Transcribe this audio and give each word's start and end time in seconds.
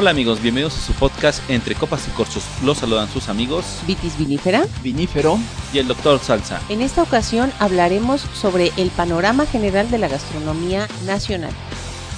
Hola 0.00 0.12
amigos, 0.12 0.40
bienvenidos 0.40 0.78
a 0.78 0.80
su 0.80 0.94
podcast 0.94 1.42
Entre 1.50 1.74
Copas 1.74 2.08
y 2.08 2.10
Corchos. 2.12 2.42
Los 2.64 2.78
saludan 2.78 3.06
sus 3.10 3.28
amigos 3.28 3.82
Vitis 3.86 4.16
vinífera. 4.16 4.64
Vinífero. 4.82 5.38
y 5.74 5.78
el 5.78 5.88
doctor 5.88 6.18
Salsa. 6.20 6.58
En 6.70 6.80
esta 6.80 7.02
ocasión 7.02 7.52
hablaremos 7.58 8.22
sobre 8.32 8.72
el 8.78 8.88
panorama 8.88 9.44
general 9.44 9.90
de 9.90 9.98
la 9.98 10.08
gastronomía 10.08 10.88
nacional. 11.04 11.50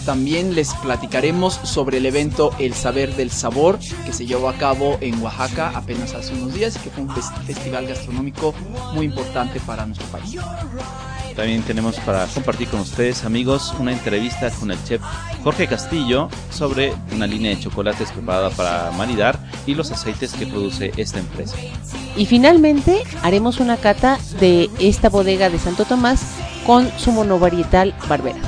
También 0.07 0.55
les 0.55 0.75
platicaremos 0.75 1.55
sobre 1.65 1.97
el 1.99 2.07
evento 2.07 2.55
El 2.61 2.73
Saber 2.75 3.17
del 3.17 3.33
Sabor 3.33 3.81
que 4.07 4.13
se 4.13 4.27
llevó 4.27 4.49
a 4.49 4.55
cabo 4.55 4.97
en 5.01 5.21
Oaxaca 5.21 5.73
apenas 5.75 6.15
hace 6.15 6.35
unos 6.35 6.55
días 6.55 6.77
y 6.77 6.79
que 6.79 6.91
fue 6.91 7.03
un 7.03 7.11
fes- 7.11 7.33
festival 7.47 7.89
gastronómico 7.89 8.55
muy 8.95 9.07
importante 9.07 9.59
para 9.59 9.87
nuestro 9.87 10.07
país. 10.07 10.37
También 11.37 11.63
tenemos 11.63 11.97
para 12.01 12.27
compartir 12.27 12.69
con 12.69 12.81
ustedes 12.81 13.25
amigos 13.25 13.75
una 13.79 13.93
entrevista 13.93 14.51
con 14.51 14.71
el 14.71 14.85
chef 14.85 15.01
Jorge 15.43 15.67
Castillo 15.67 16.29
sobre 16.51 16.93
una 17.15 17.27
línea 17.27 17.55
de 17.55 17.61
chocolates 17.61 18.13
preparada 18.13 18.51
para 18.51 18.91
maridar 18.93 19.39
y 19.67 19.75
los 19.75 19.91
aceites 19.91 20.33
que 20.35 20.47
produce 20.47 20.93
esta 20.97 21.19
empresa. 21.19 21.57
Y 22.17 22.27
finalmente 22.27 23.03
haremos 23.23 23.61
una 23.61 23.79
cata 23.79 24.19
de 24.41 24.69
esta 24.79 25.09
bodega 25.09 25.49
de 25.49 25.59
Santo 25.59 25.85
Tomás 25.85 26.23
con 26.67 26.91
su 26.99 27.13
monovarietal 27.13 27.95
Barbera. 28.09 28.41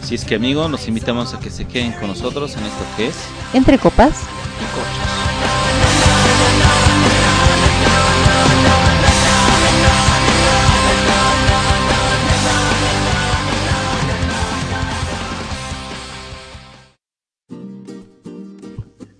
Así 0.00 0.14
es 0.14 0.24
que 0.24 0.36
amigos, 0.36 0.70
los 0.70 0.86
invitamos 0.88 1.34
a 1.34 1.40
que 1.40 1.50
se 1.50 1.66
queden 1.66 1.92
con 1.92 2.08
nosotros 2.08 2.56
en 2.56 2.64
esto 2.64 2.84
que 2.96 3.08
es 3.08 3.16
Entre 3.52 3.78
copas. 3.78 4.12
Y 4.12 4.74
corchos. 4.74 5.89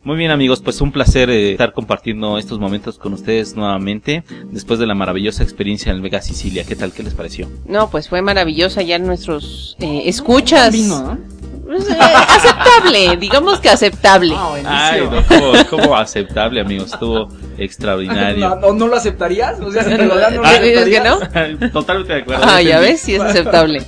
Muy 0.02 0.16
bien 0.16 0.30
amigos, 0.30 0.62
pues 0.62 0.80
un 0.80 0.92
placer 0.92 1.28
eh, 1.28 1.52
estar 1.52 1.74
compartiendo 1.74 2.38
estos 2.38 2.58
momentos 2.58 2.98
con 2.98 3.12
ustedes 3.12 3.54
nuevamente 3.54 4.24
después 4.44 4.78
de 4.80 4.86
la 4.86 4.94
maravillosa 4.94 5.42
experiencia 5.42 5.90
en 5.90 5.96
el 5.96 6.02
Vega 6.02 6.22
Sicilia. 6.22 6.64
¿Qué 6.66 6.74
tal? 6.74 6.92
¿Qué 6.92 7.02
les 7.02 7.12
pareció? 7.12 7.50
No, 7.66 7.90
pues 7.90 8.08
fue 8.08 8.22
maravillosa 8.22 8.80
ya 8.80 8.98
nuestros 8.98 9.76
eh, 9.78 10.02
escuchas. 10.06 10.72
Vino, 10.72 11.02
¿no? 11.02 11.18
Pues, 11.66 11.86
eh, 11.90 11.96
aceptable, 12.00 13.16
digamos 13.20 13.60
que 13.60 13.68
aceptable. 13.68 14.32
Ah, 14.34 14.90
Ay, 14.92 15.02
no, 15.02 15.66
como 15.68 15.94
aceptable 15.94 16.62
amigos, 16.62 16.94
estuvo 16.94 17.28
extraordinario. 17.58 18.48
¿No, 18.48 18.56
no, 18.56 18.72
no 18.72 18.86
lo 18.88 18.96
aceptarías? 18.96 19.60
O 19.60 19.70
sea, 19.70 19.84
si 19.84 19.90
te 19.90 20.06
lo 20.06 20.16
dan, 20.16 20.34
¿no 20.36 20.42
lo 20.42 20.48
Ah, 20.48 20.58
¿Dices 20.60 20.88
que 20.88 20.96
aceptarías? 20.98 21.60
no? 21.60 21.70
Totalmente 21.72 22.14
de 22.14 22.20
acuerdo. 22.22 22.42
Ah, 22.46 22.62
ya 22.62 22.80
ves, 22.80 23.02
sí 23.02 23.14
es 23.16 23.20
aceptable. 23.20 23.82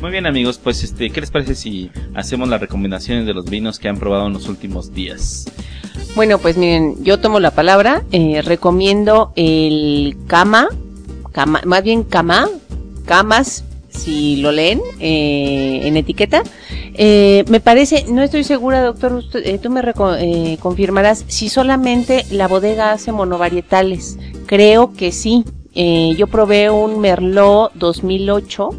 Muy 0.00 0.10
bien 0.10 0.26
amigos, 0.26 0.58
pues 0.62 0.84
este, 0.84 1.10
¿qué 1.10 1.20
les 1.20 1.30
parece 1.30 1.54
si 1.54 1.90
hacemos 2.14 2.48
las 2.48 2.60
recomendaciones 2.60 3.26
de 3.26 3.32
los 3.34 3.46
vinos 3.48 3.78
que 3.78 3.88
han 3.88 3.98
probado 3.98 4.26
en 4.26 4.34
los 4.34 4.48
últimos 4.48 4.92
días? 4.92 5.46
Bueno, 6.14 6.38
pues 6.38 6.56
miren, 6.58 7.02
yo 7.02 7.18
tomo 7.18 7.40
la 7.40 7.50
palabra, 7.50 8.02
eh, 8.12 8.42
recomiendo 8.42 9.32
el 9.36 10.16
Cama, 10.26 10.68
Cama, 11.32 11.62
más 11.64 11.82
bien 11.82 12.02
Cama, 12.04 12.46
Camas, 13.06 13.64
si 13.88 14.36
lo 14.36 14.52
leen 14.52 14.80
eh, 15.00 15.80
en 15.84 15.96
etiqueta. 15.96 16.42
Eh, 16.98 17.44
me 17.48 17.60
parece, 17.60 18.04
no 18.08 18.22
estoy 18.22 18.44
segura, 18.44 18.82
doctor, 18.82 19.14
usted- 19.14 19.46
eh, 19.46 19.58
tú 19.58 19.70
me 19.70 19.82
eh, 20.18 20.58
confirmarás 20.60 21.24
si 21.28 21.48
solamente 21.48 22.24
la 22.30 22.48
bodega 22.48 22.92
hace 22.92 23.12
monovarietales. 23.12 24.18
Creo 24.46 24.92
que 24.94 25.12
sí. 25.12 25.44
Eh, 25.74 26.14
yo 26.16 26.26
probé 26.26 26.70
un 26.70 27.00
Merlot 27.00 27.72
2008 27.74 28.70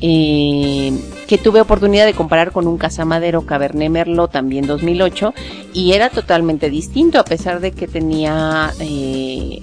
eh, 0.00 0.92
que 1.26 1.38
tuve 1.38 1.60
oportunidad 1.60 2.06
de 2.06 2.14
comparar 2.14 2.52
con 2.52 2.66
un 2.66 2.78
Casamadero 2.78 3.46
Cabernet 3.46 3.90
Merlot 3.90 4.30
también 4.30 4.66
2008 4.66 5.32
y 5.72 5.92
era 5.92 6.10
totalmente 6.10 6.70
distinto 6.70 7.18
a 7.18 7.24
pesar 7.24 7.60
de 7.60 7.72
que 7.72 7.86
tenía 7.86 8.72
eh, 8.80 9.60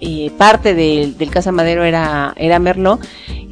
eh, 0.00 0.30
parte 0.36 0.74
del, 0.74 1.16
del 1.16 1.30
Casamadero 1.30 1.84
era, 1.84 2.34
era 2.36 2.58
Merlot. 2.58 3.00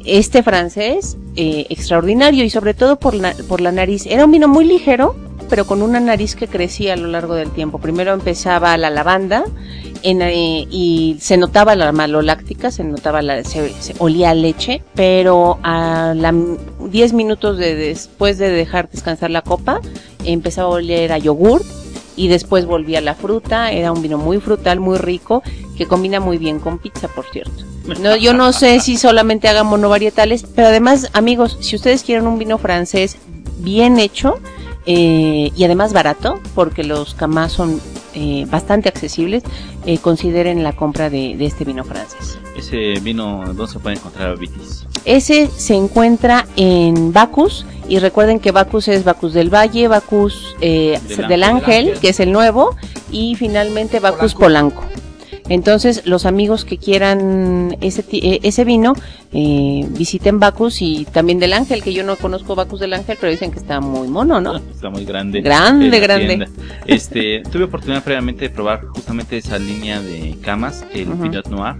Este 0.05 0.43
francés, 0.43 1.17
eh, 1.35 1.65
extraordinario 1.69 2.43
y 2.43 2.49
sobre 2.49 2.73
todo 2.73 2.99
por 2.99 3.13
la, 3.13 3.33
por 3.47 3.61
la 3.61 3.71
nariz. 3.71 4.05
Era 4.05 4.25
un 4.25 4.31
vino 4.31 4.47
muy 4.47 4.65
ligero, 4.65 5.15
pero 5.53 5.67
con 5.67 5.83
una 5.83 5.99
nariz 5.99 6.35
que 6.35 6.47
crecía 6.47 6.93
a 6.93 6.95
lo 6.95 7.07
largo 7.07 7.35
del 7.35 7.51
tiempo. 7.51 7.77
Primero 7.77 8.11
empezaba 8.11 8.75
la 8.75 8.89
lavanda 8.89 9.43
eh, 10.01 10.67
y 10.71 11.17
se 11.19 11.37
notaba 11.37 11.75
la 11.75 11.91
maloláctica, 11.91 12.71
se 12.71 12.83
notaba 12.83 13.21
la, 13.21 13.43
se, 13.43 13.71
se 13.79 13.93
olía 13.99 14.31
a 14.31 14.33
leche, 14.33 14.81
pero 14.95 15.59
a 15.61 16.15
la 16.15 16.33
10 16.89 17.13
minutos 17.13 17.59
de, 17.59 17.75
después 17.75 18.39
de 18.39 18.49
dejar 18.49 18.89
descansar 18.89 19.29
la 19.29 19.43
copa, 19.43 19.79
empezaba 20.25 20.69
a 20.69 20.71
oler 20.71 21.11
a 21.11 21.19
yogur 21.19 21.61
y 22.15 22.29
después 22.29 22.65
volvía 22.65 22.99
la 22.99 23.13
fruta, 23.13 23.71
era 23.71 23.91
un 23.91 24.01
vino 24.01 24.17
muy 24.17 24.39
frutal, 24.39 24.79
muy 24.79 24.97
rico, 24.97 25.43
que 25.77 25.85
combina 25.85 26.19
muy 26.19 26.39
bien 26.39 26.59
con 26.59 26.79
pizza, 26.79 27.07
por 27.09 27.25
cierto. 27.25 27.63
No, 28.01 28.15
yo 28.15 28.33
no 28.33 28.53
sé 28.53 28.79
si 28.79 28.97
solamente 28.97 29.47
hagan 29.49 29.67
monovarietales, 29.67 30.45
pero 30.55 30.69
además, 30.69 31.11
amigos, 31.13 31.59
si 31.61 31.75
ustedes 31.75 32.01
quieren 32.01 32.25
un 32.25 32.39
vino 32.39 32.57
francés 32.57 33.17
bien 33.59 33.99
hecho 33.99 34.39
eh, 34.85 35.51
y 35.55 35.63
además 35.63 35.93
barato, 35.93 36.39
porque 36.55 36.83
los 36.83 37.13
camas 37.13 37.51
son 37.51 37.79
eh, 38.15 38.45
bastante 38.49 38.89
accesibles, 38.89 39.43
eh, 39.85 39.97
consideren 39.97 40.63
la 40.63 40.73
compra 40.73 41.09
de, 41.09 41.35
de 41.37 41.45
este 41.45 41.65
vino 41.65 41.83
francés. 41.83 42.37
Ese 42.55 42.99
vino, 43.01 43.43
¿dónde 43.45 43.67
se 43.67 43.79
puede 43.79 43.95
encontrar 43.95 44.37
Vitis? 44.37 44.85
Ese 45.05 45.47
se 45.47 45.75
encuentra 45.75 46.45
en 46.55 47.11
Bacus 47.11 47.65
y 47.89 47.99
recuerden 47.99 48.39
que 48.39 48.51
Bacus 48.51 48.87
es 48.87 49.03
Bacus 49.03 49.33
del 49.33 49.53
Valle, 49.53 49.87
Bacus 49.87 50.55
eh, 50.61 50.99
Del 51.07 51.27
del, 51.27 51.43
Ángel. 51.43 51.55
Ángel, 51.55 51.85
Ángel. 51.87 51.99
que 51.99 52.09
es 52.09 52.19
el 52.19 52.31
nuevo, 52.31 52.75
y 53.11 53.35
finalmente 53.35 53.99
Bacus 53.99 54.33
Polanco. 54.35 54.83
Entonces, 55.49 56.05
los 56.05 56.25
amigos 56.25 56.65
que 56.65 56.77
quieran 56.77 57.77
ese, 57.81 58.03
eh, 58.11 58.39
ese 58.43 58.63
vino, 58.63 58.93
eh, 59.33 59.85
visiten 59.89 60.39
Bacus 60.39 60.81
y 60.81 61.05
también 61.05 61.39
del 61.39 61.53
Ángel, 61.53 61.83
que 61.83 61.93
yo 61.93 62.03
no 62.03 62.15
conozco 62.15 62.55
Bacus 62.55 62.79
del 62.79 62.93
Ángel, 62.93 63.17
pero 63.19 63.31
dicen 63.31 63.51
que 63.51 63.59
está 63.59 63.79
muy 63.81 64.07
mono, 64.07 64.39
¿no? 64.39 64.57
Está 64.57 64.89
muy 64.89 65.05
grande. 65.05 65.41
Grande, 65.41 65.99
grande. 65.99 66.27
tienda. 66.27 66.47
Este, 66.85 67.43
tuve 67.51 67.65
oportunidad 67.65 68.03
previamente 68.03 68.47
de 68.47 68.49
probar 68.49 68.85
justamente 68.87 69.37
esa 69.37 69.59
línea 69.59 70.01
de 70.01 70.37
camas, 70.41 70.85
el 70.93 71.09
Ujú. 71.09 71.23
Pinot 71.23 71.47
Noir 71.47 71.75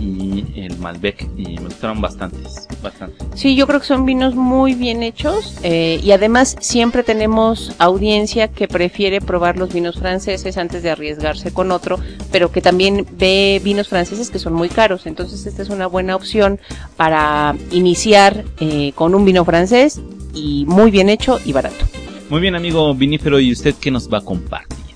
y 0.00 0.44
el 0.56 0.78
Malbec, 0.78 1.28
y 1.36 1.56
me 1.56 1.64
gustaron 1.64 2.00
bastantes, 2.00 2.66
bastante. 2.82 3.24
Sí, 3.34 3.56
yo 3.56 3.66
creo 3.66 3.80
que 3.80 3.86
son 3.86 4.06
vinos 4.06 4.34
muy 4.34 4.74
bien 4.74 5.02
hechos 5.02 5.58
eh, 5.62 6.00
y 6.02 6.12
además 6.12 6.56
siempre 6.60 7.02
tenemos 7.02 7.72
audiencia 7.78 8.48
que 8.48 8.68
prefiere 8.68 9.20
probar 9.20 9.56
los 9.56 9.72
vinos 9.72 9.98
franceses 9.98 10.56
antes 10.56 10.82
de 10.82 10.90
arriesgarse 10.90 11.52
con 11.52 11.70
otro, 11.72 11.98
pero 12.30 12.50
que 12.52 12.60
también 12.60 13.06
ve 13.12 13.60
vinos 13.64 13.88
franceses 13.88 14.30
que 14.30 14.38
son 14.38 14.52
muy 14.52 14.68
caros. 14.68 15.06
Entonces 15.06 15.46
esta 15.46 15.62
es 15.62 15.68
una 15.68 15.86
buena 15.86 16.16
opción 16.16 16.60
para 16.96 17.54
iniciar 17.70 18.44
eh, 18.60 18.92
con 18.94 19.14
un 19.14 19.24
vino 19.24 19.44
francés 19.44 20.00
y 20.34 20.64
muy 20.66 20.90
bien 20.90 21.08
hecho 21.08 21.40
y 21.44 21.52
barato. 21.52 21.84
Muy 22.30 22.40
bien, 22.40 22.54
amigo 22.54 22.94
vinífero, 22.94 23.40
¿y 23.40 23.52
usted 23.52 23.74
qué 23.80 23.90
nos 23.90 24.12
va 24.12 24.18
a 24.18 24.20
compartir? 24.20 24.87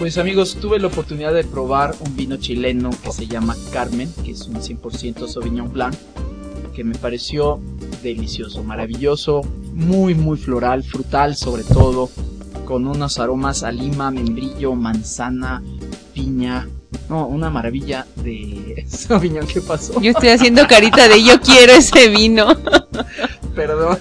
Pues 0.00 0.16
amigos, 0.16 0.56
tuve 0.58 0.78
la 0.78 0.86
oportunidad 0.86 1.34
de 1.34 1.44
probar 1.44 1.94
un 2.00 2.16
vino 2.16 2.38
chileno 2.38 2.88
que 3.02 3.12
se 3.12 3.26
llama 3.26 3.54
Carmen, 3.70 4.10
que 4.24 4.30
es 4.30 4.46
un 4.46 4.54
100% 4.54 5.28
Sauvignon 5.28 5.70
Blanc, 5.70 5.94
que 6.74 6.84
me 6.84 6.94
pareció 6.94 7.60
delicioso, 8.02 8.64
maravilloso, 8.64 9.42
muy 9.74 10.14
muy 10.14 10.38
floral, 10.38 10.84
frutal 10.84 11.36
sobre 11.36 11.64
todo, 11.64 12.08
con 12.64 12.86
unos 12.86 13.18
aromas 13.18 13.62
a 13.62 13.72
lima, 13.72 14.10
membrillo, 14.10 14.74
manzana, 14.74 15.62
piña. 16.14 16.66
No, 17.10 17.26
una 17.26 17.50
maravilla 17.50 18.06
de 18.16 18.86
Sauvignon, 18.88 19.46
¿qué 19.46 19.60
pasó? 19.60 20.00
Yo 20.00 20.12
estoy 20.12 20.30
haciendo 20.30 20.66
carita 20.66 21.08
de 21.08 21.22
yo 21.22 21.42
quiero 21.42 21.74
ese 21.74 22.08
vino. 22.08 22.56
Perdón. 23.54 23.98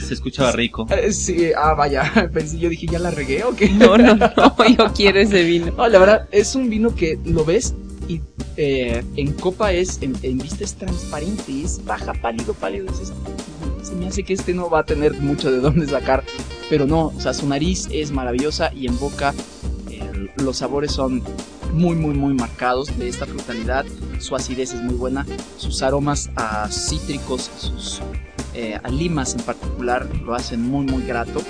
Se 0.00 0.14
escuchaba 0.14 0.52
rico. 0.52 0.86
Eh, 0.90 1.12
Sí, 1.12 1.50
ah, 1.56 1.74
vaya, 1.74 2.30
pensé, 2.32 2.58
yo 2.58 2.68
dije, 2.68 2.86
¿ya 2.86 2.98
la 2.98 3.10
regué 3.10 3.44
o 3.44 3.54
qué? 3.54 3.68
No, 3.70 3.96
no, 3.96 4.14
no, 4.14 4.32
yo 4.78 4.92
quiero 4.94 5.20
ese 5.20 5.42
vino. 5.44 5.72
No, 5.76 5.88
la 5.88 5.98
verdad, 5.98 6.28
es 6.30 6.54
un 6.54 6.70
vino 6.70 6.94
que 6.94 7.18
lo 7.24 7.44
ves 7.44 7.74
y 8.08 8.20
eh, 8.56 9.04
en 9.16 9.32
copa 9.32 9.72
es, 9.72 10.00
en, 10.02 10.14
en 10.22 10.38
vista 10.38 10.64
es 10.64 10.74
transparente, 10.74 11.50
y 11.50 11.64
es 11.64 11.84
baja, 11.84 12.14
pálido, 12.14 12.54
pálido. 12.54 12.86
Se 13.82 13.94
me 13.94 14.06
hace 14.06 14.22
que 14.22 14.34
este 14.34 14.54
no 14.54 14.70
va 14.70 14.80
a 14.80 14.84
tener 14.84 15.14
mucho 15.14 15.50
de 15.50 15.58
dónde 15.58 15.86
sacar, 15.86 16.24
pero 16.68 16.86
no, 16.86 17.06
o 17.08 17.20
sea, 17.20 17.34
su 17.34 17.46
nariz 17.48 17.88
es 17.92 18.10
maravillosa 18.10 18.72
y 18.74 18.86
en 18.86 18.98
boca 18.98 19.34
eh, 19.90 20.28
los 20.36 20.58
sabores 20.58 20.92
son 20.92 21.22
muy, 21.72 21.94
muy, 21.94 22.14
muy 22.14 22.34
marcados 22.34 22.96
de 22.98 23.08
esta 23.08 23.26
frutalidad. 23.26 23.84
Su 24.18 24.34
acidez 24.34 24.72
es 24.72 24.82
muy 24.82 24.94
buena, 24.94 25.26
sus 25.56 25.82
aromas 25.82 26.30
a 26.36 26.68
cítricos, 26.70 27.50
sus 27.58 28.00
eh, 28.56 28.80
a 28.82 28.88
limas 28.88 29.34
en 29.34 29.42
particular 29.42 30.08
lo 30.24 30.34
hacen 30.34 30.62
muy, 30.62 30.86
muy 30.86 31.02
grato. 31.02 31.42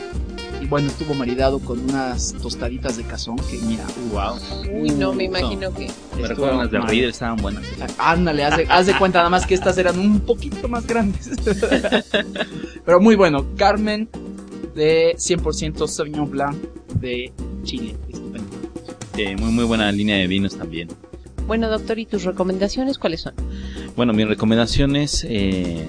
Y 0.61 0.67
bueno, 0.67 0.89
estuvo 0.89 1.15
maridado 1.15 1.61
con 1.61 1.79
unas 1.79 2.35
tostaditas 2.43 2.97
de 2.97 3.05
cazón 3.05 3.37
que 3.37 3.59
mira, 3.59 3.85
Wow. 4.11 4.37
Uy, 4.73 4.91
no, 4.91 5.13
me 5.13 5.25
imagino 5.25 5.73
que... 5.73 5.81
Me 5.81 5.87
Estuvo 5.87 6.27
recuerdan 6.27 6.59
las 6.59 6.71
de 6.71 6.79
mal. 6.79 6.89
Reader, 6.89 7.11
estaban 7.11 7.37
buenas. 7.37 7.65
Ándale, 7.99 8.45
haz 8.45 8.57
de, 8.57 8.67
haz 8.69 8.87
de 8.87 8.99
cuenta 8.99 9.19
nada 9.19 9.31
más 9.31 9.47
que 9.47 9.55
estas 9.55 9.79
eran 9.79 9.99
un 9.99 10.21
poquito 10.21 10.67
más 10.67 10.87
grandes. 10.87 11.31
Pero 12.85 13.01
muy 13.01 13.15
bueno, 13.15 13.47
Carmen 13.57 14.09
de 14.75 15.15
100% 15.17 15.87
Sauvignon 15.87 16.31
Blanc 16.31 16.57
de 17.01 17.33
Chile. 17.63 17.95
Estupendo. 18.09 18.57
Eh, 19.17 19.37
muy 19.37 19.53
muy 19.53 19.65
buena 19.65 19.93
línea 19.93 20.17
de 20.17 20.27
vinos 20.27 20.57
también. 20.57 20.89
Bueno, 21.47 21.69
doctor, 21.69 21.99
¿y 21.99 22.07
tus 22.07 22.25
recomendaciones 22.25 22.99
cuáles 22.99 23.21
son? 23.21 23.35
Bueno, 23.95 24.13
mis 24.13 24.27
recomendaciones 24.27 25.25
eh, 25.29 25.87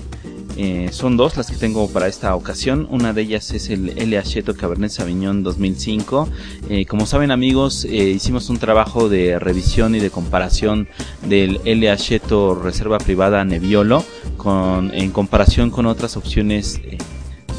eh, 0.59 0.89
son 0.91 1.17
dos 1.17 1.37
las 1.37 1.51
que 1.51 1.55
tengo 1.55 1.87
para 1.87 2.07
esta 2.07 2.33
ocasión. 2.35 2.87
Una 2.89 3.13
de 3.13 3.21
ellas 3.21 3.51
es 3.51 3.69
el 3.69 3.89
L. 3.89 4.19
Cheto 4.23 4.55
Cabernet 4.55 4.89
Sauvignon 4.89 5.43
2005. 5.43 6.27
Eh, 6.69 6.85
como 6.87 7.05
saben 7.05 7.29
amigos, 7.29 7.85
eh, 7.85 7.89
hicimos 8.09 8.49
un 8.49 8.57
trabajo 8.57 9.07
de 9.07 9.37
revisión 9.37 9.93
y 9.93 9.99
de 9.99 10.09
comparación 10.09 10.87
del 11.27 11.61
L. 11.63 11.95
Cheto 11.97 12.55
Reserva 12.55 12.97
Privada 12.97 13.45
Nebbiolo 13.45 14.03
con, 14.35 14.91
en 14.95 15.11
comparación 15.11 15.69
con 15.69 15.85
otras 15.85 16.17
opciones 16.17 16.81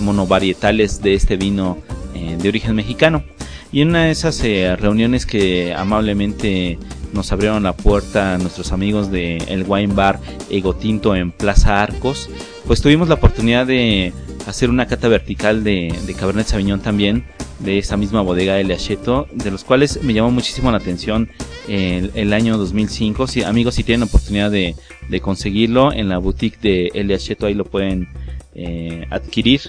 monovarietales 0.00 1.00
de 1.00 1.14
este 1.14 1.36
vino 1.36 1.78
de 2.14 2.48
origen 2.48 2.74
mexicano. 2.74 3.22
Y 3.70 3.82
en 3.82 3.90
una 3.90 4.04
de 4.06 4.10
esas 4.10 4.42
reuniones 4.42 5.24
que 5.24 5.72
amablemente 5.72 6.78
nos 7.12 7.32
abrieron 7.32 7.62
la 7.62 7.74
puerta 7.74 8.34
a 8.34 8.38
nuestros 8.38 8.72
amigos 8.72 9.10
de 9.10 9.38
el 9.48 9.64
Wine 9.66 9.94
Bar 9.94 10.20
Ego 10.50 10.74
Tinto 10.74 11.14
en 11.14 11.32
Plaza 11.32 11.82
Arcos, 11.82 12.28
pues 12.66 12.80
tuvimos 12.80 13.08
la 13.08 13.14
oportunidad 13.14 13.66
de 13.66 14.12
hacer 14.46 14.70
una 14.70 14.86
cata 14.86 15.08
vertical 15.08 15.64
de, 15.64 15.94
de 16.06 16.14
Cabernet 16.14 16.46
Sauvignon 16.46 16.80
también, 16.80 17.24
de 17.58 17.78
esa 17.78 17.96
misma 17.96 18.22
bodega 18.22 18.54
de 18.54 18.64
Leacheto, 18.64 19.26
de 19.32 19.50
los 19.50 19.64
cuales 19.64 20.02
me 20.02 20.14
llamó 20.14 20.30
muchísimo 20.30 20.70
la 20.70 20.78
atención 20.78 21.28
el, 21.66 22.12
el 22.14 22.32
año 22.32 22.56
2005. 22.56 23.26
Si, 23.26 23.42
amigos, 23.42 23.74
si 23.74 23.84
tienen 23.84 24.08
oportunidad 24.08 24.50
de, 24.50 24.76
de 25.08 25.20
conseguirlo 25.20 25.92
en 25.92 26.08
la 26.08 26.18
boutique 26.18 26.60
de 26.60 26.90
Leacheto, 27.04 27.46
ahí 27.46 27.54
lo 27.54 27.64
pueden 27.64 28.08
eh, 28.54 29.06
adquirir. 29.10 29.60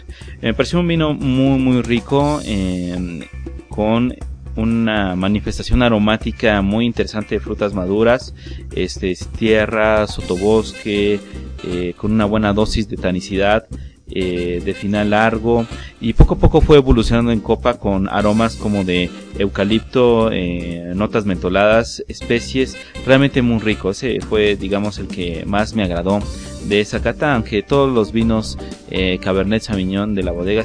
Me 0.41 0.53
pareció 0.53 0.80
un 0.80 0.88
vino 0.88 1.13
muy, 1.13 1.59
muy 1.59 1.81
rico, 1.81 2.41
eh, 2.44 3.27
con 3.69 4.15
una 4.59 5.15
manifestación 5.15 5.81
aromática 5.81 6.61
muy 6.61 6.85
interesante 6.85 7.35
de 7.35 7.41
frutas 7.41 7.73
maduras, 7.73 8.33
este, 8.75 9.15
tierra, 9.38 10.06
sotobosque, 10.07 11.19
eh, 11.63 11.94
con 11.97 12.11
una 12.11 12.25
buena 12.25 12.53
dosis 12.53 12.88
de 12.89 12.97
tanicidad, 12.97 13.67
eh, 14.11 14.59
de 14.65 14.73
final 14.73 15.11
largo 15.11 15.67
y 16.01 16.13
poco 16.13 16.33
a 16.33 16.38
poco 16.39 16.61
fue 16.61 16.77
evolucionando 16.77 17.31
en 17.31 17.41
copa 17.41 17.77
con 17.77 18.09
aromas 18.09 18.56
como 18.56 18.83
de 18.83 19.07
eucalipto, 19.38 20.31
eh, 20.31 20.94
notas 20.95 21.25
mentoladas, 21.25 22.03
especies, 22.07 22.75
realmente 23.05 23.44
muy 23.44 23.59
rico. 23.59 23.91
Ese 23.91 24.19
fue, 24.21 24.55
digamos, 24.55 24.97
el 24.97 25.07
que 25.07 25.44
más 25.45 25.75
me 25.75 25.83
agradó 25.83 26.21
de 26.67 26.81
esa 26.81 27.03
cata, 27.03 27.35
aunque 27.35 27.62
todos 27.62 27.94
los 27.94 28.12
vinos 28.12 28.57
eh, 28.89 29.19
Cabernet 29.21 29.62
Sauvignon 29.62 30.15
de 30.15 30.23
la 30.23 30.31
bodega 30.31 30.63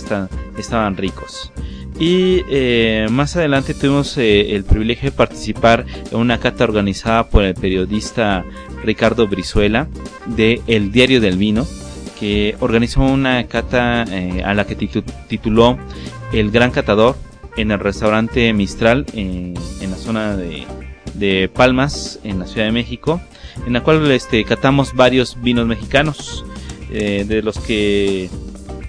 estaban 0.56 0.96
ricos. 0.96 1.52
Y 1.98 2.42
eh, 2.50 3.06
más 3.10 3.36
adelante 3.36 3.72
tuvimos 3.72 4.18
eh, 4.18 4.56
el 4.56 4.64
privilegio 4.64 5.10
de 5.10 5.16
participar 5.16 5.86
en 6.10 6.18
una 6.18 6.40
cata 6.40 6.64
organizada 6.64 7.28
por 7.28 7.44
el 7.44 7.54
periodista 7.54 8.44
Ricardo 8.84 9.28
Brizuela 9.28 9.86
de 10.26 10.60
El 10.66 10.90
Diario 10.90 11.20
del 11.20 11.38
Vino, 11.38 11.66
que 12.18 12.56
organizó 12.60 13.02
una 13.02 13.46
cata 13.46 14.04
eh, 14.10 14.42
a 14.44 14.54
la 14.54 14.66
que 14.66 14.76
titu- 14.76 15.04
tituló 15.28 15.78
El 16.32 16.50
Gran 16.50 16.72
Catador 16.72 17.16
en 17.56 17.70
el 17.70 17.78
restaurante 17.78 18.52
Mistral 18.52 19.06
en, 19.14 19.54
en 19.80 19.90
la 19.90 19.96
zona 19.96 20.36
de, 20.36 20.64
de 21.14 21.48
Palmas, 21.48 22.18
en 22.24 22.40
la 22.40 22.46
Ciudad 22.46 22.66
de 22.66 22.72
México, 22.72 23.20
en 23.66 23.72
la 23.72 23.82
cual 23.84 24.10
este, 24.10 24.44
catamos 24.44 24.94
varios 24.94 25.40
vinos 25.40 25.66
mexicanos, 25.68 26.44
eh, 26.90 27.24
de 27.26 27.40
los 27.42 27.58
que 27.60 28.28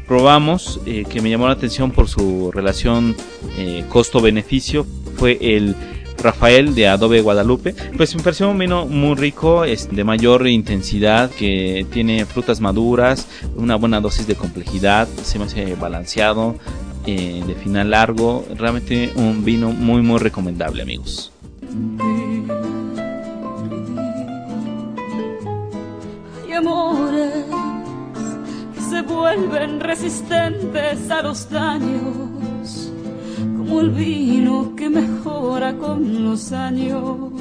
probamos, 0.07 0.80
eh, 0.86 1.06
que 1.10 1.22
me 1.22 1.30
llamó 1.30 1.48
la 1.48 1.54
atención 1.54 1.92
por 1.92 2.07
su 2.07 2.52
relación 2.52 3.16
eh, 3.57 3.84
costo-beneficio, 3.90 4.86
fue 5.18 5.38
el 5.42 5.75
Rafael 6.18 6.74
de 6.75 6.88
Adobe 6.88 7.22
Guadalupe. 7.22 7.75
Pues 7.96 8.16
me 8.16 8.24
pareció 8.24 8.50
un 8.50 8.57
vino 8.57 8.86
muy 8.86 9.16
rico, 9.16 9.63
es 9.63 9.90
de 9.90 10.04
mayor 10.04 10.48
intensidad, 10.48 11.30
que 11.30 11.86
tiene 11.92 12.25
frutas 12.25 12.62
maduras, 12.62 13.28
una 13.56 13.75
buena 13.75 14.02
dosis 14.02 14.28
de 14.28 14.36
complejidad, 14.36 15.07
se 15.24 15.40
me 15.40 15.46
hace 15.46 15.75
balanceado, 15.75 16.56
eh, 17.06 17.44
de 17.46 17.56
final 17.56 17.92
largo, 17.92 18.46
realmente 18.56 19.12
un 19.16 19.46
vino 19.46 19.72
muy 19.72 20.01
muy 20.01 20.18
recomendable 20.19 20.81
amigos. 20.81 21.31
Se 28.96 29.02
vuelven 29.02 29.82
resistentes 29.82 31.12
a 31.12 31.22
los 31.22 31.50
daños, 31.50 32.94
como 33.58 33.82
el 33.82 33.90
vino 33.90 34.74
que 34.74 34.90
mejora 34.90 35.74
con 35.76 36.24
los 36.24 36.54
años. 36.54 37.34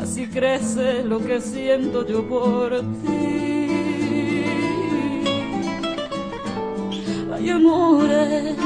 Así 0.00 0.26
crece 0.26 1.04
lo 1.04 1.20
que 1.20 1.40
siento 1.40 2.04
yo 2.04 2.28
por 2.28 2.80
ti. 2.80 4.42
Hay 7.32 7.50
amores 7.50 8.56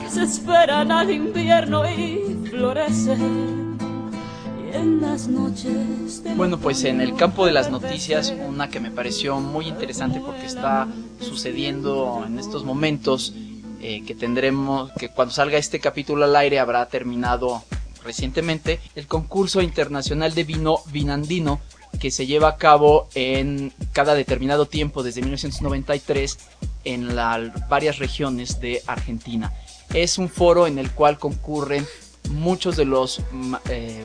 que 0.00 0.10
se 0.10 0.22
esperan 0.22 0.92
al 0.92 1.10
invierno 1.10 1.82
y 1.90 2.38
florecen. 2.48 3.61
Bueno, 6.36 6.58
pues 6.58 6.84
en 6.84 7.00
el 7.00 7.14
campo 7.14 7.44
de 7.46 7.52
las 7.52 7.70
noticias, 7.70 8.32
una 8.48 8.68
que 8.68 8.80
me 8.80 8.90
pareció 8.90 9.38
muy 9.40 9.66
interesante 9.68 10.20
porque 10.20 10.46
está 10.46 10.88
sucediendo 11.20 12.24
en 12.26 12.38
estos 12.38 12.64
momentos, 12.64 13.34
eh, 13.80 14.02
que 14.06 14.14
tendremos, 14.14 14.90
que 14.92 15.08
cuando 15.08 15.34
salga 15.34 15.58
este 15.58 15.80
capítulo 15.80 16.24
al 16.24 16.36
aire 16.36 16.58
habrá 16.60 16.86
terminado 16.86 17.62
recientemente, 18.04 18.80
el 18.94 19.06
concurso 19.06 19.60
internacional 19.60 20.34
de 20.34 20.44
vino 20.44 20.78
vinandino 20.90 21.60
que 22.00 22.10
se 22.10 22.26
lleva 22.26 22.48
a 22.48 22.56
cabo 22.56 23.08
en 23.14 23.72
cada 23.92 24.14
determinado 24.14 24.66
tiempo 24.66 25.02
desde 25.02 25.20
1993 25.20 26.38
en 26.84 27.14
la- 27.14 27.52
varias 27.68 27.98
regiones 27.98 28.60
de 28.60 28.82
Argentina. 28.86 29.52
Es 29.92 30.16
un 30.18 30.28
foro 30.28 30.66
en 30.66 30.78
el 30.78 30.90
cual 30.92 31.18
concurren 31.18 31.86
muchos 32.30 32.76
de 32.76 32.84
los 32.86 33.20
eh, 33.68 34.04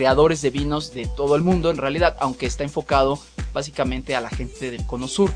creadores 0.00 0.42
de 0.42 0.50
vinos 0.50 0.92
de 0.92 1.06
todo 1.06 1.36
el 1.36 1.42
mundo 1.42 1.70
en 1.70 1.78
realidad, 1.78 2.16
aunque 2.20 2.44
está 2.44 2.64
enfocado 2.64 3.18
básicamente 3.54 4.14
a 4.14 4.20
la 4.20 4.28
gente 4.28 4.70
del 4.70 4.84
cono 4.84 5.08
sur, 5.08 5.30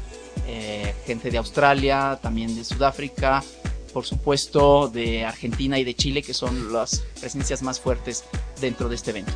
eh, 0.47 0.95
gente 1.07 1.31
de 1.31 1.39
Australia, 1.39 2.19
también 2.23 2.55
de 2.55 2.63
Sudáfrica, 2.63 3.43
por 3.95 4.05
supuesto 4.05 4.89
de 4.89 5.25
Argentina 5.25 5.79
y 5.79 5.85
de 5.85 5.95
Chile, 5.95 6.21
que 6.23 6.35
son 6.35 6.75
las 6.75 7.03
presencias 7.19 7.63
más 7.63 7.81
fuertes 7.81 8.25
dentro 8.61 8.91
de 8.91 8.97
este 8.97 9.13
evento. 9.13 9.33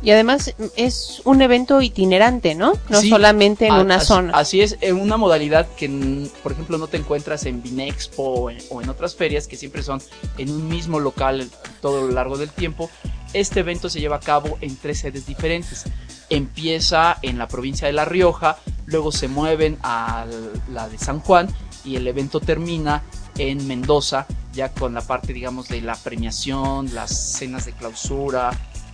Y 0.00 0.12
además 0.12 0.54
es 0.76 1.22
un 1.24 1.42
evento 1.42 1.82
itinerante, 1.82 2.54
¿no? 2.54 2.74
No 2.88 3.00
Sí, 3.00 3.10
solamente 3.10 3.66
en 3.66 3.72
A- 3.72 3.80
una 3.80 3.96
así, 3.96 4.06
zona. 4.06 4.32
Así 4.34 4.60
es, 4.60 4.78
en 4.80 4.96
una 5.00 5.16
modalidad 5.16 5.66
que, 5.76 5.88
por 6.44 6.52
ejemplo, 6.52 6.78
no 6.78 6.86
te 6.86 6.98
encuentras 6.98 7.44
en 7.46 7.62
Vinexpo 7.64 8.22
o 8.22 8.50
en, 8.50 8.58
o 8.70 8.80
en 8.80 8.88
otras 8.88 9.16
ferias 9.16 9.48
que 9.48 9.56
siempre 9.56 9.82
son 9.82 10.00
en 10.38 10.50
un 10.52 10.68
mismo 10.68 11.00
local 11.00 11.50
todo 11.82 12.06
lo 12.06 12.12
largo 12.12 12.38
del 12.38 12.50
tiempo. 12.50 12.88
Este 13.32 13.60
evento 13.60 13.88
se 13.88 14.00
lleva 14.00 14.16
a 14.16 14.20
cabo 14.20 14.58
en 14.60 14.76
tres 14.76 15.00
sedes 15.00 15.26
diferentes. 15.26 15.84
Empieza 16.30 17.18
en 17.22 17.38
la 17.38 17.48
provincia 17.48 17.86
de 17.86 17.92
La 17.92 18.04
Rioja, 18.04 18.58
luego 18.86 19.12
se 19.12 19.28
mueven 19.28 19.78
a 19.82 20.26
la 20.72 20.88
de 20.88 20.98
San 20.98 21.20
Juan 21.20 21.48
y 21.84 21.96
el 21.96 22.06
evento 22.06 22.40
termina 22.40 23.02
en 23.38 23.66
Mendoza, 23.66 24.26
ya 24.52 24.72
con 24.72 24.94
la 24.94 25.00
parte, 25.00 25.32
digamos, 25.32 25.68
de 25.68 25.80
la 25.80 25.94
premiación, 25.94 26.94
las 26.94 27.36
cenas 27.38 27.64
de 27.66 27.72
clausura, 27.72 28.50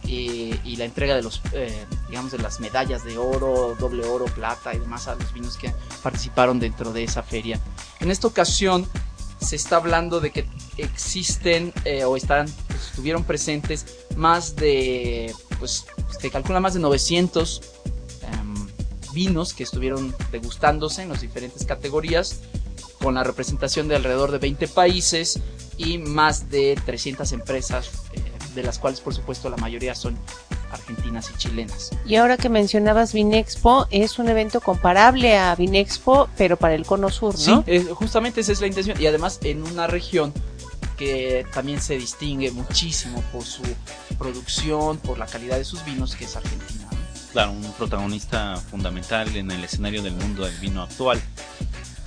eh, 0.06 0.60
y 0.64 0.76
la 0.76 0.84
entrega 0.84 1.16
de 1.16 1.22
los 1.22 1.40
eh, 1.52 1.86
digamos 2.10 2.30
de 2.30 2.38
las 2.38 2.60
medallas 2.60 3.04
de 3.04 3.16
oro, 3.16 3.74
doble 3.80 4.06
oro, 4.06 4.26
plata 4.26 4.74
y 4.74 4.78
demás 4.78 5.08
a 5.08 5.14
los 5.14 5.32
vinos 5.32 5.56
que 5.56 5.72
participaron 6.02 6.60
dentro 6.60 6.92
de 6.92 7.04
esa 7.04 7.22
feria. 7.22 7.58
En 8.00 8.10
esta 8.10 8.26
ocasión 8.26 8.86
se 9.40 9.56
está 9.56 9.76
hablando 9.76 10.20
de 10.20 10.30
que 10.30 10.46
existen 10.76 11.72
eh, 11.86 12.04
o 12.04 12.18
están 12.18 12.46
estuvieron 12.86 13.24
presentes 13.24 13.86
más 14.16 14.56
de 14.56 15.32
pues 15.58 15.84
se 16.20 16.30
calcula 16.30 16.60
más 16.60 16.74
de 16.74 16.80
900 16.80 17.60
em, 18.32 18.66
vinos 19.12 19.52
que 19.54 19.62
estuvieron 19.64 20.14
degustándose 20.32 21.02
en 21.02 21.08
las 21.10 21.20
diferentes 21.20 21.64
categorías 21.64 22.40
con 23.02 23.14
la 23.14 23.24
representación 23.24 23.88
de 23.88 23.96
alrededor 23.96 24.30
de 24.30 24.38
20 24.38 24.68
países 24.68 25.40
y 25.76 25.98
más 25.98 26.50
de 26.50 26.78
300 26.86 27.32
empresas 27.32 27.90
eh, 28.12 28.20
de 28.54 28.62
las 28.62 28.78
cuales 28.78 29.00
por 29.00 29.14
supuesto 29.14 29.50
la 29.50 29.56
mayoría 29.56 29.94
son 29.94 30.16
argentinas 30.70 31.30
y 31.32 31.38
chilenas. 31.38 31.90
Y 32.04 32.16
ahora 32.16 32.36
que 32.36 32.48
mencionabas 32.48 33.12
Vinexpo, 33.12 33.86
es 33.90 34.18
un 34.18 34.28
evento 34.28 34.60
comparable 34.60 35.36
a 35.36 35.54
Vinexpo, 35.54 36.28
pero 36.36 36.56
para 36.56 36.74
el 36.74 36.84
cono 36.84 37.10
sur, 37.10 37.36
Sí, 37.36 37.50
¿no? 37.50 37.62
eh, 37.66 37.84
justamente 37.94 38.40
esa 38.40 38.52
es 38.52 38.60
la 38.60 38.66
intención 38.66 39.00
y 39.00 39.06
además 39.06 39.38
en 39.44 39.62
una 39.62 39.86
región 39.86 40.32
que 40.96 41.46
también 41.52 41.80
se 41.80 41.96
distingue 41.98 42.50
muchísimo 42.50 43.22
por 43.32 43.44
su 43.44 43.62
producción, 44.18 44.98
por 44.98 45.18
la 45.18 45.26
calidad 45.26 45.56
de 45.58 45.64
sus 45.64 45.84
vinos, 45.84 46.14
que 46.16 46.24
es 46.24 46.36
Argentina. 46.36 46.88
Claro, 47.32 47.50
un 47.52 47.72
protagonista 47.72 48.56
fundamental 48.70 49.34
en 49.36 49.50
el 49.50 49.64
escenario 49.64 50.02
del 50.02 50.14
mundo 50.14 50.44
del 50.44 50.56
vino 50.58 50.82
actual. 50.82 51.20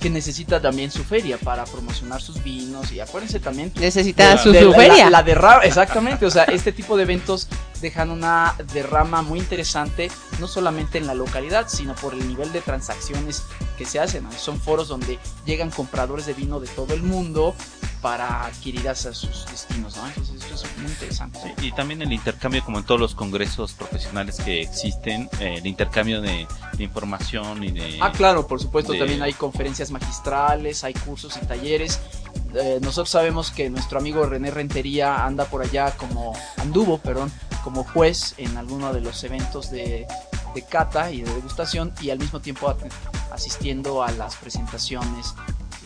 que 0.00 0.10
necesita 0.10 0.60
también 0.62 0.92
su 0.92 1.02
feria 1.02 1.38
para 1.38 1.64
promocionar 1.64 2.22
sus 2.22 2.40
vinos 2.44 2.92
y 2.92 3.00
acuérdense 3.00 3.40
también 3.40 3.72
Necesita 3.80 4.30
de- 4.36 4.38
su, 4.38 4.52
de 4.52 4.60
su 4.62 4.70
la- 4.70 4.76
feria. 4.76 5.10
La, 5.10 5.24
derrama, 5.24 5.64
exactamente, 5.64 6.24
o 6.24 6.30
sea, 6.30 6.44
este 6.44 6.70
tipo 6.70 6.96
de 6.96 7.02
eventos 7.02 7.48
dejan 7.80 8.12
una 8.12 8.54
derrama 8.72 9.22
muy 9.22 9.40
interesante, 9.40 10.08
no 10.38 10.46
solamente 10.46 10.98
en 10.98 11.08
la 11.08 11.14
localidad, 11.14 11.66
sino 11.66 11.96
por 11.96 12.14
el 12.14 12.28
nivel 12.28 12.52
de 12.52 12.60
transacciones 12.60 13.42
que 13.76 13.84
se 13.84 13.98
hacen. 13.98 14.24
Son 14.38 14.60
foros 14.60 14.86
donde 14.86 15.18
llegan 15.44 15.70
compradores 15.70 16.26
de 16.26 16.34
vino 16.34 16.60
de 16.60 16.68
todo 16.68 16.94
el 16.94 17.02
mundo 17.02 17.56
para 18.00 18.44
adquirir 18.46 18.88
hacia 18.88 19.12
sus 19.12 19.46
destinos, 19.46 19.96
¿no? 19.96 20.06
Entonces 20.06 20.36
esto 20.42 20.54
es 20.66 20.78
muy 20.78 20.90
interesante. 20.90 21.40
Sí, 21.42 21.66
y 21.66 21.72
también 21.72 22.00
el 22.02 22.12
intercambio, 22.12 22.64
como 22.64 22.78
en 22.78 22.84
todos 22.84 23.00
los 23.00 23.14
congresos 23.14 23.72
profesionales 23.72 24.36
que 24.44 24.60
existen, 24.62 25.28
eh, 25.40 25.56
el 25.58 25.66
intercambio 25.66 26.20
de, 26.20 26.46
de 26.74 26.84
información 26.84 27.64
y 27.64 27.72
de... 27.72 27.98
Ah, 28.00 28.12
claro, 28.12 28.46
por 28.46 28.60
supuesto, 28.60 28.92
de- 28.92 28.98
también 29.00 29.22
hay 29.22 29.32
conferencias 29.32 29.90
magistrales, 29.90 30.84
hay 30.84 30.94
cursos 30.94 31.38
y 31.42 31.46
talleres. 31.46 32.00
Eh, 32.54 32.78
nosotros 32.80 33.10
sabemos 33.10 33.50
que 33.50 33.68
nuestro 33.68 33.98
amigo 33.98 34.24
René 34.26 34.50
Rentería 34.50 35.24
anda 35.26 35.44
por 35.44 35.62
allá 35.62 35.90
como, 35.96 36.32
anduvo, 36.56 36.98
perdón, 36.98 37.32
como 37.64 37.84
juez 37.84 38.34
en 38.38 38.56
alguno 38.56 38.92
de 38.94 39.00
los 39.00 39.22
eventos 39.24 39.70
de, 39.70 40.06
de 40.54 40.62
cata 40.62 41.10
y 41.10 41.22
de 41.22 41.34
degustación 41.34 41.92
y 42.00 42.10
al 42.10 42.18
mismo 42.18 42.40
tiempo 42.40 42.74
asistiendo 43.32 44.02
a 44.02 44.10
las 44.12 44.36
presentaciones 44.36 45.34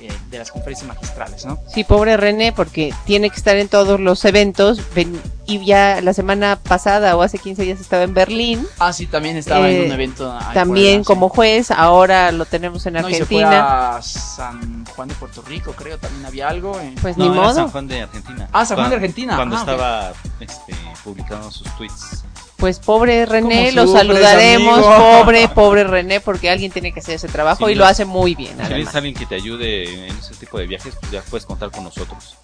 eh, 0.02 0.12
de 0.30 0.38
las 0.38 0.50
conferencias 0.50 0.88
magistrales, 0.88 1.44
¿no? 1.46 1.58
Sí, 1.72 1.84
pobre 1.84 2.16
René, 2.16 2.52
porque 2.52 2.92
tiene 3.06 3.30
que 3.30 3.36
estar 3.36 3.56
en 3.56 3.68
todos 3.68 4.00
los 4.00 4.24
eventos. 4.24 4.80
ven- 4.94 5.20
y 5.44 5.64
ya 5.64 6.00
la 6.02 6.12
semana 6.14 6.56
pasada 6.62 7.16
o 7.16 7.22
hace 7.22 7.36
15 7.38 7.62
días 7.62 7.80
estaba 7.80 8.04
en 8.04 8.14
Berlín. 8.14 8.66
Ah, 8.78 8.92
sí, 8.92 9.06
también 9.06 9.36
estaba 9.36 9.68
en 9.68 9.82
Eh, 9.82 9.86
un 9.86 9.92
evento. 9.92 10.38
también 10.54 10.86
fuera, 10.86 10.98
sí. 11.02 11.04
como 11.06 11.28
juez. 11.28 11.70
Ahora 11.72 12.30
lo 12.32 12.44
tenemos 12.44 12.86
en 12.86 12.94
No, 12.94 13.08
y 13.08 13.14
se 13.14 13.24
fue 13.26 13.42
Argentina. 13.44 13.96
a 13.96 14.02
San 14.02 14.86
Juan 14.86 15.08
de 15.08 15.14
Puerto 15.16 15.42
Rico, 15.42 15.72
creo, 15.72 15.98
también 15.98 16.24
había 16.26 16.48
algo. 16.48 16.78
eh. 16.80 16.94
Pues 17.02 17.16
No, 17.18 17.24
ni 17.24 17.30
modo. 17.30 17.52
San 17.54 17.68
Juan 17.70 17.88
de 17.88 18.02
Argentina. 18.02 18.48
Ah, 18.52 18.64
San 18.64 18.76
Juan 18.76 18.90
de 18.90 18.96
Cuando- 18.96 18.96
Argentina. 18.96 19.36
Cuando 19.36 19.56
Ah, 19.56 19.62
ok. 19.62 19.68
estaba 19.68 20.12
este, 20.40 20.74
publicando 21.04 21.50
sus 21.50 21.68
tweets. 21.76 22.24
Pues 22.62 22.78
pobre 22.78 23.26
René, 23.26 23.70
¿Cómo 23.74 23.86
lo 23.86 23.92
saludaremos. 23.92 24.78
amigo? 24.86 25.18
Pobre, 25.24 25.48
pobre 25.48 25.82
René, 25.82 26.20
porque 26.20 26.48
alguien 26.48 26.70
tiene 26.70 26.92
que 26.92 27.00
hacer 27.00 27.16
ese 27.16 27.26
trabajo 27.26 27.66
Sí, 27.66 27.72
y 27.72 27.74
lo 27.74 27.84
hace 27.84 28.04
muy 28.04 28.36
bien. 28.36 28.50
Si 28.50 28.60
además. 28.60 28.70
eres 28.70 28.94
alguien 28.94 29.14
que 29.16 29.26
te 29.26 29.34
ayude 29.34 30.06
en 30.06 30.16
ese 30.16 30.36
tipo 30.36 30.60
de 30.60 30.68
viajes, 30.68 30.94
pues 31.00 31.10
ya 31.10 31.22
puedes 31.22 31.44
contar 31.44 31.72
con 31.72 31.82
nosotros. 31.82 32.36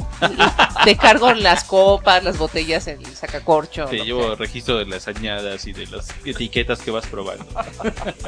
Te 0.84 0.96
cargo 0.96 1.32
las 1.34 1.62
copas, 1.62 2.24
las 2.24 2.36
botellas, 2.36 2.88
el 2.88 3.06
sacacorcho. 3.14 3.84
Te 3.84 3.98
llevo 4.04 4.24
sea. 4.26 4.34
registro 4.34 4.78
de 4.78 4.86
las 4.86 5.06
añadas 5.06 5.68
y 5.68 5.72
de 5.72 5.86
las 5.86 6.08
etiquetas 6.24 6.80
que 6.80 6.90
vas 6.90 7.06
probando. 7.06 7.46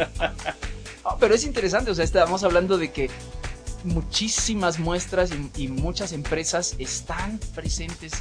Pero 1.18 1.34
es 1.34 1.42
interesante, 1.42 1.90
o 1.90 1.94
sea, 1.96 2.04
estamos 2.04 2.44
hablando 2.44 2.78
de 2.78 2.92
que 2.92 3.10
muchísimas 3.82 4.78
muestras 4.78 5.32
y, 5.32 5.64
y 5.64 5.66
muchas 5.66 6.12
empresas 6.12 6.76
están 6.78 7.40
presentes 7.52 8.12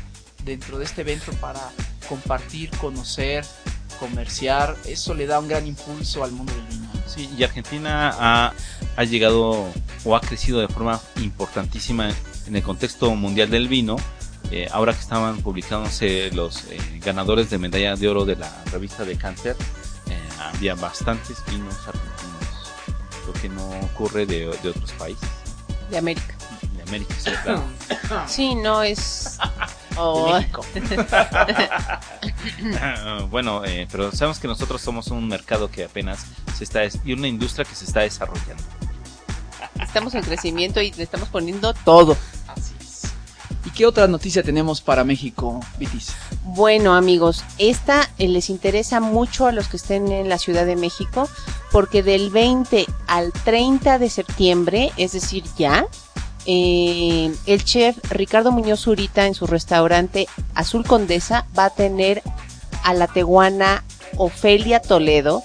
dentro 0.50 0.80
de 0.80 0.86
este 0.86 1.02
evento 1.02 1.32
para 1.34 1.60
compartir, 2.08 2.72
conocer, 2.78 3.46
comerciar. 4.00 4.76
Eso 4.86 5.14
le 5.14 5.28
da 5.28 5.40
un 5.40 5.48
gran 5.48 5.66
impulso 5.68 6.24
al 6.24 6.32
mundo 6.32 6.52
del 6.54 6.64
vino. 6.66 6.90
Sí, 7.08 7.30
y 7.38 7.44
Argentina 7.44 8.14
ha, 8.20 8.54
ha 8.98 9.04
llegado 9.04 9.68
o 10.06 10.16
ha 10.16 10.22
crecido 10.22 10.60
de 10.60 10.68
forma 10.68 11.00
importantísima 11.18 12.10
en 12.48 12.56
el 12.56 12.64
contexto 12.64 13.14
mundial 13.16 13.50
del 13.50 13.68
vino. 13.68 13.96
Eh, 14.52 14.68
ahora 14.72 14.94
que 14.94 15.00
estaban 15.02 15.38
publicándose 15.42 16.32
los 16.34 16.64
eh, 16.72 16.80
ganadores 17.06 17.52
de 17.52 17.60
medalla 17.60 17.96
de 17.96 18.08
oro 18.08 18.26
de 18.26 18.36
la 18.36 18.52
revista 18.72 19.06
de 19.06 19.16
Canter, 19.16 19.56
eh, 20.08 20.18
había 20.40 20.74
bastantes 20.74 21.38
vinos 21.46 21.76
argentinos, 21.86 22.74
lo 23.28 23.34
que 23.34 23.50
no 23.50 23.70
ocurre 23.92 24.26
de, 24.26 24.48
de 24.64 24.70
otros 24.70 24.92
países, 24.94 25.30
De 25.92 26.00
América. 26.00 26.36
de 26.76 26.82
América. 26.82 27.14
sí, 27.20 27.30
claro. 27.44 27.64
Sí, 28.28 28.56
no 28.56 28.82
es. 28.82 29.38
De 30.00 30.34
México. 30.34 30.66
bueno, 33.30 33.66
eh, 33.66 33.88
pero 33.92 34.12
sabemos 34.12 34.40
que 34.40 34.48
nosotros 34.48 34.82
somos 34.82 35.08
un 35.08 35.28
mercado 35.28 35.70
que 35.70 35.84
apenas 35.84 36.26
se 36.58 36.64
está 36.64 36.82
y 37.04 37.14
una 37.14 37.28
industria 37.28 37.66
que 37.66 37.76
se 37.76 37.86
está 37.86 38.02
desarrollando. 38.02 38.64
estamos 39.82 40.14
en 40.16 40.22
crecimiento 40.24 40.82
y 40.82 40.92
le 40.92 41.04
estamos 41.04 41.30
poniendo 41.30 41.74
todo. 41.74 42.16
Así 42.48 42.74
es. 42.80 43.02
¿Y 43.66 43.72
qué 43.72 43.86
otra 43.86 44.08
noticia 44.08 44.42
tenemos 44.42 44.82
para 44.82 45.04
México, 45.04 45.60
Vitis? 45.78 46.14
Bueno, 46.44 46.96
amigos, 46.96 47.44
esta 47.58 48.10
eh, 48.18 48.28
les 48.28 48.50
interesa 48.50 49.00
mucho 49.02 49.48
a 49.48 49.52
los 49.52 49.68
que 49.68 49.78
estén 49.78 50.12
en 50.12 50.30
la 50.30 50.38
Ciudad 50.38 50.66
de 50.66 50.76
México, 50.76 51.30
porque 51.72 52.02
del 52.04 52.30
20 52.30 52.86
al 53.08 53.32
30 53.32 54.00
de 54.00 54.10
septiembre, 54.10 54.92
es 54.98 55.12
decir, 55.12 55.44
ya, 55.58 55.86
eh, 56.52 57.32
el 57.46 57.64
chef 57.64 57.96
Ricardo 58.10 58.52
Muñoz 58.52 58.80
Zurita 58.80 59.28
en 59.28 59.36
su 59.36 59.46
restaurante 59.46 60.28
Azul 60.56 60.84
Condesa 60.84 61.46
va 61.56 61.66
a 61.66 61.70
tener 61.70 62.24
a 62.84 62.96
la 62.96 63.06
teguana 63.06 63.84
Ofelia 64.18 64.82
Toledo 64.82 65.44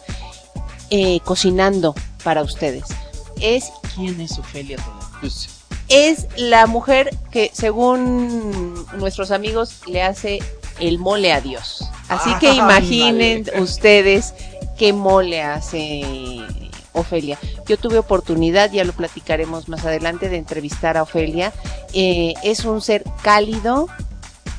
eh, 0.89 1.21
cocinando 1.23 1.95
para 2.23 2.43
ustedes. 2.43 2.85
Es 3.39 3.71
¿Quién 3.95 4.19
es 4.19 4.39
Ofelia 4.39 4.79
Toledo? 4.79 5.11
Pues, 5.21 5.51
es 5.89 6.27
la 6.39 6.67
mujer 6.67 7.15
que, 7.31 7.51
según 7.53 8.87
nuestros 8.97 9.31
amigos, 9.31 9.83
le 9.87 10.03
hace 10.03 10.39
el 10.81 10.99
mole 10.99 11.35
a 11.35 11.43
Dios. 11.43 11.87
Así 12.09 12.31
que 12.41 12.49
Ah, 12.53 12.55
imaginen 12.55 13.39
ándale. 13.41 13.61
ustedes 13.61 14.33
qué 14.79 14.95
mole 14.95 15.43
hace 15.43 16.01
Ofelia. 16.95 17.39
Yo 17.67 17.77
tuve 17.77 17.99
oportunidad, 17.99 18.73
ya 18.73 18.85
lo 18.85 18.93
platicaremos 18.93 19.69
más 19.69 19.85
adelante, 19.85 20.29
de 20.29 20.39
entrevistar 20.39 20.97
a 20.97 21.03
Ofelia. 21.03 21.53
Eh, 21.93 22.35
es 22.43 22.65
un 22.65 22.81
ser 22.81 23.05
cálido, 23.23 23.89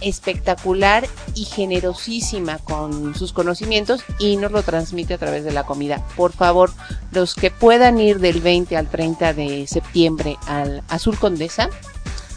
espectacular 0.01 1.07
y 1.33 1.45
generosísima 1.45 2.59
con 2.59 3.15
sus 3.15 3.33
conocimientos 3.33 4.03
y 4.19 4.37
nos 4.37 4.51
lo 4.51 4.61
transmite 4.61 5.15
a 5.15 5.17
través 5.17 5.43
de 5.43 5.51
la 5.51 5.63
comida. 5.63 6.05
Por 6.15 6.31
favor, 6.31 6.71
los 7.11 7.33
que 7.33 7.51
puedan 7.51 7.99
ir 7.99 8.19
del 8.19 8.41
20 8.41 8.77
al 8.77 8.87
30 8.89 9.33
de 9.33 9.67
septiembre 9.67 10.37
al 10.47 10.83
Azul 10.89 11.17
Condesa, 11.17 11.69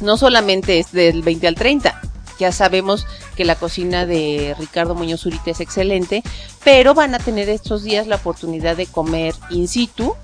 no 0.00 0.16
solamente 0.16 0.78
es 0.78 0.92
del 0.92 1.22
20 1.22 1.48
al 1.48 1.54
30, 1.56 2.00
ya 2.38 2.52
sabemos 2.52 3.06
que 3.36 3.44
la 3.44 3.54
cocina 3.56 4.06
de 4.06 4.54
Ricardo 4.58 4.94
Muñoz 4.94 5.20
Zurita 5.22 5.50
es 5.50 5.60
excelente, 5.60 6.22
pero 6.64 6.94
van 6.94 7.14
a 7.14 7.18
tener 7.18 7.48
estos 7.48 7.82
días 7.82 8.06
la 8.06 8.16
oportunidad 8.16 8.76
de 8.76 8.86
comer 8.86 9.34
in 9.50 9.68
situ. 9.68 10.14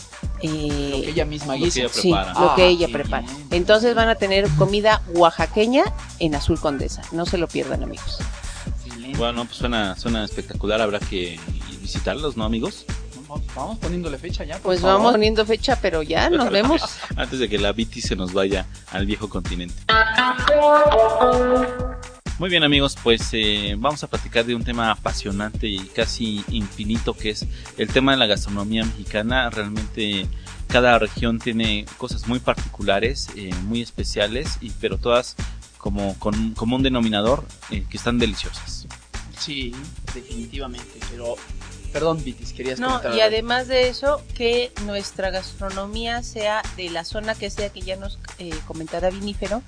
eh, 0.40 0.90
Lo 0.96 1.02
que 1.02 1.10
ella 1.10 1.24
misma 1.24 1.54
Lo 1.54 1.58
que 1.60 1.64
guisa. 1.66 1.80
ella 1.80 1.88
Sí, 1.90 2.00
prepara. 2.12 2.32
lo 2.40 2.54
que 2.54 2.62
Ah, 2.62 2.66
ella 2.66 2.88
prepara. 2.90 3.26
bien. 3.26 3.46
Entonces 3.50 3.94
van 3.94 4.08
a 4.08 4.14
tener 4.14 4.48
comida 4.56 5.02
oaxaqueña 5.14 5.84
en 6.18 6.34
Azul 6.34 6.58
Condesa. 6.60 7.02
No 7.12 7.26
se 7.26 7.36
lo 7.38 7.46
pierdan, 7.48 7.82
amigos. 7.82 8.18
Excelente. 8.84 9.18
bueno, 9.18 9.44
pues 9.44 9.56
suena, 9.58 9.96
suena 9.96 10.24
espectacular, 10.24 10.80
habrá 10.80 10.98
que 10.98 11.38
visitarlos, 11.80 12.36
¿no, 12.36 12.44
amigos? 12.44 12.84
Vamos- 13.56 13.78
poniéndole 13.78 14.16
fecha 14.18 14.44
ya. 14.44 14.58
Pues 14.58 14.80
favor. 14.80 14.96
vamos 14.98 15.12
poniendo 15.12 15.44
fecha, 15.44 15.76
pero 15.80 16.02
ya 16.02 16.30
nos 16.30 16.50
vemos. 16.50 16.82
Antes 17.16 17.38
de 17.40 17.48
que 17.48 17.58
la 17.58 17.72
Viti 17.72 18.00
se 18.00 18.14
nos 18.16 18.32
vaya 18.32 18.66
al 18.92 19.06
viejo 19.06 19.28
continente. 19.28 19.74
Muy 22.38 22.50
bien 22.50 22.64
amigos, 22.64 22.96
pues 23.00 23.28
eh, 23.32 23.76
vamos 23.78 24.02
a 24.02 24.08
platicar 24.08 24.44
de 24.44 24.56
un 24.56 24.64
tema 24.64 24.90
apasionante 24.90 25.68
y 25.68 25.78
casi 25.78 26.44
infinito 26.48 27.14
que 27.14 27.30
es 27.30 27.46
el 27.78 27.88
tema 27.88 28.10
de 28.12 28.18
la 28.18 28.26
gastronomía 28.26 28.84
mexicana. 28.84 29.50
Realmente 29.50 30.26
cada 30.66 30.98
región 30.98 31.38
tiene 31.38 31.86
cosas 31.96 32.26
muy 32.26 32.40
particulares, 32.40 33.28
eh, 33.36 33.54
muy 33.66 33.82
especiales, 33.82 34.58
y, 34.60 34.70
pero 34.70 34.98
todas 34.98 35.36
como 35.78 36.18
con 36.18 36.54
como 36.54 36.74
un 36.76 36.82
denominador 36.82 37.44
eh, 37.70 37.84
que 37.88 37.96
están 37.96 38.18
deliciosas. 38.18 38.86
Sí, 39.38 39.72
definitivamente. 40.12 40.98
Pero, 41.12 41.36
perdón, 41.92 42.22
Vitis, 42.24 42.52
querías 42.52 42.80
No, 42.80 42.88
comentar 42.88 43.10
y 43.14 43.20
algo? 43.20 43.26
además 43.34 43.68
de 43.68 43.88
eso, 43.88 44.22
que 44.34 44.72
nuestra 44.86 45.30
gastronomía 45.30 46.22
sea 46.24 46.62
de 46.76 46.90
la 46.90 47.04
zona 47.04 47.36
que 47.36 47.48
sea, 47.50 47.68
que 47.68 47.80
ya 47.80 47.94
nos 47.96 48.18
eh, 48.38 48.50
comentará 48.66 49.10
Vinífero, 49.10 49.62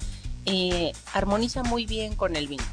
eh, 0.47 0.93
armoniza 1.13 1.63
muy 1.63 1.87
bien 1.87 2.15
con 2.15 2.37
el 2.37 2.49
vino. 2.49 2.65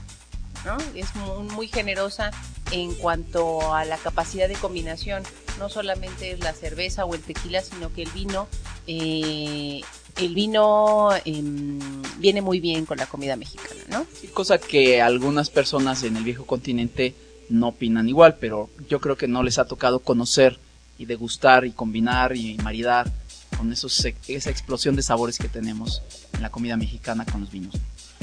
¿no? 0.65 0.77
Es 0.95 1.13
muy, 1.15 1.43
muy 1.53 1.67
generosa 1.67 2.31
en 2.71 2.93
cuanto 2.95 3.73
a 3.73 3.85
la 3.85 3.97
capacidad 3.97 4.47
de 4.47 4.55
combinación. 4.55 5.23
No 5.59 5.69
solamente 5.69 6.31
es 6.31 6.39
la 6.39 6.53
cerveza 6.53 7.05
o 7.05 7.13
el 7.13 7.21
tequila, 7.21 7.61
sino 7.61 7.93
que 7.93 8.03
el 8.03 8.09
vino, 8.11 8.47
eh, 8.87 9.81
el 10.17 10.33
vino 10.33 11.09
em, 11.25 11.79
viene 12.17 12.41
muy 12.41 12.59
bien 12.59 12.85
con 12.85 12.97
la 12.97 13.05
comida 13.05 13.35
mexicana, 13.35 13.81
¿no? 13.89 14.05
Cosa 14.33 14.57
que 14.57 15.01
algunas 15.01 15.49
personas 15.49 16.03
en 16.03 16.17
el 16.17 16.23
viejo 16.23 16.45
continente 16.45 17.13
no 17.49 17.69
opinan 17.69 18.09
igual, 18.09 18.37
pero 18.39 18.69
yo 18.89 18.99
creo 18.99 19.15
que 19.15 19.27
no 19.27 19.43
les 19.43 19.59
ha 19.59 19.65
tocado 19.65 19.99
conocer 19.99 20.59
y 20.97 21.05
degustar 21.05 21.65
y 21.65 21.71
combinar 21.71 22.35
y 22.35 22.57
maridar 22.57 23.11
con 23.57 23.71
esos, 23.71 24.05
esa 24.27 24.49
explosión 24.49 24.95
de 24.95 25.01
sabores 25.03 25.37
que 25.37 25.47
tenemos 25.47 26.01
en 26.33 26.41
la 26.41 26.49
comida 26.49 26.75
mexicana 26.77 27.25
con 27.25 27.41
los 27.41 27.51
vinos. 27.51 27.75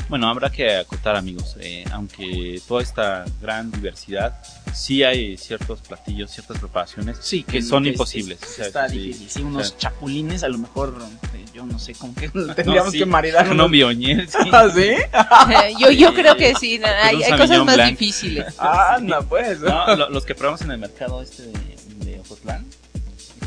Bueno, 0.09 0.29
habrá 0.29 0.51
que 0.51 0.77
acotar 0.77 1.15
amigos, 1.15 1.57
eh, 1.61 1.85
aunque 1.93 2.61
toda 2.67 2.83
esta 2.83 3.25
gran 3.41 3.71
diversidad, 3.71 4.43
sí 4.75 5.05
hay 5.05 5.37
ciertos 5.37 5.81
platillos, 5.83 6.33
ciertas 6.33 6.59
preparaciones 6.59 7.19
Sí, 7.21 7.45
que 7.45 7.63
son 7.63 7.87
es- 7.87 7.93
imposibles. 7.93 8.43
es- 8.43 8.49
o 8.49 8.53
sea, 8.55 8.67
está 8.67 8.89
sí, 8.89 8.99
difícil. 8.99 9.31
Sí, 9.31 9.43
o 9.43 9.47
unos 9.47 9.69
sea, 9.69 9.79
chapulines 9.79 10.43
a 10.43 10.49
lo 10.49 10.59
mejor 10.59 11.01
eh, 11.35 11.45
yo 11.55 11.65
no 11.65 11.79
sé 11.79 11.95
con 11.95 12.13
qué 12.15 12.29
tendríamos 12.57 12.93
que 12.93 13.07
maridar. 13.07 13.55
No, 13.55 13.69
bioñel, 13.69 14.29
sí. 14.29 14.37
¿Ah, 14.53 14.69
sí? 14.75 15.77
yo, 15.79 15.91
yo 15.93 16.13
creo 16.13 16.37
que 16.37 16.55
sí, 16.57 16.81
hay, 16.85 17.23
hay 17.23 17.39
cosas 17.39 17.65
más 17.65 17.87
difíciles. 17.89 18.55
Ah, 18.59 18.99
no, 19.01 19.23
pues. 19.29 19.61
No, 19.61 19.95
los 20.09 20.25
que 20.25 20.35
probamos 20.35 20.61
en 20.63 20.73
el 20.73 20.79
mercado 20.79 21.23
este 21.23 21.45
de, 21.45 21.77
de 22.05 22.21
Ocotlán, 22.21 22.67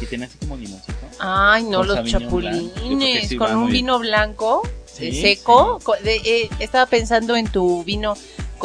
que 0.03 0.09
tiene 0.09 0.25
así 0.25 0.37
como 0.37 0.57
limoncito. 0.57 0.97
Ay, 1.19 1.63
no, 1.63 1.83
los 1.83 2.03
chapulines, 2.09 3.35
con 3.37 3.55
un 3.55 3.71
vino 3.71 3.99
blanco 3.99 4.61
seco. 4.85 5.79
Eh, 6.03 6.49
estaba 6.59 6.85
pensando 6.85 7.35
en 7.35 7.47
tu 7.47 7.83
vino, 7.83 8.15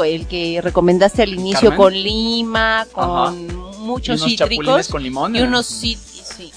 el 0.05 0.27
que 0.27 0.61
recomendaste 0.63 1.23
al 1.23 1.35
inicio, 1.35 1.75
con 1.75 1.93
lima, 1.93 2.87
con 2.93 3.47
muchos 3.79 4.27
y 4.27 4.37
cítricos. 4.37 4.89
con 4.89 5.03
limón. 5.03 5.35
Y 5.35 5.41
unos 5.41 5.67
sí, 5.67 5.97
sí. 5.97 6.53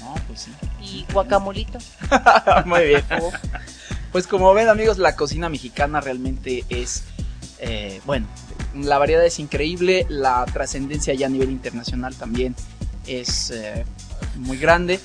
No, 0.00 0.14
pues 0.26 0.40
sí. 0.40 0.50
Y 0.82 1.12
guacamolito. 1.12 1.78
Muy 2.66 2.84
bien. 2.86 3.04
Pues 4.12 4.26
como 4.26 4.52
ven 4.54 4.68
amigos, 4.68 4.98
la 4.98 5.14
cocina 5.14 5.48
mexicana 5.48 6.00
realmente 6.00 6.64
es, 6.68 7.04
eh, 7.60 8.00
bueno, 8.06 8.26
la 8.74 8.98
variedad 8.98 9.24
es 9.24 9.38
increíble, 9.38 10.06
la 10.08 10.44
trascendencia 10.52 11.14
ya 11.14 11.26
a 11.26 11.30
nivel 11.30 11.50
internacional 11.50 12.16
también 12.16 12.56
es 13.06 13.50
eh, 13.50 13.84
muy 14.36 14.58
grande 14.58 15.00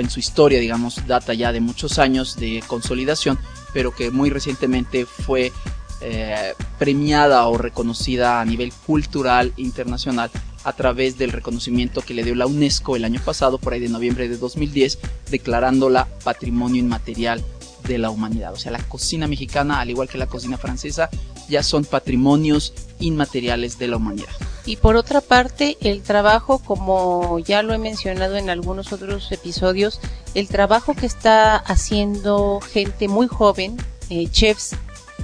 en 0.00 0.10
su 0.10 0.20
historia, 0.20 0.60
digamos, 0.60 1.06
data 1.06 1.34
ya 1.34 1.52
de 1.52 1.60
muchos 1.60 1.98
años 1.98 2.36
de 2.36 2.62
consolidación, 2.66 3.38
pero 3.72 3.94
que 3.94 4.10
muy 4.10 4.30
recientemente 4.30 5.06
fue 5.06 5.52
eh, 6.00 6.54
premiada 6.78 7.46
o 7.46 7.56
reconocida 7.56 8.40
a 8.40 8.44
nivel 8.44 8.72
cultural 8.86 9.52
internacional 9.56 10.30
a 10.64 10.72
través 10.72 11.18
del 11.18 11.32
reconocimiento 11.32 12.00
que 12.00 12.14
le 12.14 12.24
dio 12.24 12.34
la 12.34 12.46
UNESCO 12.46 12.96
el 12.96 13.04
año 13.04 13.20
pasado, 13.24 13.58
por 13.58 13.72
ahí 13.72 13.80
de 13.80 13.88
noviembre 13.88 14.28
de 14.28 14.38
2010, 14.38 14.98
declarándola 15.30 16.08
Patrimonio 16.24 16.80
Inmaterial 16.80 17.44
de 17.86 17.98
la 17.98 18.10
Humanidad. 18.10 18.54
O 18.54 18.56
sea, 18.56 18.72
la 18.72 18.82
cocina 18.82 19.28
mexicana, 19.28 19.80
al 19.80 19.90
igual 19.90 20.08
que 20.08 20.16
la 20.16 20.26
cocina 20.26 20.56
francesa, 20.56 21.10
ya 21.48 21.62
son 21.62 21.84
patrimonios 21.84 22.72
inmateriales 22.98 23.78
de 23.78 23.88
la 23.88 23.98
humanidad. 23.98 24.32
Y 24.66 24.76
por 24.76 24.96
otra 24.96 25.20
parte, 25.20 25.76
el 25.80 26.02
trabajo, 26.02 26.58
como 26.58 27.38
ya 27.38 27.62
lo 27.62 27.74
he 27.74 27.78
mencionado 27.78 28.36
en 28.36 28.48
algunos 28.48 28.92
otros 28.92 29.30
episodios, 29.30 30.00
el 30.34 30.48
trabajo 30.48 30.94
que 30.94 31.06
está 31.06 31.56
haciendo 31.56 32.60
gente 32.60 33.08
muy 33.08 33.26
joven, 33.26 33.76
eh, 34.08 34.28
chefs 34.30 34.74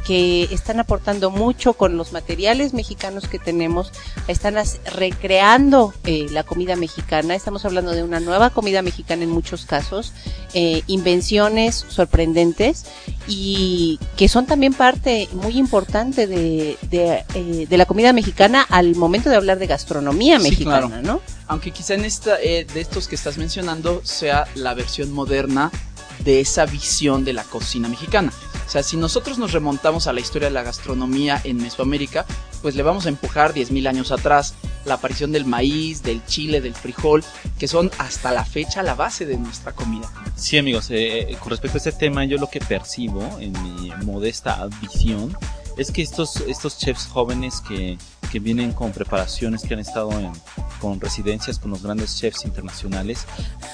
que 0.07 0.45
están 0.51 0.81
aportando 0.81 1.31
mucho 1.31 1.75
con 1.75 1.97
los 1.97 2.13
materiales 2.13 2.75
mexicanos 2.75 3.29
que 3.29 3.39
tenemos, 3.39 3.93
están 4.29 4.57
recreando 4.95 5.93
eh, 6.05 6.27
la 6.31 6.43
comida 6.43 6.77
mexicana, 6.77 7.35
estamos 7.35 7.65
hablando 7.65 7.93
de 7.93 8.03
una 8.03 8.21
nueva 8.21 8.51
comida 8.51 8.83
mexicana 8.83 9.25
en 9.25 9.31
muchos 9.31 9.67
casos, 9.67 10.13
eh, 10.55 10.83
invenciones 10.87 11.85
sorprendentes 11.89 12.87
y 13.27 13.99
que 14.17 14.29
son 14.29 14.47
también 14.47 14.75
parte 14.75 15.29
muy 15.33 15.59
importante 15.59 16.27
de, 16.27 16.77
de, 16.83 17.25
eh, 17.35 17.67
la 17.71 17.87
comida 17.87 18.13
mexicana 18.13 18.67
al 18.69 18.97
momento 18.97 19.31
de 19.31 19.37
hablar 19.37 19.59
de 19.59 19.67
gastronomía 19.67 20.39
mexicana, 20.39 21.01
¿no? 21.03 21.21
Aunque 21.47 21.73
quizá 21.73 21.95
en 21.95 22.05
esta, 22.05 22.37
de 22.37 22.67
estos 22.77 23.09
que 23.09 23.17
estás 23.17 23.37
mencionando 23.37 24.03
sea 24.05 24.47
la 24.55 24.73
versión 24.75 25.13
moderna 25.13 25.73
de 26.25 26.41
esa 26.41 26.67
visión 26.67 27.25
de 27.25 27.33
la 27.33 27.45
cocina 27.45 27.89
mexicana. 27.89 28.33
O 28.67 28.71
sea, 28.71 28.83
si 28.83 28.97
nosotros 28.97 29.39
nos 29.39 29.53
remontamos 29.53 30.07
a 30.07 30.13
la 30.13 30.21
historia 30.21 30.49
de 30.49 30.55
la 30.55 30.63
gastronomía 30.63 31.41
en 31.43 31.57
Mesoamérica, 31.57 32.25
pues 32.63 32.77
le 32.77 32.85
vamos 32.85 33.07
a 33.07 33.09
empujar 33.09 33.53
10.000 33.53 33.89
años 33.89 34.13
atrás 34.13 34.55
la 34.85 34.95
aparición 34.95 35.33
del 35.33 35.45
maíz, 35.45 36.03
del 36.03 36.25
chile, 36.25 36.61
del 36.61 36.75
frijol, 36.75 37.25
que 37.59 37.69
son 37.69 37.91
hasta 37.99 38.31
la 38.31 38.45
fecha 38.45 38.83
la 38.83 38.95
base 38.95 39.27
de 39.27 39.37
nuestra 39.37 39.73
comida. 39.73 40.09
Sí, 40.37 40.57
amigos, 40.57 40.87
eh, 40.91 41.37
con 41.41 41.51
respecto 41.51 41.77
a 41.77 41.81
este 41.81 41.93
tema, 41.93 42.25
yo 42.25 42.39
lo 42.39 42.49
que 42.49 42.61
percibo 42.61 43.23
en 43.41 43.53
mi 43.63 43.91
modesta 44.05 44.69
visión 44.81 45.37
es 45.77 45.91
que 45.91 46.03
estos, 46.03 46.37
estos 46.43 46.79
chefs 46.79 47.07
jóvenes 47.07 47.61
que, 47.61 47.99
que 48.31 48.39
vienen 48.39 48.73
con 48.73 48.93
preparaciones, 48.93 49.63
que 49.63 49.75
han 49.75 49.81
estado 49.81 50.13
en, 50.13 50.31
con 50.81 51.01
residencias 51.01 51.59
con 51.59 51.71
los 51.73 51.83
grandes 51.83 52.17
chefs 52.17 52.45
internacionales, 52.45 53.27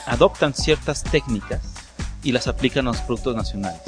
adoptan 0.06 0.54
ciertas 0.54 1.02
técnicas 1.02 1.60
y 2.26 2.32
las 2.32 2.48
aplican 2.48 2.88
a 2.88 2.90
los 2.90 3.00
productos 3.02 3.36
nacionales. 3.36 3.80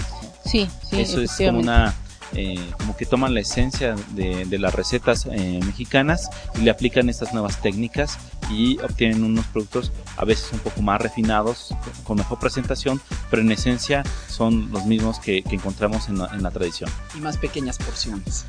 Sí, 0.44 0.68
sí. 0.88 1.00
Eso 1.00 1.20
es 1.20 1.32
como 1.36 1.58
una, 1.58 1.92
eh, 2.34 2.70
como 2.78 2.96
que 2.96 3.04
toman 3.04 3.34
la 3.34 3.40
esencia 3.40 3.96
de, 4.10 4.44
de 4.44 4.58
las 4.58 4.72
recetas 4.74 5.26
eh, 5.26 5.60
mexicanas 5.66 6.30
y 6.54 6.60
le 6.60 6.70
aplican 6.70 7.08
estas 7.08 7.34
nuevas 7.34 7.60
técnicas 7.60 8.16
y 8.48 8.78
obtienen 8.78 9.24
unos 9.24 9.44
productos 9.46 9.90
a 10.16 10.24
veces 10.24 10.52
un 10.52 10.60
poco 10.60 10.82
más 10.82 11.00
refinados, 11.00 11.74
con 12.04 12.16
mejor 12.16 12.38
presentación, 12.38 13.00
pero 13.28 13.42
en 13.42 13.50
esencia 13.50 14.04
son 14.28 14.70
los 14.70 14.86
mismos 14.86 15.18
que, 15.18 15.42
que 15.42 15.56
encontramos 15.56 16.08
en 16.08 16.18
la, 16.18 16.26
en 16.32 16.44
la, 16.44 16.52
tradición. 16.52 16.88
Y 17.16 17.20
más 17.20 17.36
pequeñas 17.38 17.76
porciones. 17.78 18.46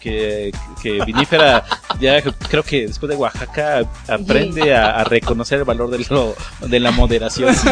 Que, 0.00 0.52
que 0.82 1.02
Vinífera 1.04 1.64
ya 1.98 2.20
creo 2.22 2.62
que 2.62 2.86
después 2.86 3.08
de 3.08 3.16
Oaxaca 3.16 3.90
aprende 4.06 4.74
a, 4.74 5.00
a 5.00 5.04
reconocer 5.04 5.60
el 5.60 5.64
valor 5.64 5.90
de, 5.90 6.04
lo, 6.10 6.34
de 6.60 6.80
la 6.80 6.90
moderación. 6.90 7.54
Sí, 7.54 7.68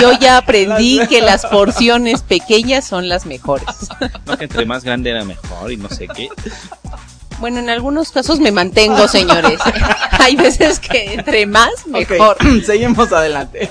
yo 0.00 0.12
ya 0.20 0.38
aprendí 0.38 1.00
que 1.08 1.20
las 1.20 1.44
porciones 1.46 2.22
pequeñas 2.22 2.86
son 2.86 3.08
las 3.08 3.26
mejores. 3.26 3.66
No, 4.26 4.36
que 4.36 4.44
entre 4.44 4.64
más 4.64 4.84
grande 4.84 5.10
era 5.10 5.24
mejor 5.24 5.72
y 5.72 5.76
no 5.76 5.88
sé 5.88 6.06
qué. 6.08 6.28
Bueno, 7.40 7.58
en 7.58 7.70
algunos 7.70 8.12
casos 8.12 8.38
me 8.38 8.52
mantengo, 8.52 9.08
señores. 9.08 9.58
Hay 10.12 10.36
veces 10.36 10.78
que 10.78 11.14
entre 11.14 11.46
más, 11.46 11.86
mejor. 11.88 12.36
seguimos 12.64 13.12
adelante. 13.12 13.68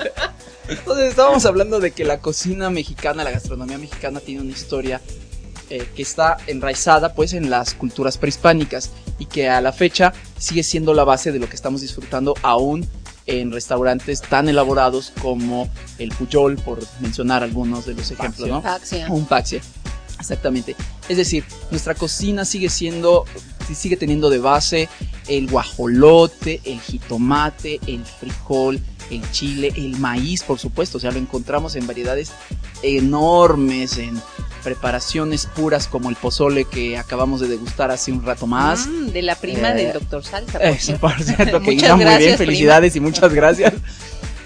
Entonces 0.68 1.10
estábamos 1.10 1.46
hablando 1.46 1.80
de 1.80 1.92
que 1.92 2.04
la 2.04 2.20
cocina 2.20 2.70
mexicana, 2.70 3.24
la 3.24 3.32
gastronomía 3.32 3.78
mexicana 3.78 4.20
tiene 4.20 4.42
una 4.42 4.52
historia 4.52 5.02
eh, 5.72 5.88
que 5.96 6.02
está 6.02 6.36
enraizada 6.48 7.14
pues 7.14 7.32
en 7.32 7.50
las 7.50 7.74
culturas 7.74 8.18
prehispánicas 8.18 8.92
y 9.20 9.26
que 9.26 9.48
a 9.48 9.62
la 9.62 9.72
fecha 9.72 10.12
sigue 10.38 10.64
siendo 10.64 10.94
la 10.94 11.06
base 11.06 11.32
de 11.32 11.40
lo 11.40 11.48
que 11.48 11.56
estamos 11.56 11.80
disfrutando 11.80 12.34
aún 12.42 12.86
en 13.26 13.54
restaurantes 13.54 14.20
tan 14.20 14.50
elaborados 14.50 15.14
como 15.22 15.70
el 15.98 16.10
Puyol, 16.10 16.58
por 16.58 16.80
mencionar 17.00 17.42
algunos 17.42 17.86
de 17.86 17.94
los 17.94 18.12
ejemplos, 18.12 18.50
¿no? 18.50 18.62
Paxia. 18.62 19.08
Un 19.10 19.26
Paxia. 19.26 19.62
Exactamente. 20.20 20.76
Es 21.08 21.16
decir, 21.16 21.46
nuestra 21.70 21.96
cocina 21.96 22.44
sigue 22.44 22.70
siendo, 22.70 23.24
sigue 23.74 23.96
teniendo 23.96 24.30
de 24.30 24.40
base 24.40 24.90
el 25.30 25.50
guajolote, 25.50 26.60
el 26.66 26.82
jitomate, 26.82 27.80
el 27.88 28.04
frijol, 28.04 28.78
el 29.10 29.32
chile, 29.32 29.72
el 29.78 29.98
maíz, 30.00 30.44
por 30.44 30.60
supuesto. 30.60 30.98
O 30.98 31.02
sea, 31.02 31.12
lo 31.12 31.18
encontramos 31.18 31.78
en 31.78 31.88
variedades 31.88 32.34
enormes, 32.84 33.98
en 33.98 34.22
preparaciones 34.64 35.46
puras 35.46 35.88
como 35.88 36.10
el 36.10 36.16
pozole 36.16 36.66
que 36.66 36.98
acabamos 36.98 37.42
de 37.42 37.48
degustar 37.48 37.92
hace 37.92 38.12
un 38.12 38.24
rato 38.24 38.48
más. 38.48 38.88
Mm, 38.88 39.08
de 39.08 39.22
la 39.22 39.36
prima 39.36 39.74
del 39.74 39.94
doctor 39.94 40.24
Salsa. 40.24 40.60
Por 40.60 41.12
por 41.12 41.24
cierto, 41.24 41.60
que 41.62 41.74
iba 41.74 41.96
muy 41.96 42.06
bien. 42.18 42.38
Felicidades 42.38 42.96
y 42.96 43.00
muchas 43.00 43.34
gracias. 43.34 43.74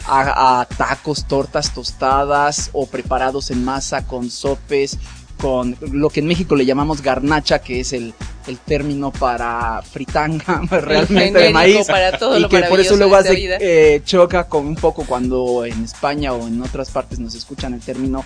A, 0.08 0.62
a, 0.62 0.66
tacos, 0.66 1.28
tortas 1.28 1.74
tostadas 1.74 2.70
o 2.74 2.86
preparados 2.86 3.50
en 3.50 3.66
masa 3.66 4.06
con 4.06 4.30
sopes, 4.30 5.00
con 5.40 5.76
lo 5.92 6.10
que 6.10 6.20
en 6.20 6.28
México 6.28 6.56
le 6.56 6.66
llamamos 6.66 7.02
garnacha, 7.02 7.60
que 7.60 7.80
es 7.80 7.92
el, 7.94 8.14
el 8.48 8.58
término 8.60 9.12
para 9.12 9.82
fritanga 9.82 10.62
realmente 10.70 11.40
de 11.40 11.50
maíz. 11.50 11.88
Para 11.88 12.18
todo 12.18 12.38
y 12.40 12.48
que 12.48 12.62
por 12.64 12.80
eso 12.80 12.96
luego 12.96 13.16
hace, 13.16 13.58
eh, 13.60 14.02
choca 14.06 14.48
con 14.48 14.66
un 14.66 14.76
poco 14.76 15.06
cuando 15.06 15.66
en 15.66 15.84
España 15.84 16.34
o 16.34 16.48
en 16.48 16.62
otras 16.62 16.92
partes 16.92 17.20
nos 17.20 17.36
escuchan 17.36 17.74
el 17.74 17.82
término 17.82 18.24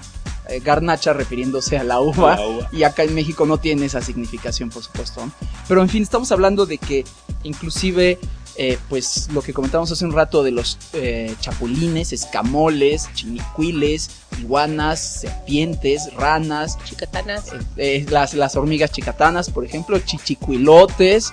eh, 0.50 0.60
garnacha 0.60 1.14
refiriéndose 1.14 1.78
a 1.78 1.84
la, 1.84 2.00
uva, 2.00 2.36
la 2.36 2.48
uva, 2.48 2.70
y 2.72 2.84
acá 2.84 3.04
en 3.04 3.16
México 3.16 3.46
no 3.46 3.58
tiene 3.58 3.86
esa 3.86 4.02
significación 4.02 4.70
por 4.70 4.84
supuesto. 4.84 5.30
Pero 5.68 5.82
en 5.82 5.90
fin, 5.90 6.04
estamos 6.04 6.32
hablando 6.32 6.66
de 6.66 6.78
que 6.78 7.06
inclusive 7.44 8.20
eh, 8.62 8.78
pues 8.90 9.30
lo 9.32 9.42
que 9.42 9.54
comentamos 9.54 9.90
hace 9.90 10.04
un 10.04 10.12
rato 10.12 10.44
de 10.44 10.52
los 10.52 10.78
eh, 10.92 11.34
chapulines, 11.40 12.12
escamoles, 12.12 13.10
chinicuiles, 13.14 14.10
iguanas, 14.38 15.22
serpientes, 15.22 16.14
ranas, 16.16 16.78
chicatanas, 16.84 17.54
eh, 17.54 17.60
eh, 17.78 18.06
las, 18.10 18.34
las 18.34 18.58
hormigas 18.58 18.92
chicatanas, 18.92 19.50
por 19.50 19.64
ejemplo, 19.64 19.98
chichicuilotes. 20.00 21.32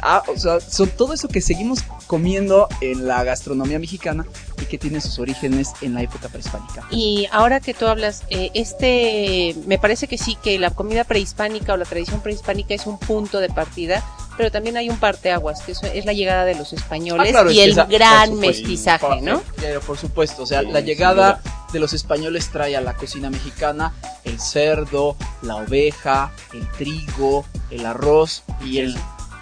Ah, 0.00 0.22
o 0.28 0.36
sea, 0.36 0.60
son 0.60 0.88
todo 0.90 1.12
eso 1.12 1.28
que 1.28 1.40
seguimos 1.40 1.80
comiendo 2.06 2.68
en 2.80 3.06
la 3.06 3.22
gastronomía 3.24 3.78
mexicana 3.78 4.26
y 4.60 4.66
que 4.66 4.78
tiene 4.78 5.00
sus 5.00 5.18
orígenes 5.18 5.72
en 5.80 5.94
la 5.94 6.02
época 6.02 6.28
prehispánica. 6.28 6.86
Y 6.90 7.28
ahora 7.30 7.60
que 7.60 7.74
tú 7.74 7.86
hablas, 7.86 8.24
eh, 8.30 8.50
este, 8.54 9.54
me 9.66 9.78
parece 9.78 10.08
que 10.08 10.18
sí, 10.18 10.36
que 10.42 10.58
la 10.58 10.70
comida 10.70 11.04
prehispánica 11.04 11.74
o 11.74 11.76
la 11.76 11.84
tradición 11.84 12.20
prehispánica 12.20 12.74
es 12.74 12.86
un 12.86 12.98
punto 12.98 13.38
de 13.40 13.48
partida 13.48 14.04
pero 14.36 14.50
también 14.50 14.76
hay 14.76 14.90
un 14.90 14.98
parteaguas, 14.98 15.62
que 15.62 15.72
es 15.72 16.04
la 16.04 16.12
llegada 16.12 16.44
de 16.44 16.54
los 16.54 16.72
españoles 16.72 17.28
ah, 17.28 17.32
claro, 17.32 17.50
y 17.50 17.60
el 17.60 17.70
esa, 17.70 17.84
gran 17.84 18.38
mestizaje, 18.38 19.06
por, 19.06 19.22
¿no? 19.22 19.42
Pero 19.56 19.80
por 19.80 19.96
supuesto, 19.96 20.42
o 20.42 20.46
sea, 20.46 20.60
sí, 20.60 20.68
la 20.70 20.80
llegada 20.80 21.40
de 21.72 21.80
los 21.80 21.92
españoles 21.92 22.50
trae 22.50 22.76
a 22.76 22.80
la 22.80 22.94
cocina 22.94 23.30
mexicana 23.30 23.94
el 24.24 24.38
cerdo, 24.40 25.16
la 25.42 25.56
oveja, 25.56 26.32
el 26.52 26.68
trigo, 26.72 27.44
el 27.70 27.86
arroz 27.86 28.42
y 28.64 28.78
el 28.78 28.96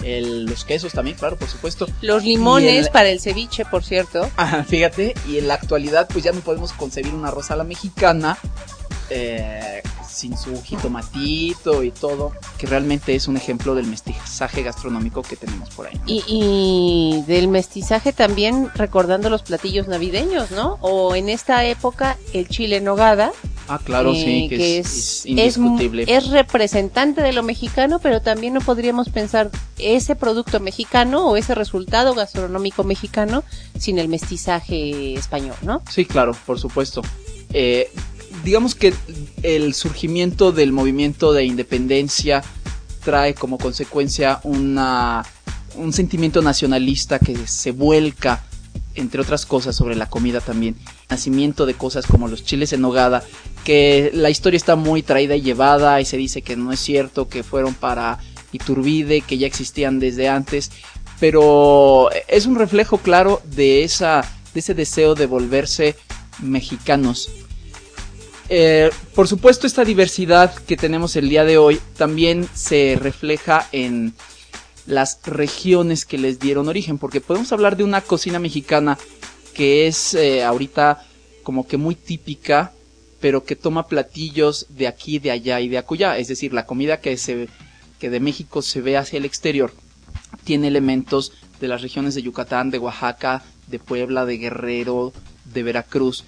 el- 0.04 0.44
los 0.44 0.64
quesos 0.64 0.92
también, 0.92 1.16
claro, 1.16 1.36
por 1.36 1.48
supuesto. 1.48 1.86
Los 2.02 2.24
limones 2.24 2.86
el- 2.86 2.92
para 2.92 3.08
el 3.08 3.20
ceviche, 3.20 3.64
por 3.64 3.82
cierto. 3.84 4.30
Ajá, 4.36 4.64
fíjate, 4.64 5.14
y 5.28 5.38
en 5.38 5.48
la 5.48 5.54
actualidad 5.54 6.06
pues 6.12 6.24
ya 6.24 6.32
no 6.32 6.40
podemos 6.40 6.72
concebir 6.72 7.14
una 7.14 7.30
rosa 7.30 7.54
a 7.54 7.56
la 7.56 7.64
mexicana 7.64 8.38
eh, 9.10 9.82
sin 10.14 10.36
su 10.36 10.62
jitomatito 10.62 11.82
y 11.82 11.90
todo, 11.90 12.32
que 12.58 12.66
realmente 12.66 13.14
es 13.14 13.28
un 13.28 13.36
ejemplo 13.36 13.74
del 13.74 13.86
mestizaje 13.86 14.62
gastronómico 14.62 15.22
que 15.22 15.36
tenemos 15.36 15.70
por 15.70 15.86
ahí. 15.86 16.00
Y, 16.06 16.22
y 16.26 17.22
del 17.26 17.48
mestizaje 17.48 18.12
también 18.12 18.70
recordando 18.74 19.30
los 19.30 19.42
platillos 19.42 19.88
navideños, 19.88 20.50
¿no? 20.50 20.78
O 20.80 21.14
en 21.14 21.28
esta 21.28 21.64
época 21.64 22.16
el 22.32 22.48
chile 22.48 22.76
en 22.76 22.84
nogada, 22.84 23.32
Ah, 23.66 23.80
claro, 23.82 24.12
eh, 24.12 24.22
sí, 24.22 24.48
que, 24.48 24.78
es, 24.78 24.86
es 24.88 25.26
indiscutible. 25.26 26.04
Es, 26.06 26.28
representante 26.28 27.22
de 27.22 27.32
lo 27.32 27.42
mexicano, 27.42 27.98
pero 27.98 28.20
también 28.20 28.52
no 28.54 28.60
podríamos 28.60 29.08
pensar 29.08 29.50
ese 29.78 30.16
producto 30.16 30.60
mexicano 30.60 31.28
o 31.28 31.36
ese 31.36 31.54
resultado 31.54 32.14
gastronómico 32.14 32.84
mexicano 32.84 33.42
sin 33.78 33.98
el 33.98 34.08
mestizaje 34.08 35.14
español, 35.14 35.56
¿no? 35.62 35.82
Sí, 35.88 36.04
claro, 36.04 36.36
por 36.46 36.58
supuesto. 36.58 37.02
Eh, 37.52 37.90
digamos 38.44 38.74
que 38.74 38.94
el 39.42 39.74
surgimiento 39.74 40.52
del 40.52 40.72
movimiento 40.72 41.32
de 41.32 41.44
independencia 41.44 42.42
trae 43.02 43.34
como 43.34 43.58
consecuencia 43.58 44.40
una, 44.44 45.24
un 45.76 45.92
sentimiento 45.92 46.42
nacionalista 46.42 47.18
que 47.18 47.34
se 47.46 47.72
vuelca, 47.72 48.44
entre 48.94 49.20
otras 49.20 49.46
cosas, 49.46 49.74
sobre 49.74 49.96
la 49.96 50.08
comida 50.08 50.40
también. 50.40 50.76
Nacimiento 51.08 51.66
de 51.66 51.74
cosas 51.74 52.06
como 52.06 52.28
los 52.28 52.44
chiles 52.44 52.72
en 52.72 52.82
nogada, 52.82 53.24
que 53.64 54.10
la 54.14 54.30
historia 54.30 54.56
está 54.58 54.76
muy 54.76 55.02
traída 55.02 55.34
y 55.34 55.42
llevada 55.42 56.00
y 56.00 56.04
se 56.04 56.16
dice 56.16 56.42
que 56.42 56.56
no 56.56 56.70
es 56.70 56.80
cierto, 56.80 57.28
que 57.28 57.42
fueron 57.42 57.74
para 57.74 58.18
Iturbide, 58.52 59.22
que 59.22 59.38
ya 59.38 59.46
existían 59.46 59.98
desde 59.98 60.28
antes, 60.28 60.70
pero 61.18 62.10
es 62.28 62.46
un 62.46 62.56
reflejo 62.56 62.98
claro 62.98 63.40
de, 63.44 63.84
esa, 63.84 64.22
de 64.52 64.60
ese 64.60 64.74
deseo 64.74 65.14
de 65.14 65.26
volverse 65.26 65.96
mexicanos. 66.42 67.30
Eh, 68.48 68.90
por 69.14 69.26
supuesto, 69.26 69.66
esta 69.66 69.84
diversidad 69.84 70.54
que 70.54 70.76
tenemos 70.76 71.16
el 71.16 71.28
día 71.28 71.44
de 71.44 71.58
hoy 71.58 71.80
también 71.96 72.46
se 72.54 72.98
refleja 73.00 73.68
en 73.72 74.14
las 74.86 75.20
regiones 75.24 76.04
que 76.04 76.18
les 76.18 76.38
dieron 76.38 76.68
origen, 76.68 76.98
porque 76.98 77.20
podemos 77.20 77.52
hablar 77.52 77.76
de 77.76 77.84
una 77.84 78.02
cocina 78.02 78.38
mexicana 78.38 78.98
que 79.54 79.86
es 79.86 80.14
eh, 80.14 80.44
ahorita 80.44 81.06
como 81.42 81.66
que 81.66 81.76
muy 81.76 81.94
típica, 81.94 82.72
pero 83.20 83.44
que 83.44 83.56
toma 83.56 83.86
platillos 83.86 84.66
de 84.68 84.88
aquí, 84.88 85.18
de 85.18 85.30
allá 85.30 85.60
y 85.60 85.68
de 85.68 85.78
acullá, 85.78 86.18
es 86.18 86.28
decir, 86.28 86.52
la 86.52 86.66
comida 86.66 87.00
que 87.00 87.16
se 87.16 87.48
que 87.98 88.10
de 88.10 88.20
México 88.20 88.60
se 88.60 88.82
ve 88.82 88.98
hacia 88.98 89.16
el 89.16 89.24
exterior 89.24 89.72
tiene 90.44 90.68
elementos 90.68 91.32
de 91.60 91.68
las 91.68 91.80
regiones 91.80 92.14
de 92.14 92.22
Yucatán, 92.22 92.70
de 92.70 92.78
Oaxaca, 92.78 93.42
de 93.68 93.78
Puebla, 93.78 94.26
de 94.26 94.36
Guerrero, 94.36 95.12
de 95.44 95.62
Veracruz. 95.62 96.24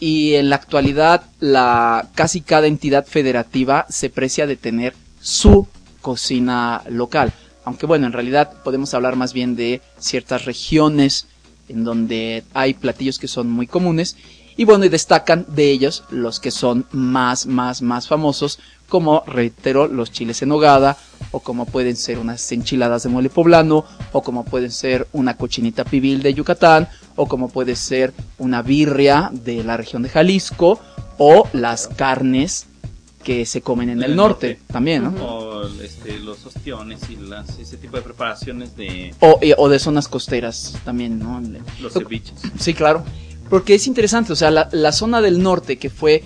Y 0.00 0.34
en 0.34 0.48
la 0.48 0.56
actualidad, 0.56 1.22
la, 1.40 2.08
casi 2.14 2.40
cada 2.40 2.66
entidad 2.66 3.06
federativa 3.06 3.86
se 3.90 4.08
precia 4.08 4.46
de 4.46 4.56
tener 4.56 4.94
su 5.20 5.68
cocina 6.00 6.82
local. 6.88 7.32
Aunque 7.64 7.86
bueno, 7.86 8.06
en 8.06 8.12
realidad 8.12 8.62
podemos 8.64 8.94
hablar 8.94 9.16
más 9.16 9.34
bien 9.34 9.54
de 9.54 9.82
ciertas 9.98 10.46
regiones 10.46 11.26
en 11.68 11.84
donde 11.84 12.44
hay 12.54 12.74
platillos 12.74 13.18
que 13.18 13.28
son 13.28 13.50
muy 13.50 13.66
comunes. 13.66 14.16
Y 14.56 14.64
bueno, 14.64 14.84
y 14.84 14.88
destacan 14.88 15.46
de 15.48 15.70
ellos 15.70 16.04
los 16.10 16.40
que 16.40 16.50
son 16.50 16.86
más, 16.92 17.46
más, 17.46 17.82
más 17.82 18.08
famosos, 18.08 18.58
como 18.90 19.24
reitero, 19.26 19.88
los 19.88 20.12
chiles 20.12 20.42
en 20.42 20.50
nogada, 20.50 20.98
o 21.30 21.40
como 21.40 21.64
pueden 21.64 21.96
ser 21.96 22.18
unas 22.18 22.52
enchiladas 22.52 23.04
de 23.04 23.08
mole 23.08 23.30
poblano, 23.30 23.86
o 24.12 24.22
como 24.22 24.44
pueden 24.44 24.70
ser 24.70 25.06
una 25.12 25.38
cochinita 25.38 25.84
pibil 25.84 26.22
de 26.22 26.34
Yucatán, 26.34 26.88
o 27.16 27.26
como 27.26 27.48
puede 27.48 27.74
ser 27.76 28.12
una 28.36 28.60
birria 28.60 29.30
de 29.32 29.64
la 29.64 29.78
región 29.78 30.02
de 30.02 30.10
Jalisco, 30.10 30.78
o 31.16 31.48
las 31.54 31.88
carnes 31.88 32.66
que 33.22 33.44
se 33.44 33.60
comen 33.60 33.90
en 33.90 34.02
el 34.02 34.16
norte, 34.16 34.54
norte. 34.54 34.72
también, 34.72 35.04
¿no? 35.04 35.10
O 35.22 35.68
este, 35.82 36.18
los 36.20 36.44
ostiones 36.46 37.00
y 37.10 37.16
las, 37.16 37.58
ese 37.58 37.76
tipo 37.76 37.98
de 37.98 38.02
preparaciones 38.02 38.74
de 38.76 39.14
O, 39.20 39.38
o 39.58 39.68
de 39.68 39.78
zonas 39.78 40.08
costeras 40.08 40.74
también, 40.86 41.18
¿no? 41.18 41.38
los 41.82 41.94
Lo- 41.94 42.00
ceviches. 42.00 42.34
Sí, 42.58 42.72
claro. 42.72 43.04
Porque 43.50 43.74
es 43.74 43.86
interesante, 43.86 44.32
o 44.32 44.36
sea, 44.36 44.50
la, 44.50 44.68
la 44.72 44.92
zona 44.92 45.20
del 45.20 45.42
norte 45.42 45.76
que 45.76 45.90
fue, 45.90 46.22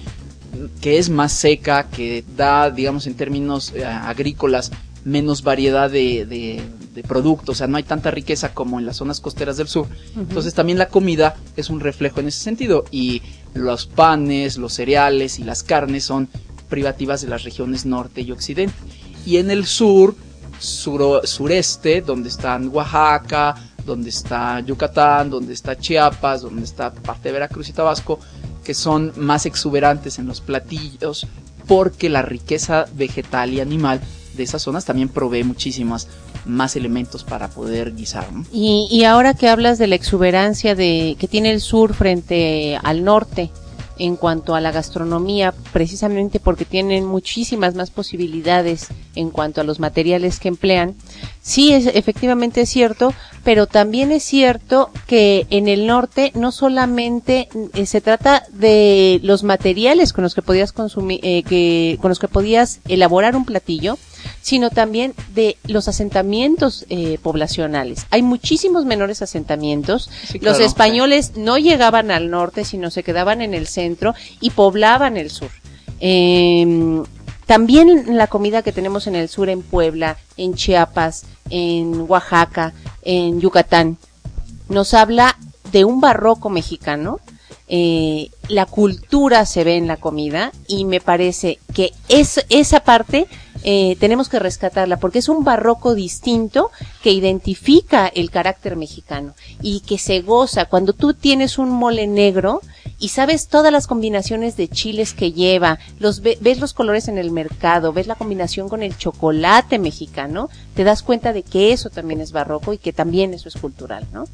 que 0.80 0.98
es 0.98 1.10
más 1.10 1.32
seca, 1.32 1.88
que 1.90 2.24
da, 2.36 2.70
digamos, 2.70 3.06
en 3.06 3.14
términos 3.14 3.72
eh, 3.74 3.84
agrícolas, 3.84 4.70
menos 5.04 5.42
variedad 5.42 5.90
de, 5.90 6.24
de- 6.26 6.62
de 6.94 7.02
productos, 7.02 7.56
o 7.56 7.58
sea, 7.58 7.66
no 7.66 7.76
hay 7.76 7.82
tanta 7.82 8.12
riqueza 8.12 8.54
como 8.54 8.78
en 8.78 8.86
las 8.86 8.98
zonas 8.98 9.20
costeras 9.20 9.56
del 9.56 9.66
sur. 9.66 9.88
Entonces 10.16 10.54
también 10.54 10.78
la 10.78 10.86
comida 10.88 11.34
es 11.56 11.68
un 11.68 11.80
reflejo 11.80 12.20
en 12.20 12.28
ese 12.28 12.38
sentido 12.38 12.84
y 12.92 13.20
los 13.52 13.86
panes, 13.86 14.56
los 14.58 14.74
cereales 14.74 15.40
y 15.40 15.44
las 15.44 15.64
carnes 15.64 16.04
son 16.04 16.28
privativas 16.68 17.20
de 17.20 17.28
las 17.28 17.42
regiones 17.42 17.84
norte 17.84 18.20
y 18.20 18.30
occidente. 18.30 18.74
Y 19.26 19.38
en 19.38 19.50
el 19.50 19.66
sur, 19.66 20.14
suro- 20.60 21.26
sureste, 21.26 22.00
donde 22.00 22.28
están 22.28 22.68
Oaxaca, 22.68 23.56
donde 23.84 24.10
está 24.10 24.60
Yucatán, 24.60 25.30
donde 25.30 25.52
está 25.52 25.76
Chiapas, 25.76 26.42
donde 26.42 26.62
está 26.64 26.92
parte 26.92 27.28
de 27.28 27.32
Veracruz 27.32 27.68
y 27.68 27.72
Tabasco, 27.72 28.20
que 28.64 28.74
son 28.74 29.12
más 29.16 29.46
exuberantes 29.46 30.18
en 30.18 30.26
los 30.26 30.40
platillos, 30.40 31.26
porque 31.66 32.08
la 32.08 32.22
riqueza 32.22 32.86
vegetal 32.94 33.52
y 33.52 33.60
animal 33.60 34.00
de 34.36 34.42
esas 34.42 34.62
zonas 34.62 34.84
también 34.84 35.08
provee 35.08 35.44
muchísimos 35.44 36.08
más 36.44 36.76
elementos 36.76 37.24
para 37.24 37.48
poder 37.48 37.94
guisar. 37.94 38.32
¿no? 38.32 38.44
Y, 38.52 38.88
y 38.90 39.04
ahora 39.04 39.34
que 39.34 39.48
hablas 39.48 39.78
de 39.78 39.86
la 39.86 39.94
exuberancia 39.94 40.74
de 40.74 41.16
que 41.18 41.28
tiene 41.28 41.52
el 41.52 41.60
sur 41.60 41.94
frente 41.94 42.78
al 42.82 43.04
norte 43.04 43.50
en 43.98 44.16
cuanto 44.16 44.54
a 44.54 44.60
la 44.60 44.72
gastronomía, 44.72 45.54
precisamente 45.72 46.40
porque 46.40 46.64
tienen 46.64 47.04
muchísimas 47.04 47.74
más 47.74 47.90
posibilidades 47.90 48.88
en 49.14 49.30
cuanto 49.30 49.60
a 49.60 49.64
los 49.64 49.80
materiales 49.80 50.40
que 50.40 50.48
emplean, 50.48 50.94
sí 51.42 51.72
es 51.72 51.86
efectivamente 51.86 52.62
es 52.62 52.68
cierto, 52.68 53.14
pero 53.44 53.66
también 53.66 54.10
es 54.12 54.24
cierto 54.24 54.90
que 55.06 55.46
en 55.50 55.68
el 55.68 55.86
norte 55.86 56.32
no 56.34 56.52
solamente 56.52 57.48
eh, 57.74 57.86
se 57.86 58.00
trata 58.00 58.44
de 58.52 59.20
los 59.22 59.42
materiales 59.42 60.12
con 60.12 60.24
los 60.24 60.34
que 60.34 60.42
podías 60.42 60.72
consumir, 60.72 61.20
eh, 61.22 61.42
que 61.42 61.98
con 62.00 62.08
los 62.08 62.18
que 62.18 62.28
podías 62.28 62.80
elaborar 62.88 63.36
un 63.36 63.44
platillo, 63.44 63.98
sino 64.40 64.70
también 64.70 65.14
de 65.34 65.56
los 65.66 65.88
asentamientos 65.88 66.86
eh, 66.88 67.18
poblacionales. 67.22 68.06
Hay 68.10 68.22
muchísimos 68.22 68.84
menores 68.84 69.22
asentamientos. 69.22 70.10
Sí, 70.26 70.38
los 70.38 70.56
claro. 70.56 70.64
españoles 70.64 71.32
no 71.36 71.58
llegaban 71.58 72.10
al 72.10 72.30
norte, 72.30 72.64
sino 72.64 72.90
se 72.90 73.02
quedaban 73.02 73.42
en 73.42 73.54
el 73.54 73.66
centro 73.66 74.14
y 74.40 74.50
poblaban 74.50 75.16
el 75.16 75.30
sur. 75.30 75.50
Eh, 76.00 77.02
también 77.46 78.16
la 78.16 78.26
comida 78.26 78.62
que 78.62 78.72
tenemos 78.72 79.06
en 79.06 79.16
el 79.16 79.28
sur, 79.28 79.48
en 79.48 79.62
Puebla, 79.62 80.16
en 80.36 80.54
Chiapas, 80.54 81.24
en 81.50 82.06
Oaxaca, 82.08 82.72
en 83.02 83.40
Yucatán, 83.40 83.98
nos 84.68 84.94
habla 84.94 85.36
de 85.70 85.84
un 85.84 86.00
barroco 86.00 86.48
mexicano. 86.48 87.20
Eh, 87.68 88.30
la 88.48 88.66
cultura 88.66 89.44
se 89.46 89.64
ve 89.64 89.76
en 89.76 89.86
la 89.86 89.96
comida 89.96 90.52
y 90.68 90.84
me 90.84 91.00
parece 91.00 91.58
que 91.74 91.92
es, 92.08 92.44
esa 92.48 92.80
parte 92.80 93.26
eh, 93.64 93.96
tenemos 93.98 94.28
que 94.28 94.38
rescatarla 94.38 94.98
porque 94.98 95.18
es 95.18 95.28
un 95.28 95.42
barroco 95.42 95.94
distinto 95.94 96.70
que 97.02 97.10
identifica 97.12 98.06
el 98.06 98.30
carácter 98.30 98.76
mexicano 98.76 99.34
y 99.62 99.80
que 99.80 99.98
se 99.98 100.20
goza 100.20 100.66
cuando 100.66 100.92
tú 100.92 101.14
tienes 101.14 101.58
un 101.58 101.70
mole 101.70 102.06
negro 102.06 102.60
y 102.98 103.08
sabes 103.08 103.48
todas 103.48 103.72
las 103.72 103.86
combinaciones 103.86 104.56
de 104.56 104.68
chiles 104.68 105.14
que 105.14 105.32
lleva, 105.32 105.78
los 105.98 106.20
ve- 106.20 106.38
ves 106.40 106.60
los 106.60 106.74
colores 106.74 107.08
en 107.08 107.18
el 107.18 107.30
mercado, 107.32 107.92
ves 107.92 108.06
la 108.06 108.14
combinación 108.14 108.68
con 108.68 108.82
el 108.82 108.96
chocolate 108.96 109.78
mexicano, 109.78 110.48
te 110.74 110.84
das 110.84 111.02
cuenta 111.02 111.32
de 111.32 111.42
que 111.42 111.72
eso 111.72 111.90
también 111.90 112.20
es 112.20 112.30
barroco 112.32 112.72
y 112.72 112.78
que 112.78 112.92
también 112.92 113.34
eso 113.34 113.48
es 113.48 113.56
cultural, 113.56 114.06
¿no? 114.12 114.24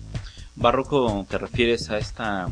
Barroco 0.57 1.25
te 1.29 1.38
refieres 1.38 1.88
a 1.90 1.99
esta 1.99 2.49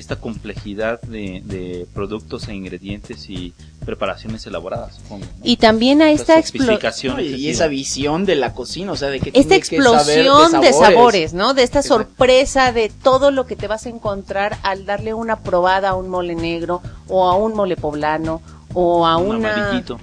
esta 0.00 0.16
complejidad 0.16 1.00
de, 1.02 1.42
de 1.44 1.86
productos 1.94 2.48
e 2.48 2.54
ingredientes 2.54 3.30
y 3.30 3.52
preparaciones 3.84 4.46
elaboradas. 4.46 4.96
supongo, 4.96 5.24
¿no? 5.26 5.30
Y 5.42 5.56
también 5.56 6.02
a 6.02 6.10
esta 6.10 6.38
Esta 6.38 6.58
explo- 6.58 6.64
sofisticación 6.64 7.16
No, 7.16 7.22
y, 7.22 7.48
esa 7.48 7.66
visión 7.68 8.24
de 8.26 8.34
la 8.36 8.52
cocina, 8.52 8.92
o 8.92 8.96
sea, 8.96 9.08
de 9.08 9.20
que 9.20 9.28
esta 9.30 9.40
tiene 9.40 9.60
que 9.60 9.82
saber 9.82 10.18
explosión 10.20 10.60
de 10.60 10.72
sabores, 10.72 11.32
¿no? 11.34 11.54
De 11.54 11.62
esta 11.62 11.80
Exacto. 11.80 12.04
sorpresa 12.04 12.72
de 12.72 12.90
todo 13.02 13.30
lo 13.30 13.46
que 13.46 13.56
te 13.56 13.68
vas 13.68 13.86
a 13.86 13.88
encontrar 13.90 14.58
al 14.62 14.84
darle 14.86 15.14
una 15.14 15.36
probada 15.40 15.90
a 15.90 15.94
un 15.94 16.08
mole 16.08 16.34
negro 16.34 16.82
o 17.08 17.28
a 17.28 17.36
un 17.36 17.54
mole 17.54 17.76
poblano 17.76 18.42
o 18.74 19.06
a 19.06 19.16
Un 19.16 19.36
una 19.36 19.52
amarillito. 19.52 19.98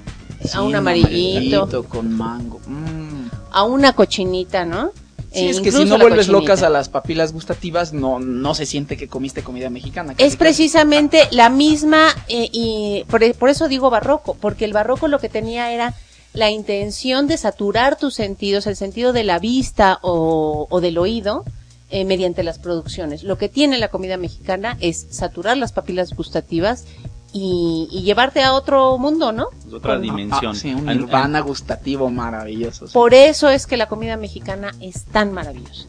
a 0.53 0.61
un 0.61 0.75
amarillito, 0.75 1.83
con 1.85 2.13
mango. 2.15 2.59
Mm. 2.67 3.27
a 3.51 3.63
una 3.63 3.93
cochinita, 3.93 4.65
¿no? 4.65 4.91
Sí, 5.37 5.49
es 5.49 5.61
que 5.61 5.71
si 5.71 5.85
no 5.85 5.97
vuelves 5.97 6.27
cochinita. 6.27 6.31
locas 6.31 6.63
a 6.63 6.69
las 6.69 6.89
papilas 6.89 7.33
gustativas, 7.33 7.93
no, 7.93 8.19
no 8.19 8.55
se 8.55 8.65
siente 8.65 8.97
que 8.97 9.07
comiste 9.07 9.43
comida 9.43 9.69
mexicana. 9.69 10.13
Es 10.13 10.17
casi. 10.17 10.37
precisamente 10.37 11.27
la 11.31 11.49
misma, 11.49 12.07
eh, 12.27 12.49
y 12.51 13.05
por, 13.09 13.33
por 13.35 13.49
eso 13.49 13.67
digo 13.67 13.89
barroco, 13.89 14.35
porque 14.35 14.65
el 14.65 14.73
barroco 14.73 15.07
lo 15.07 15.19
que 15.19 15.29
tenía 15.29 15.71
era 15.71 15.93
la 16.33 16.51
intención 16.51 17.27
de 17.27 17.37
saturar 17.37 17.97
tus 17.97 18.13
sentidos, 18.13 18.67
el 18.67 18.75
sentido 18.75 19.13
de 19.13 19.23
la 19.23 19.39
vista 19.39 19.99
o, 20.01 20.67
o 20.69 20.81
del 20.81 20.97
oído, 20.97 21.43
eh, 21.89 22.03
mediante 22.03 22.43
las 22.43 22.59
producciones. 22.59 23.23
Lo 23.23 23.37
que 23.37 23.47
tiene 23.47 23.77
la 23.77 23.87
comida 23.87 24.17
mexicana 24.17 24.77
es 24.81 25.07
saturar 25.09 25.55
las 25.55 25.71
papilas 25.71 26.13
gustativas 26.13 26.83
y, 27.33 27.87
y 27.91 28.01
llevarte 28.03 28.41
a 28.41 28.53
otro 28.53 28.97
mundo, 28.97 29.31
¿no? 29.31 29.47
Otra 29.71 29.93
Con- 29.95 30.01
dimensión. 30.03 30.51
Ah, 30.51 30.55
sí, 30.59 30.73
un 30.73 30.85
nirvana 30.85 31.39
gustativo 31.41 32.09
maravilloso. 32.09 32.87
sí. 32.87 32.93
Por 32.93 33.13
eso 33.13 33.49
es 33.49 33.67
que 33.67 33.77
la 33.77 33.87
comida 33.87 34.17
mexicana 34.17 34.71
es 34.79 35.05
tan 35.05 35.31
maravillosa. 35.33 35.85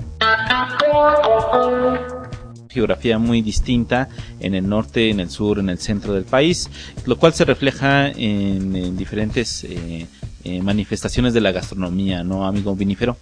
geografía 2.69 3.19
muy 3.19 3.41
distinta 3.43 4.09
en 4.41 4.55
el 4.55 4.69
norte, 4.69 5.11
en 5.11 5.21
el 5.21 5.31
sur, 5.31 5.59
en 5.59 5.71
el 5.71 5.79
centro 5.79 6.13
del 6.13 6.25
país, 6.25 6.69
lo 7.07 7.17
cual 7.19 7.33
se 7.33 7.45
refleja 7.45 8.09
en, 8.09 8.77
en 8.77 8.97
diferentes 8.97 9.65
eh, 9.65 10.07
eh, 10.45 10.63
manifestaciones 10.63 11.33
de 11.35 11.41
la 11.41 11.51
gastronomía, 11.51 12.23
¿no, 12.23 12.47
amigo 12.47 12.77
vinífero? 12.77 13.17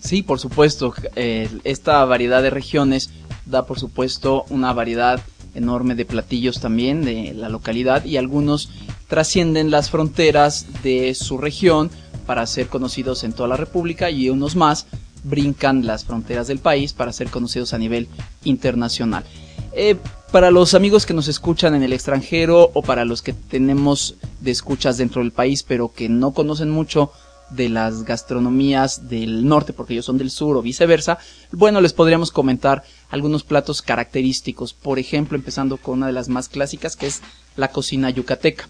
Sí, 0.00 0.22
por 0.22 0.38
supuesto. 0.38 0.94
eh, 1.16 1.48
esta 1.64 2.04
variedad 2.04 2.40
de 2.42 2.50
regiones 2.50 3.10
da, 3.46 3.66
por 3.66 3.78
supuesto, 3.80 4.44
una 4.48 4.72
variedad 4.72 5.20
enorme 5.54 5.94
de 5.94 6.04
platillos 6.04 6.60
también 6.60 7.04
de 7.04 7.32
la 7.34 7.48
localidad 7.48 8.04
y 8.04 8.16
algunos 8.16 8.70
trascienden 9.08 9.70
las 9.70 9.90
fronteras 9.90 10.66
de 10.82 11.14
su 11.14 11.38
región 11.38 11.90
para 12.26 12.46
ser 12.46 12.68
conocidos 12.68 13.24
en 13.24 13.32
toda 13.32 13.48
la 13.48 13.56
República 13.56 14.10
y 14.10 14.28
unos 14.28 14.54
más 14.54 14.86
brincan 15.24 15.86
las 15.86 16.04
fronteras 16.04 16.46
del 16.46 16.58
país 16.58 16.92
para 16.92 17.12
ser 17.12 17.30
conocidos 17.30 17.72
a 17.72 17.78
nivel 17.78 18.08
internacional. 18.44 19.24
Eh, 19.72 19.96
para 20.30 20.50
los 20.50 20.74
amigos 20.74 21.06
que 21.06 21.14
nos 21.14 21.28
escuchan 21.28 21.74
en 21.74 21.82
el 21.82 21.92
extranjero 21.92 22.70
o 22.74 22.82
para 22.82 23.04
los 23.04 23.22
que 23.22 23.32
tenemos 23.32 24.14
de 24.40 24.50
escuchas 24.50 24.98
dentro 24.98 25.22
del 25.22 25.32
país 25.32 25.62
pero 25.62 25.92
que 25.92 26.08
no 26.08 26.32
conocen 26.32 26.70
mucho 26.70 27.12
de 27.50 27.68
las 27.68 28.04
gastronomías 28.04 29.08
del 29.08 29.46
norte 29.46 29.72
porque 29.72 29.94
ellos 29.94 30.04
son 30.04 30.18
del 30.18 30.30
sur 30.30 30.56
o 30.56 30.62
viceversa, 30.62 31.18
bueno, 31.52 31.80
les 31.80 31.92
podríamos 31.92 32.30
comentar 32.30 32.82
algunos 33.10 33.42
platos 33.42 33.82
característicos, 33.82 34.74
por 34.74 34.98
ejemplo, 34.98 35.36
empezando 35.36 35.76
con 35.78 35.98
una 35.98 36.06
de 36.08 36.12
las 36.12 36.28
más 36.28 36.48
clásicas 36.48 36.96
que 36.96 37.06
es 37.06 37.22
la 37.56 37.68
cocina 37.68 38.10
yucateca. 38.10 38.68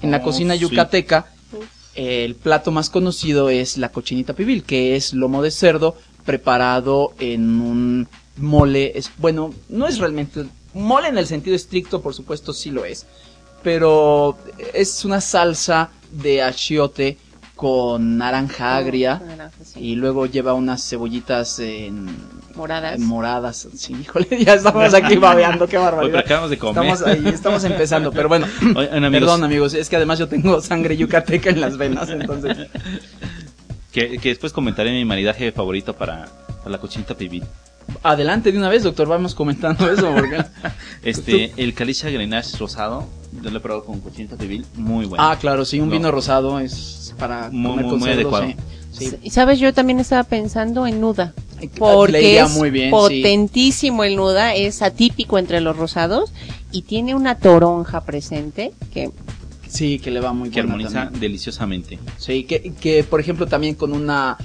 En 0.00 0.10
la 0.10 0.18
Oh, 0.18 0.22
cocina 0.22 0.54
sí. 0.54 0.60
yucateca, 0.60 1.26
el 1.94 2.34
plato 2.34 2.70
más 2.70 2.90
conocido 2.90 3.48
es 3.50 3.78
la 3.78 3.90
cochinita 3.90 4.32
pibil, 4.34 4.64
que 4.64 4.96
es 4.96 5.14
lomo 5.14 5.42
de 5.42 5.50
cerdo 5.50 5.96
preparado 6.24 7.14
en 7.18 7.60
un 7.60 8.08
mole, 8.36 8.92
es 8.98 9.10
bueno, 9.18 9.54
no 9.68 9.86
es 9.86 9.98
realmente 9.98 10.44
mole 10.72 11.08
en 11.08 11.18
el 11.18 11.26
sentido 11.26 11.54
estricto, 11.54 12.02
por 12.02 12.14
supuesto 12.14 12.52
sí 12.52 12.70
lo 12.70 12.84
es, 12.84 13.06
pero 13.62 14.36
es 14.72 15.04
una 15.04 15.20
salsa 15.20 15.90
de 16.10 16.42
achiote 16.42 17.18
con 17.54 18.18
naranja 18.18 18.76
agria 18.76 19.18
Con 19.18 19.28
naranja, 19.28 19.56
sí. 19.64 19.80
y 19.80 19.94
luego 19.94 20.26
lleva 20.26 20.54
unas 20.54 20.86
cebollitas 20.88 21.58
en 21.60 22.06
Moradas. 22.56 22.96
en 22.96 23.06
moradas. 23.06 23.68
Sí, 23.76 23.94
híjole, 24.00 24.26
ya 24.44 24.54
estamos 24.54 24.92
aquí 24.94 25.16
babeando, 25.16 25.66
qué 25.66 25.78
Hoy 25.78 25.84
barbaridad. 25.84 26.18
acabamos 26.20 26.50
de 26.50 26.58
comer. 26.58 26.84
Estamos 26.84 27.02
ahí, 27.02 27.28
estamos 27.32 27.64
empezando, 27.64 28.10
pero 28.12 28.28
bueno, 28.28 28.46
Oigan, 28.76 29.04
amigos, 29.04 29.20
perdón 29.20 29.44
amigos, 29.44 29.74
es 29.74 29.88
que 29.88 29.96
además 29.96 30.18
yo 30.18 30.28
tengo 30.28 30.60
sangre 30.60 30.96
yucateca 30.96 31.50
en 31.50 31.60
las 31.60 31.76
venas, 31.76 32.08
entonces 32.10 32.68
que, 33.92 34.18
que 34.18 34.28
después 34.30 34.52
comentaré 34.52 34.90
mi 34.92 35.04
maridaje 35.04 35.52
favorito 35.52 35.94
para, 35.94 36.26
para 36.58 36.70
la 36.70 36.78
cochinita 36.78 37.14
pibil. 37.14 37.44
Adelante 38.02 38.50
de 38.52 38.58
una 38.58 38.68
vez, 38.68 38.82
doctor, 38.82 39.08
vamos 39.08 39.34
comentando 39.34 39.90
eso 39.90 40.12
porque 40.14 40.44
Este, 41.02 41.52
el 41.56 41.74
Calicia 41.74 42.10
Grenache 42.10 42.56
rosado, 42.58 43.06
yo 43.42 43.50
lo 43.50 43.58
he 43.58 43.60
probado 43.60 43.84
con 43.84 44.00
cochinita 44.00 44.36
pibil, 44.36 44.64
muy 44.74 45.06
bueno. 45.06 45.22
Ah, 45.22 45.36
claro, 45.38 45.64
sí, 45.64 45.80
un 45.80 45.88
No. 45.88 45.92
vino 45.94 46.10
rosado 46.10 46.58
es 46.60 47.14
para 47.18 47.50
Muy, 47.50 47.70
comer 47.70 47.84
muy, 47.84 47.90
con 47.90 47.98
muy 48.00 48.08
cerdo, 48.08 48.20
adecuado. 48.20 48.46
sí. 48.46 48.56
Sí. 49.10 49.16
Y 49.22 49.30
sabes, 49.30 49.58
yo 49.58 49.74
también 49.74 49.98
estaba 49.98 50.22
pensando 50.22 50.86
en 50.86 51.00
nuda. 51.00 51.34
Porque 51.78 52.38
es 52.40 52.50
muy 52.52 52.70
bien, 52.70 52.86
sí. 52.86 52.90
potentísimo 52.90 54.04
el 54.04 54.16
nuda, 54.16 54.54
es 54.54 54.82
atípico 54.82 55.38
entre 55.38 55.60
los 55.60 55.76
rosados 55.76 56.32
y 56.70 56.82
tiene 56.82 57.14
una 57.14 57.36
toronja 57.38 58.02
presente 58.02 58.72
que 58.92 59.10
Sí, 59.68 59.98
que 59.98 60.12
le 60.12 60.20
va 60.20 60.32
muy 60.32 60.50
que 60.50 60.60
armoniza 60.60 61.04
también. 61.04 61.20
deliciosamente. 61.20 61.98
Sí, 62.18 62.44
que, 62.44 62.72
que 62.80 63.02
por 63.02 63.18
ejemplo 63.18 63.46
también 63.46 63.74
con 63.74 63.92
una, 63.92 64.36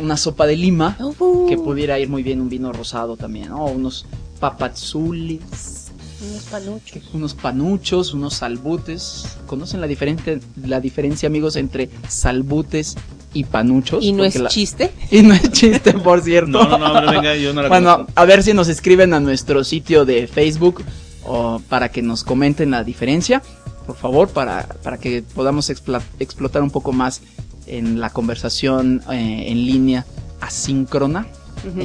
una 0.00 0.16
sopa 0.16 0.46
de 0.46 0.56
lima, 0.56 0.96
Uh, 1.00 1.46
que 1.48 1.56
pudiera 1.58 1.98
ir 1.98 2.08
muy 2.08 2.22
bien 2.22 2.40
un 2.40 2.48
vino 2.48 2.72
rosado 2.72 3.16
también, 3.16 3.48
¿no? 3.50 3.66
Unos 3.66 4.06
papazulis, 4.40 5.90
unos 6.28 6.42
panuchos. 6.44 7.02
unos 7.12 7.34
panuchos, 7.34 8.14
unos 8.14 8.34
salbutes. 8.34 9.36
¿Conocen 9.46 9.80
la, 9.80 9.86
diferente, 9.86 10.40
la 10.64 10.80
diferencia, 10.80 11.26
amigos, 11.28 11.56
entre 11.56 11.90
salbutes 12.08 12.96
y 13.34 13.44
panuchos? 13.44 14.02
Y 14.04 14.12
no 14.12 14.24
es 14.24 14.36
la- 14.36 14.48
chiste. 14.48 14.92
Y 15.10 15.22
no 15.22 15.34
es 15.34 15.50
chiste, 15.52 15.92
por 15.94 16.20
cierto. 16.22 16.50
No, 16.50 16.64
no, 16.68 16.78
no, 16.78 16.86
hombre, 16.92 17.10
venga, 17.16 17.36
yo 17.36 17.52
no 17.52 17.62
la 17.62 17.68
Bueno, 17.68 17.92
conozco. 17.96 18.12
a 18.14 18.24
ver 18.24 18.42
si 18.42 18.54
nos 18.54 18.68
escriben 18.68 19.12
a 19.14 19.20
nuestro 19.20 19.62
sitio 19.64 20.04
de 20.04 20.26
Facebook 20.26 20.82
o 21.24 21.60
para 21.68 21.90
que 21.90 22.02
nos 22.02 22.24
comenten 22.24 22.70
la 22.70 22.82
diferencia, 22.84 23.42
por 23.86 23.96
favor, 23.96 24.28
para, 24.28 24.66
para 24.82 24.98
que 24.98 25.22
podamos 25.34 25.70
explotar 25.70 26.62
un 26.62 26.70
poco 26.70 26.92
más 26.92 27.20
en 27.66 28.00
la 28.00 28.10
conversación 28.10 29.02
eh, 29.10 29.44
en 29.48 29.64
línea 29.66 30.04
asíncrona. 30.40 31.26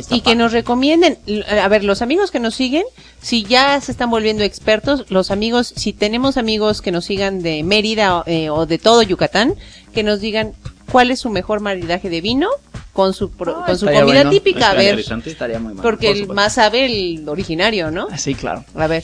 Y 0.10 0.22
que 0.22 0.34
nos 0.36 0.54
recomienden, 0.54 1.20
l- 1.28 1.46
a 1.48 1.68
ver, 1.68 1.84
los 1.84 2.02
amigos 2.02 2.32
que 2.32 2.40
nos 2.40 2.56
siguen, 2.56 2.84
si 3.22 3.44
ya 3.44 3.80
se 3.80 3.92
están 3.92 4.10
volviendo 4.10 4.44
expertos, 4.44 5.06
los 5.10 5.30
amigos, 5.30 5.72
si 5.76 5.94
tenemos 5.94 6.38
amigos 6.38 6.82
que 6.82 6.92
nos 6.92 7.06
sigan 7.06 7.44
de 7.44 7.62
Mérida 7.64 8.24
eh, 8.26 8.50
o 8.50 8.66
de 8.66 8.80
todo 8.80 9.04
Yucatán, 9.04 9.54
que 9.94 10.02
nos 10.02 10.20
digan 10.20 10.54
cuál 10.92 11.12
es 11.12 11.20
su 11.20 11.30
mejor 11.30 11.60
maridaje 11.60 12.10
de 12.10 12.22
vino 12.22 12.50
con 12.94 13.14
su, 13.14 13.30
pro- 13.30 13.58
Ah, 13.62 13.66
con 13.68 13.78
su 13.78 13.86
comida 13.86 14.04
bueno. 14.04 14.30
típica, 14.32 14.72
a 14.72 14.74
ver, 14.74 14.90
interesante. 14.92 15.30
Estaría 15.30 15.60
muy 15.60 15.76
mal. 15.76 15.84
porque 15.84 16.08
por 16.08 16.18
el 16.18 16.28
más 16.30 16.54
sabe 16.56 16.86
el 16.88 17.30
originario, 17.30 17.92
¿no? 17.92 18.08
Sí, 18.18 18.34
claro. 18.34 18.66
A 18.74 18.88
ver. 18.88 19.04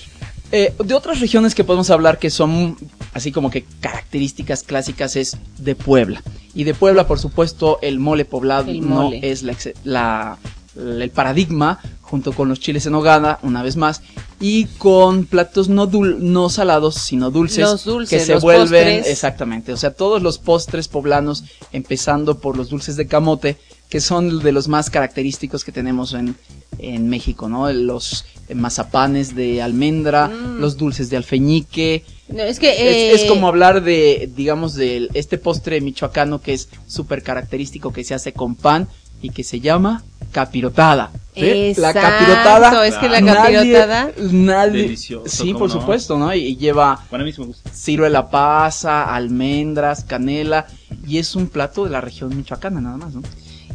Eh, 0.55 0.71
de 0.85 0.93
otras 0.93 1.19
regiones 1.19 1.55
que 1.55 1.63
podemos 1.63 1.89
hablar 1.89 2.19
que 2.19 2.29
son 2.29 2.77
así 3.15 3.31
como 3.31 3.49
que 3.49 3.65
características 3.81 4.61
clásicas 4.61 5.15
es 5.15 5.35
de 5.57 5.73
Puebla. 5.75 6.21
Y 6.53 6.63
de 6.63 6.75
Puebla, 6.75 7.07
por 7.07 7.17
supuesto, 7.17 7.79
el 7.81 7.97
mole 7.99 8.23
poblado 8.25 8.69
El 8.69 8.87
no 8.87 9.11
es 9.11 9.41
la, 9.41 9.55
la- 9.83 10.37
el 10.75 11.09
paradigma 11.09 11.79
junto 12.01 12.33
con 12.33 12.49
los 12.49 12.59
chiles 12.59 12.85
en 12.85 12.93
hogada, 12.93 13.39
una 13.41 13.63
vez 13.63 13.75
más, 13.77 14.03
y 14.39 14.65
con 14.77 15.25
platos 15.25 15.69
no 15.69 15.89
dul- 15.89 16.17
no 16.19 16.49
salados, 16.49 16.95
sino 16.95 17.31
dulces, 17.31 17.59
Los 17.63 17.83
dulces, 17.85 18.19
que 18.19 18.25
se 18.25 18.33
los 18.33 18.43
vuelven 18.43 18.67
postres. 18.97 19.07
exactamente, 19.07 19.73
o 19.73 19.77
sea, 19.77 19.91
todos 19.95 20.21
los 20.21 20.37
postres 20.37 20.87
poblanos, 20.87 21.43
empezando 21.71 22.37
por 22.39 22.57
los 22.57 22.69
dulces 22.69 22.95
de 22.95 23.07
camote, 23.07 23.57
que 23.89 23.99
son 24.01 24.39
de 24.43 24.51
los 24.51 24.67
más 24.67 24.89
característicos 24.91 25.63
que 25.63 25.71
tenemos 25.71 26.13
en, 26.13 26.35
en 26.79 27.09
México, 27.09 27.47
¿no? 27.49 27.71
Los 27.71 28.25
eh, 28.49 28.55
mazapanes 28.55 29.35
de 29.35 29.61
almendra, 29.61 30.27
Mm. 30.27 30.59
los 30.59 30.77
dulces 30.77 31.09
de 31.09 31.17
alfeñique. 31.17 32.03
No, 32.29 32.41
es 32.43 32.59
que 32.59 32.71
Es, 32.71 32.79
eh, 32.79 33.11
es 33.23 33.25
como 33.29 33.47
hablar 33.47 33.83
de, 33.83 34.29
digamos, 34.35 34.73
de 34.75 35.09
este 35.13 35.37
postre 35.37 35.79
michoacano 35.81 36.41
que 36.41 36.53
es 36.53 36.69
súper 36.87 37.21
característico, 37.23 37.91
que 37.93 38.03
se 38.03 38.13
hace 38.13 38.33
con 38.33 38.55
pan 38.55 38.87
y 39.21 39.29
que 39.29 39.43
se 39.43 39.59
llama 39.59 40.03
capirotada. 40.31 41.11
¿sí? 41.35 41.73
La 41.77 41.93
capirotada. 41.93 42.85
es 42.87 42.95
que 42.95 43.07
la 43.09 43.21
capirotada 43.23 44.11
Nadie, 44.31 44.81
Delicioso, 44.83 45.27
Sí, 45.29 45.47
¿cómo 45.53 45.59
por 45.59 45.73
no? 45.73 45.79
supuesto, 45.81 46.17
¿no? 46.17 46.33
Y, 46.33 46.39
y 46.39 46.57
lleva 46.57 46.99
Para 47.09 47.23
mí 47.23 47.31
sí 47.31 47.41
me 47.41 47.47
gusta. 47.47 47.69
ciruela 47.71 48.29
pasa, 48.29 49.13
almendras, 49.15 50.03
canela, 50.03 50.65
y 51.07 51.17
es 51.19 51.35
un 51.35 51.47
plato 51.47 51.85
de 51.85 51.91
la 51.91 52.01
región 52.01 52.35
michoacana 52.35 52.81
nada 52.81 52.97
más, 52.97 53.13
¿no? 53.13 53.21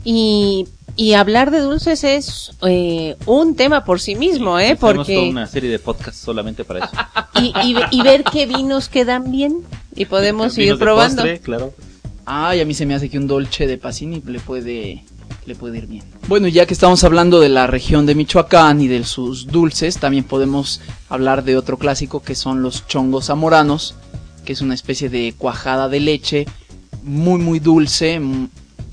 Y, 0.05 0.67
y 0.97 1.13
hablar 1.15 1.51
de 1.51 1.61
dulces 1.61 2.05
es 2.05 2.53
eh, 2.67 3.17
un 3.27 3.55
tema 3.57 3.85
por 3.85 4.01
sí 4.01 4.15
mismo, 4.15 4.59
¿eh? 4.59 4.77
Toda 4.79 4.95
Porque 4.95 5.29
una 5.31 5.47
serie 5.47 5.71
de 5.71 5.79
podcasts 5.79 6.21
solamente 6.21 6.65
para 6.65 6.85
eso. 6.87 6.93
y, 7.41 7.53
y, 7.69 7.75
ve- 7.75 7.87
y 7.91 8.03
ver 8.03 8.25
qué 8.25 8.47
vinos 8.47 8.89
quedan 8.89 9.31
bien 9.31 9.59
y 9.95 10.05
podemos 10.07 10.57
Vinos 10.57 10.73
ir 10.73 10.79
de 10.79 10.85
probando. 10.85 11.17
postre, 11.23 11.41
claro. 11.41 11.73
Ay, 12.25 12.61
a 12.61 12.65
mí 12.67 12.75
se 12.75 12.85
me 12.87 12.95
hace 12.95 13.09
que 13.09 13.19
un 13.19 13.27
dolce 13.27 13.67
de 13.67 13.79
Pasini 13.79 14.23
le 14.27 14.39
puede, 14.41 15.03
le 15.47 15.55
puede 15.55 15.79
ir 15.79 15.87
bien. 15.87 16.05
Bueno, 16.27 16.47
ya 16.49 16.67
que 16.67 16.75
estamos 16.75 17.03
hablando 17.05 17.41
de 17.41 17.49
la 17.49 17.67
región 17.67 18.05
de 18.05 18.15
Michoacán 18.15 18.81
y 18.83 18.89
de 18.89 19.03
sus 19.05 19.47
dulces, 19.47 19.99
también 19.99 20.25
podemos 20.25 20.81
hablar 21.09 21.43
de 21.43 21.57
otro 21.57 21.79
clásico 21.79 22.21
que 22.23 22.35
son 22.35 22.61
los 22.63 22.87
chongos 22.87 23.27
zamoranos, 23.27 23.95
que 24.45 24.53
es 24.53 24.61
una 24.61 24.75
especie 24.75 25.09
de 25.09 25.35
cuajada 25.39 25.89
de 25.89 26.01
leche 26.01 26.47
muy, 27.03 27.41
muy 27.41 27.61
dulce, 27.61 28.21
mm, 28.21 28.49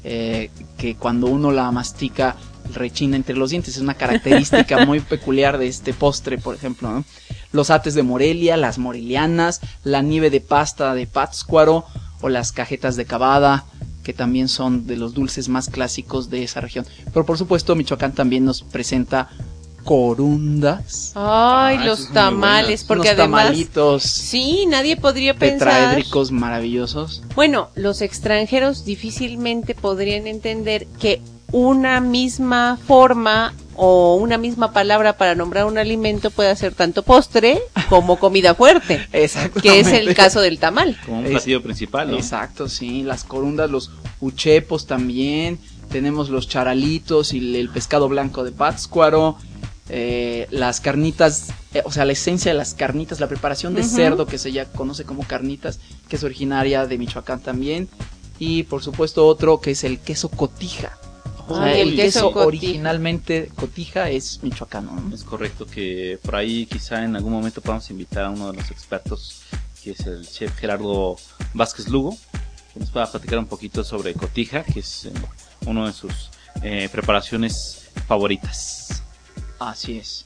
eh, 0.07 0.51
que 0.77 0.95
cuando 0.95 1.27
uno 1.27 1.51
la 1.51 1.71
mastica 1.71 2.35
rechina 2.73 3.15
entre 3.15 3.35
los 3.35 3.49
dientes. 3.49 3.75
Es 3.75 3.81
una 3.81 3.95
característica 3.95 4.85
muy 4.85 4.99
peculiar 5.01 5.57
de 5.57 5.67
este 5.67 5.93
postre, 5.93 6.37
por 6.37 6.55
ejemplo. 6.55 6.91
¿no? 6.91 7.05
Los 7.51 7.69
ates 7.69 7.93
de 7.93 8.03
Morelia, 8.03 8.57
las 8.57 8.77
morelianas, 8.77 9.61
la 9.83 10.01
nieve 10.01 10.29
de 10.29 10.41
pasta 10.41 10.93
de 10.93 11.07
Pátzcuaro 11.07 11.85
o 12.21 12.29
las 12.29 12.51
cajetas 12.51 12.95
de 12.95 13.05
cavada, 13.05 13.65
que 14.03 14.13
también 14.13 14.47
son 14.47 14.87
de 14.87 14.97
los 14.97 15.13
dulces 15.13 15.49
más 15.49 15.69
clásicos 15.69 16.29
de 16.29 16.43
esa 16.43 16.61
región. 16.61 16.85
Pero 17.13 17.25
por 17.25 17.37
supuesto, 17.37 17.75
Michoacán 17.75 18.13
también 18.13 18.45
nos 18.45 18.61
presenta 18.61 19.29
corundas. 19.85 21.13
Ay, 21.15 21.77
Ah, 21.79 21.85
los 21.85 22.11
tamales, 22.11 22.83
porque 22.83 23.09
unos 23.09 23.19
además... 23.19 23.43
tamalitos 23.45 24.03
Sí, 24.03 24.65
nadie 24.67 24.97
podría 24.97 25.33
pensar... 25.35 25.69
tetraédricos 25.69 26.31
maravillosos. 26.31 27.21
Bueno, 27.35 27.69
los 27.75 28.01
extranjeros 28.01 28.83
difícilmente 28.83 29.75
podrían 29.75 30.27
entender 30.27 30.87
que 30.99 31.21
una 31.51 32.01
misma 32.01 32.77
forma 32.85 33.53
o 33.77 34.15
una 34.15 34.37
misma 34.37 34.71
palabra 34.71 35.17
para 35.17 35.35
nombrar 35.35 35.65
un 35.65 35.77
alimento 35.77 36.31
puede 36.31 36.55
ser 36.55 36.73
tanto 36.73 37.03
postre 37.03 37.59
como 37.89 38.17
comida 38.17 38.55
fuerte, 38.55 39.05
Exacto. 39.13 39.59
que 39.61 39.79
es 39.79 39.87
el 39.87 40.13
caso 40.15 40.41
del 40.41 40.59
tamal. 40.59 40.97
Como 41.05 41.19
un 41.19 41.25
platillo 41.25 41.61
principal, 41.61 42.09
¿no? 42.09 42.17
Exacto, 42.17 42.67
sí, 42.69 43.03
las 43.03 43.23
corundas, 43.23 43.69
los 43.69 43.91
uchepos 44.21 44.87
también, 44.87 45.59
tenemos 45.89 46.29
los 46.29 46.47
charalitos 46.47 47.33
y 47.33 47.37
el, 47.39 47.55
el 47.55 47.69
pescado 47.69 48.07
blanco 48.09 48.43
de 48.43 48.51
Pátzcuaro, 48.51 49.37
eh, 49.89 50.47
las 50.51 50.81
carnitas, 50.81 51.49
eh, 51.73 51.81
o 51.85 51.91
sea, 51.91 52.05
la 52.05 52.13
esencia 52.13 52.51
de 52.51 52.57
las 52.57 52.73
carnitas, 52.73 53.19
la 53.19 53.27
preparación 53.27 53.75
de 53.75 53.83
cerdo 53.83 54.25
que 54.25 54.37
se 54.37 54.51
ya 54.51 54.65
conoce 54.65 55.03
como 55.03 55.23
carnitas, 55.23 55.79
que 56.09 56.15
es 56.15 56.23
originaria 56.23 56.87
de 56.87 56.97
Michoacán 56.97 57.41
también, 57.41 57.87
y 58.39 58.63
por 58.63 58.83
supuesto 58.83 59.25
otro 59.27 59.61
que 59.61 59.71
es 59.71 59.83
el 59.83 59.99
queso 59.99 60.29
cotija. 60.29 60.97
O 61.47 61.55
sea, 61.55 61.65
Ay, 61.65 61.81
el, 61.81 61.89
el 61.89 61.95
queso, 61.95 62.19
queso 62.19 62.31
cotija. 62.31 62.47
originalmente 62.47 63.51
cotija 63.55 64.09
es 64.09 64.41
michoacano. 64.41 64.99
¿no? 64.99 65.13
Es 65.15 65.23
correcto 65.23 65.67
que 65.67 66.17
por 66.23 66.35
ahí 66.35 66.65
quizá 66.65 67.03
en 67.03 67.15
algún 67.15 67.33
momento 67.33 67.61
podamos 67.61 67.87
invitar 67.91 68.25
a 68.25 68.29
uno 68.31 68.51
de 68.51 68.57
los 68.57 68.71
expertos, 68.71 69.43
que 69.83 69.91
es 69.91 69.99
el 70.07 70.27
chef 70.27 70.55
Gerardo 70.57 71.17
Vázquez 71.53 71.87
Lugo, 71.87 72.17
que 72.73 72.79
nos 72.79 72.89
pueda 72.89 73.05
platicar 73.11 73.37
un 73.37 73.45
poquito 73.45 73.83
sobre 73.83 74.15
cotija, 74.15 74.63
que 74.63 74.79
es 74.79 75.05
eh, 75.05 75.11
uno 75.67 75.85
de 75.85 75.93
sus 75.93 76.31
eh, 76.63 76.89
preparaciones 76.91 77.89
favoritas. 78.07 79.03
Así 79.65 79.97
es. 79.97 80.25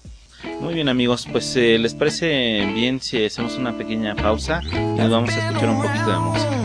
Muy 0.62 0.73
bien 0.73 0.89
amigos, 0.89 1.28
pues 1.32 1.56
eh, 1.56 1.78
les 1.80 1.93
parece 1.93 2.65
bien 2.73 2.99
si 3.02 3.25
hacemos 3.25 3.56
una 3.56 3.78
pequeña 3.78 4.15
pausa 4.15 4.62
y 4.63 4.75
nos 4.75 5.10
vamos 5.10 5.30
a 5.32 5.47
escuchar 5.47 5.69
un 5.69 5.82
poquito 5.82 6.12
de 6.12 6.19
música. 6.19 6.60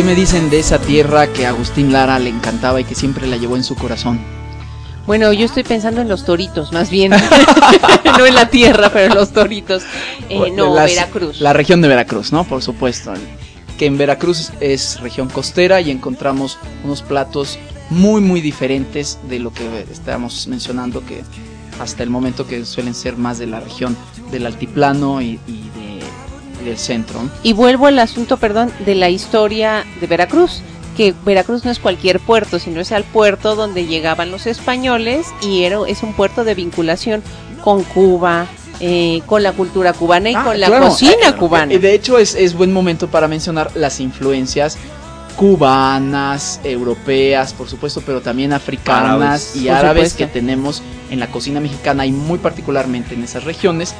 Qué 0.00 0.06
me 0.06 0.14
dicen 0.14 0.48
de 0.48 0.58
esa 0.58 0.78
tierra 0.78 1.30
que 1.30 1.44
a 1.44 1.50
Agustín 1.50 1.92
Lara 1.92 2.18
le 2.18 2.30
encantaba 2.30 2.80
y 2.80 2.84
que 2.84 2.94
siempre 2.94 3.26
la 3.26 3.36
llevó 3.36 3.56
en 3.56 3.64
su 3.64 3.74
corazón? 3.74 4.18
Bueno, 5.06 5.30
yo 5.34 5.44
estoy 5.44 5.62
pensando 5.62 6.00
en 6.00 6.08
los 6.08 6.24
toritos, 6.24 6.72
más 6.72 6.88
bien. 6.88 7.12
no 8.18 8.24
en 8.24 8.34
la 8.34 8.48
tierra, 8.48 8.88
pero 8.90 9.12
en 9.12 9.14
los 9.14 9.30
toritos. 9.30 9.82
Eh, 10.30 10.50
no, 10.52 10.74
Las- 10.74 10.90
Veracruz. 10.94 11.42
La 11.42 11.52
región 11.52 11.82
de 11.82 11.88
Veracruz, 11.88 12.32
¿no? 12.32 12.44
Por 12.44 12.62
supuesto. 12.62 13.12
Que 13.78 13.84
en 13.84 13.98
Veracruz 13.98 14.52
es 14.60 15.00
región 15.00 15.28
costera 15.28 15.82
y 15.82 15.90
encontramos 15.90 16.56
unos 16.82 17.02
platos 17.02 17.58
muy, 17.90 18.22
muy 18.22 18.40
diferentes 18.40 19.18
de 19.28 19.38
lo 19.38 19.52
que 19.52 19.84
estábamos 19.92 20.46
mencionando, 20.46 21.04
que 21.04 21.24
hasta 21.78 22.02
el 22.02 22.08
momento 22.08 22.46
que 22.46 22.64
suelen 22.64 22.94
ser 22.94 23.18
más 23.18 23.38
de 23.38 23.48
la 23.48 23.60
región 23.60 23.94
del 24.30 24.46
altiplano 24.46 25.20
y, 25.20 25.38
del 26.64 26.78
centro. 26.78 27.20
Y 27.42 27.52
vuelvo 27.52 27.86
al 27.86 27.98
asunto, 27.98 28.36
perdón, 28.36 28.70
de 28.86 28.94
la 28.94 29.08
historia 29.10 29.84
de 30.00 30.06
Veracruz, 30.06 30.62
que 30.96 31.14
Veracruz 31.24 31.64
no 31.64 31.70
es 31.70 31.78
cualquier 31.78 32.20
puerto, 32.20 32.58
sino 32.58 32.80
es 32.80 32.92
al 32.92 33.04
puerto 33.04 33.54
donde 33.56 33.86
llegaban 33.86 34.30
los 34.30 34.46
españoles 34.46 35.26
y 35.42 35.64
era, 35.64 35.78
es 35.88 36.02
un 36.02 36.12
puerto 36.14 36.44
de 36.44 36.54
vinculación 36.54 37.22
con 37.64 37.82
Cuba, 37.84 38.46
eh, 38.80 39.20
con 39.26 39.42
la 39.42 39.52
cultura 39.52 39.92
cubana 39.92 40.30
y 40.30 40.34
Ah, 40.34 40.44
con 40.44 40.58
la 40.60 40.66
claro. 40.68 40.88
cocina 40.88 41.28
Eh, 41.28 41.34
cubana. 41.38 41.72
eh, 41.74 41.78
De 41.78 41.94
hecho, 41.94 42.18
es, 42.18 42.34
es 42.34 42.54
buen 42.54 42.72
momento 42.72 43.08
para 43.08 43.28
mencionar 43.28 43.70
las 43.74 44.00
influencias 44.00 44.78
cubanas, 45.36 46.60
europeas, 46.64 47.52
por 47.54 47.68
supuesto, 47.68 48.02
pero 48.04 48.20
también 48.20 48.52
africanas 48.52 49.10
Árabes. 49.12 49.56
y 49.56 49.66
Por 49.66 49.70
árabes 49.76 50.12
supuesto. 50.12 50.18
que 50.18 50.26
tenemos 50.40 50.82
en 51.10 51.18
la 51.20 51.28
cocina 51.28 51.60
mexicana 51.60 52.04
y 52.06 52.12
muy 52.12 52.38
particularmente 52.38 53.14
en 53.14 53.24
esas 53.24 53.44
regiones, 53.44 53.94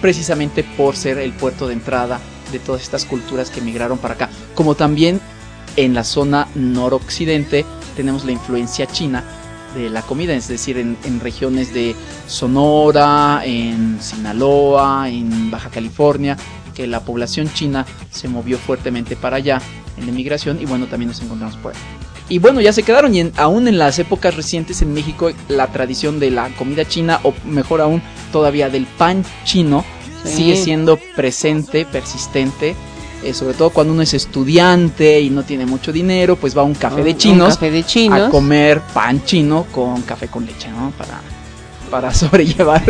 precisamente 0.00 0.64
por 0.64 0.96
ser 0.96 1.18
el 1.18 1.32
puerto 1.32 1.66
de 1.66 1.74
entrada 1.74 2.20
de 2.52 2.58
todas 2.58 2.82
estas 2.82 3.04
culturas 3.04 3.50
que 3.50 3.60
migraron 3.60 3.98
para 3.98 4.14
acá. 4.14 4.30
Como 4.54 4.74
también 4.74 5.20
en 5.76 5.94
la 5.94 6.04
zona 6.04 6.48
noroccidente 6.54 7.64
tenemos 7.96 8.24
la 8.24 8.32
influencia 8.32 8.86
china 8.86 9.24
de 9.74 9.90
la 9.90 10.02
comida, 10.02 10.34
es 10.34 10.48
decir, 10.48 10.78
en, 10.78 11.20
regiones 11.20 11.74
de 11.74 11.94
Sonora, 12.26 13.42
en 13.44 13.98
Sinaloa, 14.00 15.08
en 15.08 15.50
Baja 15.50 15.68
California, 15.68 16.36
que 16.74 16.86
la 16.86 17.00
población 17.00 17.52
china 17.52 17.84
se 18.10 18.28
movió 18.28 18.56
fuertemente 18.58 19.14
para 19.16 19.36
allá 19.36 19.60
en 19.96 20.06
la 20.06 20.10
inmigración 20.10 20.60
y 20.60 20.64
bueno, 20.64 20.86
también 20.86 21.08
nos 21.08 21.20
encontramos 21.20 21.56
por 21.56 21.74
ahí. 21.74 22.07
Y 22.30 22.38
bueno, 22.40 22.60
ya 22.60 22.72
se 22.72 22.82
quedaron 22.82 23.14
y 23.14 23.20
en- 23.20 23.32
aún 23.36 23.68
en 23.68 23.78
las 23.78 23.98
épocas 23.98 24.36
recientes 24.36 24.82
en 24.82 24.92
México 24.92 25.30
la 25.48 25.66
tradición 25.68 26.20
de 26.20 26.30
la 26.30 26.48
comida 26.56 26.84
china 26.86 27.20
o 27.22 27.32
mejor 27.46 27.80
aún 27.80 28.02
todavía 28.32 28.68
del 28.68 28.84
pan 28.86 29.24
chino 29.44 29.84
Sí. 30.24 30.32
sigue 30.34 30.56
siendo 30.56 30.98
presente, 31.16 31.86
persistente. 31.86 32.74
eh, 33.24 33.34
sobre 33.34 33.54
todo 33.54 33.70
cuando 33.70 33.92
uno 33.92 34.02
es 34.02 34.14
estudiante 34.14 35.20
y 35.20 35.28
no 35.28 35.42
tiene 35.42 35.66
mucho 35.66 35.90
dinero, 35.92 36.36
pues 36.36 36.56
va 36.56 36.62
a 36.62 36.64
un 36.64 36.74
café 36.76 36.96
de 37.02 37.02
Un- 37.02 37.08
un 37.08 37.16
chinos 37.18 37.54
café 37.54 37.70
de 37.72 37.82
chinos. 37.82 38.20
a 38.20 38.30
comer 38.30 38.80
pan 38.94 39.24
chino 39.24 39.66
con 39.72 40.02
café 40.02 40.28
con 40.28 40.46
leche, 40.46 40.68
¿no? 40.68 40.92
Para, 40.96 41.20
para 41.88 42.12
sobrellevar. 42.14 42.82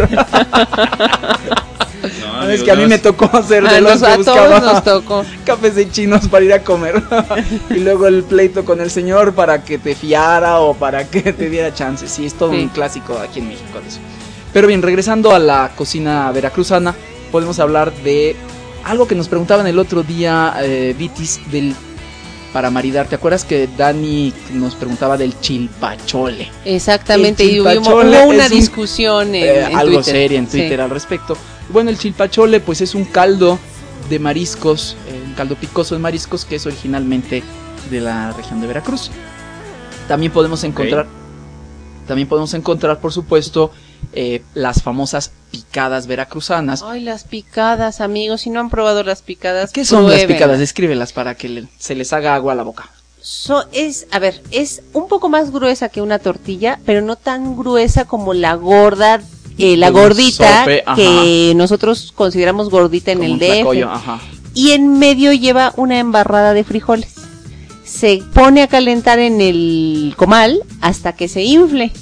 No, 2.20 2.48
es 2.50 2.62
que 2.62 2.70
a 2.70 2.74
mí 2.76 2.87
me 2.87 2.98
tocó 2.98 3.28
hacer 3.32 3.62
de 3.68 3.80
los 3.80 4.00
nos- 4.00 4.11
que 4.11 4.16
buscaba 4.18 4.61
nos 4.61 4.84
tocó. 4.84 5.24
cafés 5.44 5.74
de 5.74 5.90
chinos 5.90 6.28
para 6.28 6.44
ir 6.44 6.52
a 6.52 6.62
comer. 6.62 7.02
y 7.70 7.74
luego 7.80 8.06
el 8.06 8.22
pleito 8.24 8.64
con 8.64 8.80
el 8.80 8.90
señor 8.90 9.34
para 9.34 9.62
que 9.64 9.78
te 9.78 9.94
fiara 9.94 10.58
o 10.61 10.74
para 10.74 11.04
que 11.08 11.32
te 11.32 11.48
diera 11.50 11.74
chance. 11.74 12.08
Sí, 12.08 12.26
es 12.26 12.34
todo 12.34 12.52
Sí. 12.52 12.58
un 12.62 12.68
clásico 12.68 13.18
aquí 13.18 13.40
en 13.40 13.48
México 13.48 13.80
de 13.82 13.88
eso. 13.88 13.98
Pero 14.52 14.66
bien, 14.68 14.82
regresando 14.82 15.32
a 15.34 15.38
la 15.38 15.70
cocina 15.76 16.30
veracruzana, 16.32 16.94
podemos 17.30 17.58
hablar 17.58 17.92
de 18.04 18.34
algo 18.84 19.06
que 19.06 19.14
nos 19.14 19.28
preguntaban 19.28 19.66
el 19.66 19.78
otro 19.78 20.02
día, 20.02 20.54
eh, 20.62 20.94
Vitis, 20.96 21.40
del 21.50 21.74
para 22.52 22.70
maridar. 22.70 23.06
¿Te 23.08 23.14
acuerdas 23.16 23.44
que 23.44 23.68
Dani 23.76 24.32
nos 24.54 24.74
preguntaba 24.74 25.16
del 25.16 25.38
chilpachole? 25.40 26.48
Exactamente, 26.64 27.42
El 27.44 27.50
y 27.56 27.61
hubo, 27.61 27.70
chilpachole 27.70 28.22
una 28.26 28.44
un- 28.46 28.50
discusión 28.50 29.34
en, 29.34 29.44
Eh, 29.44 29.64
en 29.66 29.76
algo 29.76 29.96
Twitter. 29.98 30.14
seria 30.14 30.38
en 30.38 30.46
Sí. 30.50 30.58
Twitter 30.58 30.80
al 30.80 30.90
respecto. 30.90 31.37
Bueno, 31.70 31.90
el 31.90 31.98
chilpachole 31.98 32.61
pues 32.61 32.80
es 32.80 32.94
un 32.94 33.04
caldo 33.04 33.58
de 34.08 34.18
mariscos, 34.18 34.96
eh, 35.08 35.22
un 35.26 35.34
caldo 35.34 35.54
picoso 35.56 35.94
de 35.94 36.00
mariscos 36.00 36.44
que 36.44 36.56
es 36.56 36.64
originalmente 36.66 37.42
de 37.90 38.00
la 38.00 38.32
región 38.32 38.61
de 38.61 38.66
Veracruz. 38.66 39.11
También 40.08 40.32
podemos 40.32 40.64
encontrar, 40.64 41.06
también 42.06 42.26
podemos 42.28 42.54
encontrar 42.54 42.98
por 43.00 43.12
supuesto 43.12 43.70
eh, 44.12 44.42
las 44.54 44.82
famosas 44.82 45.30
picadas 45.50 46.06
veracruzanas. 46.06 46.82
Ay, 46.82 47.00
las 47.02 47.24
picadas, 47.24 48.00
amigos, 48.00 48.42
si 48.42 48.50
no 48.50 48.61
han 48.61 48.70
probado 48.70 49.02
las 49.02 49.22
picadas, 49.22 49.72
¿Qué 49.72 49.84
son 49.84 50.08
las 50.11 50.24
picadas? 50.24 50.58
Descríbelas 50.58 51.12
para 51.12 51.34
que 51.34 51.48
le- 51.48 51.68
se 51.78 51.94
les 51.94 52.12
haga 52.12 52.34
agua 52.34 52.52
a 52.52 52.56
la 52.56 52.62
boca. 52.62 52.90
So- 53.20 53.66
es, 53.72 54.06
a 54.11 54.18
ver, 54.18 54.42
es 54.50 54.82
un 54.92 55.08
poco 55.08 55.28
más 55.28 55.50
gruesa 55.50 55.88
que 55.88 56.00
una 56.00 56.18
tortilla, 56.18 56.78
pero 56.87 57.00
no 57.02 57.16
tan 57.16 57.56
gruesa 57.56 58.04
como 58.06 58.32
la 58.34 58.54
gorda, 58.54 59.20
eh, 59.58 59.76
la 59.76 59.90
gordita 59.90 60.60
sope, 60.60 60.85
que 60.96 61.52
nosotros 61.56 62.12
consideramos 62.14 62.70
gordita 62.70 63.10
en 63.12 63.18
Como 63.18 63.33
el 63.35 63.38
DF. 63.38 63.83
ajá. 63.90 64.20
Y 64.54 64.70
en 64.73 64.98
medio 64.98 65.33
lleva 65.33 65.73
una 65.77 65.98
embarrada 65.98 66.52
de 66.54 66.64
frijoles. 66.64 67.14
Se 67.85 68.23
pone 68.35 68.62
a 68.62 68.68
calentar 68.68 69.18
en 69.18 69.40
el 69.40 70.14
comal 70.16 70.62
hasta 70.81 71.14
que 71.14 71.29
se 71.29 71.42
infle. 71.42 71.92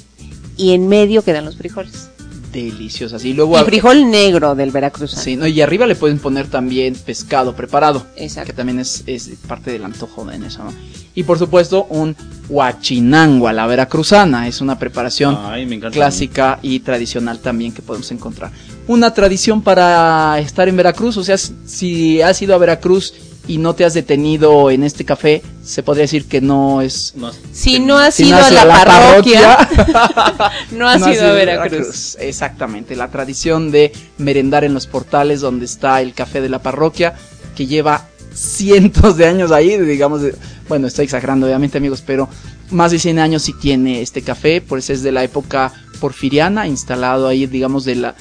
Y 0.57 0.73
en 0.73 0.87
medio 0.87 1.21
quedan 1.23 1.45
los 1.45 1.55
frijoles. 1.55 2.09
deliciosas. 2.51 3.23
Y 3.23 3.33
luego 3.33 3.59
Y 3.59 3.63
frijol 3.65 4.09
negro 4.09 4.55
del 4.55 4.71
Veracruz. 4.71 5.11
Sí, 5.11 5.35
no, 5.35 5.45
y 5.45 5.61
arriba 5.61 5.85
le 5.85 5.95
pueden 5.95 6.17
poner 6.17 6.47
también 6.47 6.95
pescado 6.95 7.55
preparado. 7.55 8.05
Exacto. 8.15 8.47
Que 8.47 8.53
también 8.53 8.79
es, 8.79 9.03
es 9.05 9.29
parte 9.47 9.71
del 9.71 9.83
antojo 9.83 10.29
en 10.31 10.43
eso, 10.43 10.63
¿no? 10.63 10.73
Y 11.13 11.23
por 11.23 11.37
supuesto, 11.37 11.85
un 11.89 12.15
huachinango 12.49 13.47
a 13.47 13.53
la 13.53 13.67
veracruzana. 13.67 14.47
Es 14.47 14.61
una 14.61 14.79
preparación 14.79 15.37
Ay, 15.39 15.79
clásica 15.91 16.59
y 16.61 16.79
tradicional 16.79 17.39
también 17.39 17.73
que 17.73 17.81
podemos 17.81 18.11
encontrar. 18.11 18.51
Una 18.87 19.13
tradición 19.13 19.61
para 19.61 20.39
estar 20.39 20.67
en 20.69 20.77
Veracruz, 20.77 21.17
o 21.17 21.23
sea, 21.23 21.37
si 21.37 22.21
has 22.21 22.41
ido 22.41 22.55
a 22.55 22.57
Veracruz 22.57 23.13
y 23.47 23.57
no 23.59 23.73
te 23.75 23.85
has 23.85 23.93
detenido 23.93 24.69
en 24.71 24.83
este 24.83 25.05
café, 25.05 25.41
se 25.63 25.81
podría 25.81 26.01
decir 26.03 26.25
que 26.27 26.41
no 26.41 26.81
es... 26.81 27.13
No, 27.15 27.31
Si 27.53 27.79
no 27.79 27.97
has 27.97 28.15
si 28.15 28.25
ido 28.27 28.37
no 28.39 28.45
a 28.45 28.51
la, 28.51 28.83
parroquia, 28.83 29.57
parroquia, 29.57 30.51
no 30.71 30.87
has 30.87 30.99
no 31.01 31.13
ido 31.13 31.27
a 31.27 31.31
Veracruz. 31.31 32.17
Exactamente, 32.19 32.95
la 32.95 33.07
tradición 33.09 33.71
de 33.71 33.93
merendar 34.17 34.63
en 34.65 34.73
los 34.73 34.85
portales 34.87 35.39
donde 35.41 35.65
está 35.65 36.01
el 36.01 36.13
café 36.13 36.41
de 36.41 36.49
la 36.49 36.59
parroquia, 36.61 37.13
que 37.55 37.67
lleva 37.67 38.07
cientos 38.33 39.17
de 39.17 39.25
años 39.27 39.51
ahí, 39.51 39.77
digamos, 39.77 40.21
de- 40.21 40.35
bueno, 40.67 40.87
estoy 40.87 41.05
exagerando 41.05 41.47
obviamente 41.47 41.77
amigos, 41.77 42.03
pero 42.05 42.27
más 42.71 42.91
de 42.91 42.99
100 42.99 43.19
años 43.19 43.43
sí 43.43 43.53
tiene 43.53 44.01
este 44.01 44.21
café, 44.21 44.59
pues 44.61 44.89
es 44.89 45.01
de 45.03 45.11
la 45.13 45.23
época 45.23 45.71
porfiriana, 46.01 46.67
instalado 46.67 47.27
ahí, 47.27 47.45
digamos, 47.45 47.85
de 47.85 47.95
la... 47.95 48.15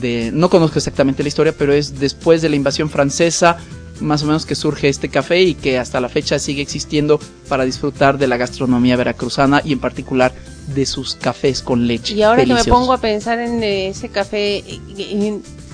De, 0.00 0.30
no 0.32 0.48
conozco 0.50 0.78
exactamente 0.78 1.22
la 1.22 1.28
historia, 1.28 1.54
pero 1.56 1.72
es 1.72 2.00
después 2.00 2.42
de 2.42 2.48
la 2.48 2.56
invasión 2.56 2.88
francesa, 2.90 3.58
más 4.00 4.22
o 4.22 4.26
menos 4.26 4.46
que 4.46 4.54
surge 4.54 4.88
este 4.88 5.08
café 5.08 5.42
y 5.42 5.54
que 5.54 5.78
hasta 5.78 6.00
la 6.00 6.08
fecha 6.08 6.38
sigue 6.38 6.62
existiendo 6.62 7.20
para 7.48 7.64
disfrutar 7.64 8.18
de 8.18 8.26
la 8.26 8.36
gastronomía 8.36 8.96
veracruzana 8.96 9.62
y 9.64 9.72
en 9.72 9.80
particular 9.80 10.32
de 10.74 10.86
sus 10.86 11.14
cafés 11.14 11.62
con 11.62 11.86
leche. 11.86 12.14
Y 12.14 12.22
ahora 12.22 12.44
que 12.44 12.54
me 12.54 12.64
pongo 12.64 12.92
a 12.92 12.98
pensar 12.98 13.38
en 13.38 13.62
ese 13.62 14.08
café 14.08 14.64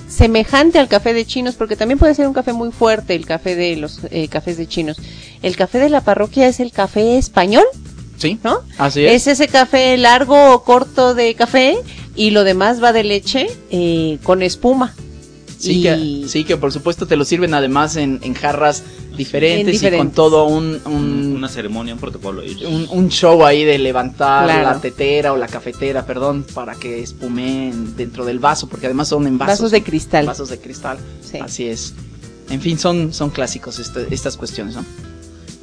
semejante 0.07 0.77
al 0.77 0.87
café 0.87 1.13
de 1.13 1.25
chinos, 1.25 1.55
porque 1.55 1.75
también 1.75 1.97
puede 1.97 2.13
ser 2.13 2.27
un 2.27 2.33
café 2.33 2.53
muy 2.53 2.71
fuerte, 2.71 3.15
el 3.15 3.25
café 3.25 3.55
de 3.55 3.77
los 3.77 3.99
eh, 4.11 4.27
cafés 4.27 4.57
de 4.57 4.67
chinos. 4.67 4.97
El 5.41 5.55
café 5.55 5.79
de 5.79 5.89
la 5.89 6.01
parroquia 6.01 6.47
es 6.47 6.59
el 6.59 6.71
café 6.71 7.17
español, 7.17 7.65
Sí, 8.17 8.37
¿no? 8.43 8.59
así 8.77 9.03
es. 9.03 9.27
Es 9.27 9.39
ese 9.39 9.47
café 9.47 9.97
largo 9.97 10.53
o 10.53 10.63
corto 10.63 11.15
de 11.15 11.33
café 11.33 11.77
y 12.15 12.31
lo 12.31 12.43
demás 12.43 12.83
va 12.83 12.93
de 12.93 13.03
leche 13.03 13.47
eh, 13.71 14.19
con 14.21 14.43
espuma. 14.43 14.93
Sí, 15.61 15.73
Y- 15.79 15.83
que, 15.83 16.27
sí, 16.27 16.43
que 16.43 16.57
por 16.57 16.71
supuesto 16.71 17.05
te 17.05 17.15
lo 17.15 17.23
sirven 17.23 17.53
además 17.53 17.95
en, 17.95 18.19
en 18.23 18.33
jarras 18.33 18.83
diferentes, 19.15 19.67
y 19.67 19.71
diferentes. 19.73 19.99
con 20.07 20.11
todo 20.15 20.45
un, 20.45 20.79
un, 20.85 21.33
una 21.37 21.47
ceremonia, 21.49 21.93
un 21.93 21.99
protocolo. 21.99 22.41
un- 22.67 22.87
un 22.89 23.09
show 23.09 23.45
ahí 23.45 23.63
de 23.63 23.77
levantar 23.77 24.45
Claro. 24.45 24.63
la 24.63 24.81
tetera 24.81 25.33
o 25.33 25.37
la 25.37 25.47
cafetera, 25.47 26.03
perdón, 26.05 26.45
para 26.55 26.73
que 26.75 27.01
espumeen 27.03 27.95
dentro 27.95 28.25
del 28.25 28.39
vaso, 28.39 28.67
porque 28.67 28.87
además 28.87 29.07
son 29.09 29.27
en 29.27 29.37
vasos, 29.37 29.59
Vasos 29.59 29.71
de 29.71 29.83
cristal. 29.83 30.25
vasos 30.25 30.49
de 30.49 30.57
cristal. 30.59 30.97
Sí. 31.21 31.37
Así 31.37 31.67
es. 31.67 31.93
En 32.49 32.59
fin, 32.59 32.79
son, 32.79 33.13
son 33.13 33.29
clásicos 33.29 33.77
este- 33.79 34.07
estas 34.13 34.37
cuestiones, 34.37 34.75
¿no? 34.75 34.83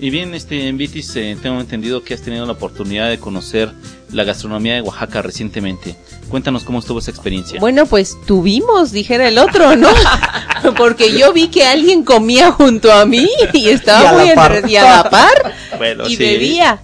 Y 0.00 0.10
bien, 0.10 0.32
este, 0.34 0.68
en 0.68 0.76
Vitis, 0.78 1.16
eh, 1.16 1.36
tengo 1.42 1.60
entendido 1.60 2.04
que 2.04 2.14
has 2.14 2.20
tenido 2.22 2.46
la 2.46 2.52
oportunidad 2.52 3.08
de 3.08 3.18
conocer 3.18 3.72
la 4.12 4.22
gastronomía 4.22 4.74
de 4.74 4.80
Oaxaca 4.82 5.22
recientemente. 5.22 5.96
Cuéntanos 6.28 6.62
cómo 6.62 6.78
estuvo 6.78 7.00
esa 7.00 7.10
experiencia. 7.10 7.58
Bueno, 7.58 7.84
pues 7.86 8.16
tuvimos, 8.26 8.92
dijera 8.92 9.26
el 9.26 9.38
otro, 9.38 9.74
¿no? 9.74 9.88
Porque 10.76 11.18
yo 11.18 11.32
vi 11.32 11.48
que 11.48 11.64
alguien 11.64 12.04
comía 12.04 12.52
junto 12.52 12.92
a 12.92 13.06
mí 13.06 13.28
y 13.52 13.68
estaba 13.70 14.12
muy 14.12 14.28
entre- 14.28 14.70
y 14.70 14.76
a 14.76 14.84
la 15.02 15.10
par 15.10 15.54
Bueno, 15.78 16.06
y 16.06 16.10
sí. 16.10 16.16
bebía. 16.16 16.80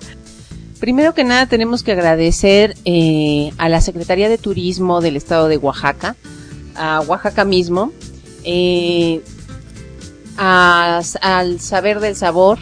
Primero 0.81 1.15
que 1.15 1.23
nada 1.25 1.47
tenemos 1.47 1.83
que 1.85 1.93
agradecer 1.93 2.75
eh, 2.85 3.53
a 3.59 3.69
la 3.69 3.81
Secretaría 3.81 4.29
de 4.29 4.39
Turismo 4.39 5.01
del 5.01 5.17
Estado 5.17 5.47
de 5.49 5.57
Oaxaca, 5.57 6.17
a 6.75 7.01
Oaxaca 7.03 7.45
mismo, 7.45 7.93
eh, 8.45 9.21
a- 10.37 11.01
al 11.21 11.61
Saber 11.61 12.01
del 12.01 12.17
Sabor, 12.17 12.59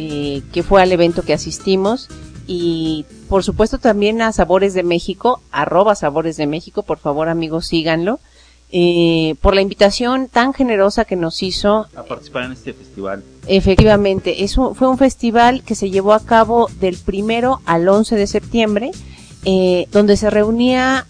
eh, 0.00 0.42
que 0.52 0.62
fue 0.62 0.80
al 0.80 0.92
evento 0.92 1.22
que 1.22 1.32
asistimos, 1.32 2.08
y 2.46 3.04
por 3.28 3.42
supuesto 3.42 3.78
también 3.78 4.22
a 4.22 4.30
Sabores 4.32 4.72
de 4.72 4.84
México, 4.84 5.40
arroba 5.50 5.96
Sabores 5.96 6.36
de 6.36 6.46
México, 6.46 6.82
por 6.84 6.98
favor 6.98 7.28
amigos 7.28 7.66
síganlo, 7.66 8.20
eh, 8.70 9.34
por 9.40 9.54
la 9.56 9.60
invitación 9.60 10.28
tan 10.28 10.52
generosa 10.54 11.04
que 11.04 11.16
nos 11.16 11.42
hizo 11.42 11.88
A 11.96 12.04
participar 12.04 12.44
en 12.44 12.52
este 12.52 12.72
festival. 12.74 13.24
Efectivamente, 13.48 14.44
es 14.44 14.56
un- 14.56 14.74
fue 14.76 14.88
un 14.88 14.98
festival 14.98 15.62
que 15.64 15.74
se 15.74 15.90
llevó 15.90 16.12
a 16.12 16.20
cabo 16.20 16.68
del 16.78 16.96
primero 16.96 17.60
al 17.66 17.88
11 17.88 18.14
de 18.14 18.26
septiembre, 18.28 18.90
eh, 19.44 19.88
donde 19.90 20.16
se 20.16 20.30
reunía 20.30 21.06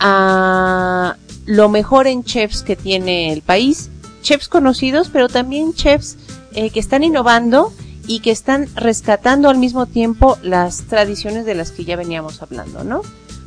a 0.00 1.16
lo 1.46 1.68
mejor 1.68 2.06
en 2.08 2.24
chefs 2.24 2.62
que 2.62 2.74
tiene 2.74 3.32
el 3.32 3.42
país, 3.42 3.90
chefs 4.22 4.48
conocidos, 4.48 5.08
pero 5.12 5.28
también 5.28 5.72
chefs 5.74 6.16
eh, 6.54 6.70
que 6.70 6.80
están 6.80 7.04
innovando 7.04 7.72
y 8.06 8.20
que 8.20 8.30
están 8.30 8.68
rescatando 8.74 9.48
al 9.48 9.58
mismo 9.58 9.86
tiempo 9.86 10.38
las 10.42 10.82
tradiciones 10.82 11.44
de 11.46 11.54
las 11.54 11.70
que 11.72 11.84
ya 11.84 11.96
veníamos 11.96 12.42
hablando, 12.42 12.84
¿no? 12.84 13.02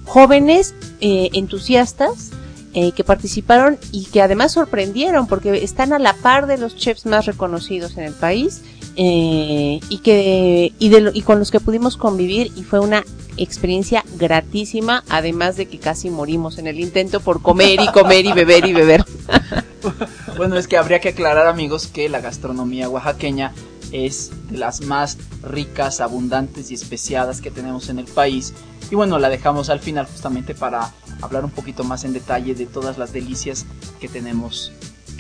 Jóvenes 0.06 0.74
eh, 1.02 1.30
entusiastas 1.34 2.32
eh, 2.74 2.92
que 2.92 3.04
participaron 3.04 3.78
y 3.92 4.06
que 4.06 4.22
además 4.22 4.54
sorprendieron 4.54 5.28
porque 5.28 5.64
están 5.64 5.94
a 5.94 6.00
la 6.00 6.14
par 6.14 6.48
de 6.48 6.58
los 6.58 6.76
chefs 6.76 7.06
más 7.06 7.26
reconocidos 7.26 7.98
en 7.98 8.04
el 8.06 8.14
país 8.14 8.62
eh, 8.96 9.80
y 9.90 9.98
que 10.00 10.74
y, 10.80 10.90
de 10.90 11.12
y 11.14 11.22
con 11.22 11.40
los 11.40 11.52
que 11.52 11.60
pudimos 11.60 11.98
convivir 11.98 12.52
y 12.56 12.64
fue 12.64 12.80
una 12.80 13.04
experiencia 13.38 14.04
gratísima 14.18 15.04
además 15.10 15.56
de 15.58 15.68
que 15.68 15.78
casi 15.78 16.10
morimos 16.10 16.58
en 16.58 16.68
el 16.68 16.80
intento 16.80 17.20
por 17.20 17.42
comer 17.42 17.80
y 17.82 17.88
comer 17.88 18.26
y 18.26 18.34
beber 18.34 18.66
y 18.66 18.74
beber 18.74 19.06
Bueno, 20.38 20.56
es 20.58 20.68
que 20.68 20.78
habría 20.78 21.00
que 21.00 21.10
aclarar, 21.10 21.48
amigos, 21.48 21.88
que 21.88 22.10
la 22.10 22.22
gastronomía 22.22 22.90
oaxaqueña 22.90 23.54
es 23.92 24.32
de 24.50 24.58
las 24.58 24.82
más 24.82 25.18
ricas, 25.44 26.02
abundantes 26.02 26.72
y 26.72 26.74
especiadas 26.74 27.42
que 27.42 27.52
tenemos 27.52 27.90
en 27.90 28.00
el 28.00 28.06
país. 28.06 28.54
Y 28.90 28.96
bueno, 28.96 29.20
la 29.20 29.30
dejamos 29.30 29.70
al 29.70 29.80
final 29.80 30.06
justamente 30.06 30.56
para 30.56 30.94
hablar 31.22 31.44
un 31.44 31.52
poquito 31.52 31.84
más 31.84 32.04
en 32.04 32.14
detalle 32.14 32.56
de 32.56 32.66
todas 32.66 32.98
las 32.98 33.12
delicias 33.14 33.66
que 34.00 34.08
tenemos 34.08 34.72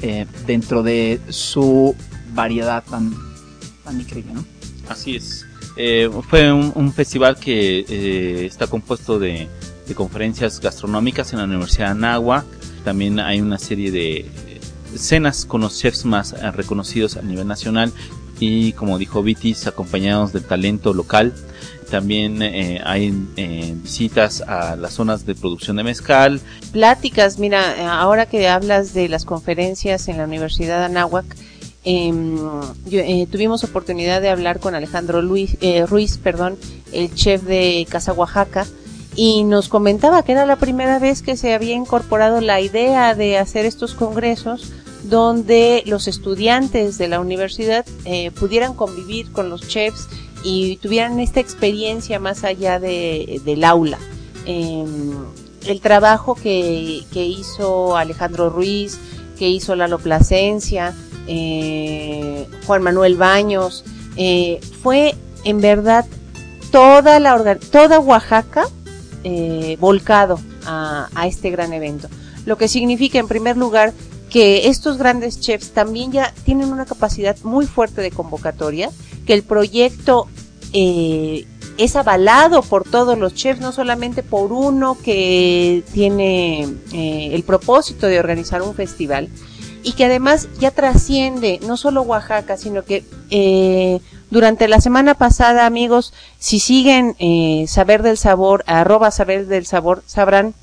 eh, 0.02 0.26
dentro 0.46 0.84
de 0.84 1.20
su 1.30 1.96
variedad 2.34 2.84
tan, 2.84 3.14
tan 3.84 4.00
increíble, 4.00 4.34
¿no? 4.34 4.46
Así 4.88 5.16
es. 5.16 5.46
Eh, 5.76 6.10
fue 6.30 6.52
un, 6.52 6.94
festival 6.94 7.38
que 7.38 7.86
eh, 7.88 8.46
está 8.46 8.68
compuesto 8.68 9.20
de, 9.20 9.48
conferencias 9.96 10.60
gastronómicas 10.60 11.32
en 11.34 11.40
la 11.40 11.46
Universidad 11.46 11.86
de 11.86 11.92
Anáhuac. 11.92 12.46
También 12.84 13.20
hay 13.20 13.42
una 13.42 13.58
serie 13.58 13.92
de 13.92 14.30
cenas 14.96 15.46
con 15.46 15.62
los 15.62 15.78
chefs 15.78 16.06
más 16.06 16.34
reconocidos 16.54 17.18
a 17.18 17.22
nivel 17.22 17.48
nacional 17.48 17.92
y 18.40 18.74
como 18.74 18.98
dijo 18.98 19.24
Vitis, 19.24 19.68
acompañados 19.68 20.34
del 20.34 20.44
talento 20.44 20.94
local. 20.94 21.34
También 21.90 22.42
eh, 22.42 22.82
hay 22.84 23.14
eh, 23.38 23.74
visitas 23.82 24.42
a 24.42 24.76
las 24.76 24.94
zonas 24.94 25.26
de 25.26 25.36
producción 25.36 25.78
de 25.78 25.84
mezcal. 25.84 26.42
pláticas 26.72 27.40
mira 27.40 28.00
ahora 28.00 28.26
que 28.26 28.48
hablas 28.50 28.94
de 28.94 29.08
las 29.08 29.24
conferencias 29.24 30.10
en 30.10 30.18
la 30.18 30.26
Universidad 30.26 30.80
de 30.80 30.86
Anáhuac 30.86 31.26
em, 31.86 32.38
eh, 32.92 33.26
tuvimos 33.32 33.64
oportunidad 33.64 34.22
de 34.22 34.30
hablar 34.30 34.60
con 34.60 34.76
Alejandro 34.76 35.22
Luis, 35.22 35.56
eh, 35.62 35.86
Ruiz, 35.86 36.18
perdón, 36.18 36.58
el 36.92 37.14
chef 37.14 37.44
de 37.44 37.88
Casa 37.90 38.12
Oaxaca, 38.12 38.68
y 39.16 39.46
nos 39.46 39.70
comentaba 39.70 40.24
que 40.24 40.34
era 40.34 40.46
la 40.46 40.58
primera 40.58 41.00
vez 41.00 41.22
que 41.22 41.38
se 41.38 41.54
había 41.54 41.74
incorporado 41.74 42.42
la 42.42 42.60
idea 42.60 43.16
de 43.16 43.38
hacer 43.38 43.66
estos 43.66 43.94
congresos 43.94 44.74
donde 45.04 45.84
los 45.86 46.08
estudiantes 46.08 46.98
de 46.98 47.08
la 47.08 47.20
universidad 47.20 47.86
eh, 48.06 48.32
pudieran 48.32 48.74
convivir 48.74 49.32
con 49.32 49.50
los 49.50 49.68
chefs 49.68 50.08
y 50.44 50.78
tuvieran 50.78 51.20
esta 51.20 51.40
experiencia 51.40 52.20
más 52.20 52.44
allá 52.44 52.80
de, 52.80 53.42
del 53.44 53.64
aula. 53.64 54.00
Em, 54.46 55.14
el 55.66 55.82
trabajo 55.82 56.36
que, 56.36 57.04
que 57.12 57.26
hizo 57.26 57.98
Alejandro 57.98 58.50
Ruiz, 58.50 58.98
que 59.38 59.50
hizo 59.50 59.76
Lalo 59.76 60.00
Plasencia, 60.00 60.94
eh, 61.28 62.48
Juan 62.66 62.82
Manuel 62.82 63.18
Baños, 63.18 63.84
eh, 64.16 64.60
fue 64.82 65.16
en 65.44 65.62
verdad 65.62 66.06
toda 66.72 67.20
la 67.20 67.56
toda 67.56 68.00
Oaxaca 68.00 68.66
eh, 69.24 69.78
volcado 69.80 70.40
a, 70.66 71.10
a 71.14 71.28
este 71.28 71.52
gran 71.52 71.74
evento. 71.74 72.08
Lo 72.46 72.58
que 72.58 72.68
significa, 72.68 73.20
en 73.20 73.28
primer 73.28 73.58
lugar, 73.58 73.94
que 74.30 74.68
estos 74.68 74.98
grandes 74.98 75.40
chefs 75.40 75.72
también 75.72 76.12
ya 76.12 76.34
tienen 76.44 76.72
una 76.72 76.86
capacidad 76.86 77.38
muy 77.44 77.66
fuerte 77.66 78.02
de 78.02 78.12
convocatoria, 78.12 78.90
que 79.26 79.34
el 79.34 79.44
proyecto 79.44 80.28
eh, 80.74 81.46
es 81.78 81.96
avalado 81.96 82.62
por 82.62 82.84
todos 82.84 83.18
los 83.18 83.34
chefs, 83.34 83.62
no 83.62 83.72
solamente 83.72 84.24
por 84.24 84.52
uno 84.52 84.98
que 85.02 85.84
tiene 85.94 86.64
eh, 86.94 87.30
el 87.34 87.44
propósito 87.44 88.08
de 88.08 88.20
organizar 88.20 88.62
un 88.62 88.74
festival, 88.74 89.30
y 89.84 89.94
que 89.94 90.06
además 90.06 90.50
ya 90.60 90.72
trasciende 90.72 91.60
no 91.66 91.78
solo 91.78 92.02
Oaxaca, 92.02 92.58
sino 92.58 92.84
que 92.84 93.06
eh, 93.30 94.02
durante 94.30 94.68
la 94.68 94.82
semana 94.82 95.14
pasada, 95.14 95.66
amigos, 95.66 96.14
si 96.40 96.60
siguen 96.60 97.16
eh, 97.20 97.66
Saber 97.68 98.02
del 98.02 98.18
Sabor, 98.18 98.64
arroba 98.68 99.12
Saber 99.12 99.46
del 99.48 99.66
Sabor, 99.66 100.04
sabrán 100.06 100.54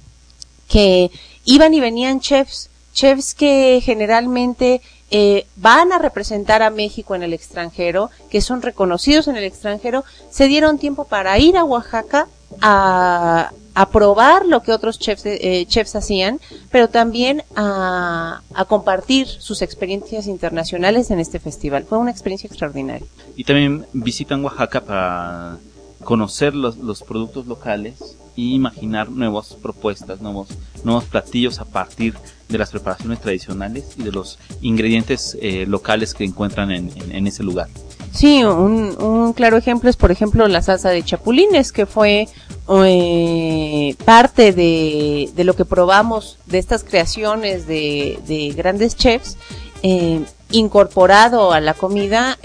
que 0.68 1.10
iban 1.44 1.72
y 1.72 1.80
venían 1.80 2.20
chefs, 2.20 2.68
chefs 2.94 3.34
que 3.34 3.80
generalmente 3.84 4.80
eh, 5.10 5.46
van 5.56 5.92
a 5.92 5.98
representar 5.98 6.62
a 6.62 6.70
México 6.70 7.14
en 7.14 7.22
el 7.22 7.34
extranjero, 7.34 8.10
que 8.30 8.40
son 8.40 8.62
reconocidos 8.62 9.28
en 9.28 9.36
el 9.36 9.44
extranjero, 9.44 10.04
se 10.30 10.46
dieron 10.46 10.78
tiempo 10.78 11.04
para 11.04 11.38
ir 11.38 11.56
a 11.56 11.64
Oaxaca 11.64 12.26
a, 12.62 13.50
a 13.74 13.88
probar 13.90 14.46
lo 14.46 14.62
que 14.62 14.72
otros 14.72 14.98
chefs, 14.98 15.26
eh, 15.26 15.66
chefs 15.68 15.96
hacían, 15.96 16.40
pero 16.70 16.88
también 16.88 17.42
a, 17.56 18.40
a 18.54 18.64
compartir 18.64 19.26
sus 19.26 19.60
experiencias 19.60 20.26
internacionales 20.26 21.10
en 21.10 21.20
este 21.20 21.38
festival. 21.38 21.84
Fue 21.84 21.98
una 21.98 22.10
experiencia 22.10 22.46
extraordinaria. 22.46 23.06
Y 23.36 23.44
también 23.44 23.86
visitan 23.92 24.44
Oaxaca 24.44 24.80
para 24.80 25.58
conocer 26.04 26.54
los, 26.54 26.76
los 26.76 27.02
productos 27.02 27.46
locales 27.46 28.16
y 28.36 28.54
imaginar 28.54 29.08
nuevas 29.10 29.54
propuestas, 29.54 30.20
nuevos, 30.20 30.48
nuevos 30.82 31.04
platillos 31.04 31.60
a 31.60 31.64
partir 31.64 32.14
de 32.14 32.33
las 32.48 32.70
preparaciones 32.70 33.20
tradicionales 33.20 33.84
y 33.96 34.02
de 34.02 34.12
los 34.12 34.38
ingredientes 34.60 35.36
eh, 35.40 35.64
locales 35.66 36.14
que 36.14 36.24
encuentran 36.24 36.70
en, 36.70 37.26
ese 37.26 37.42
lugar. 37.42 37.68
Sí, 38.12 38.44
un, 38.44 39.32
claro 39.34 39.56
ejemplo 39.56 39.90
es, 39.90 39.96
por 39.96 40.12
ejemplo, 40.12 40.46
la 40.46 40.62
salsa 40.62 40.90
de 40.90 41.02
chapulines, 41.02 41.72
que 41.72 41.86
fue 41.86 42.28
eh, 42.68 43.96
parte 44.04 44.52
de, 44.52 45.30
de 45.34 45.44
lo 45.44 45.54
que 45.54 45.64
probamos 45.64 46.38
de 46.46 46.58
estas 46.58 46.84
creaciones 46.84 47.66
de, 47.66 48.18
de 48.26 48.50
grandes 48.50 48.96
chefs, 48.96 49.36
eh, 49.82 50.20
incorporado 50.50 51.52
a 51.52 51.60
la 51.60 51.74
comida, 51.74 52.38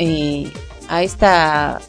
a 0.89 1.04
esta 1.04 1.80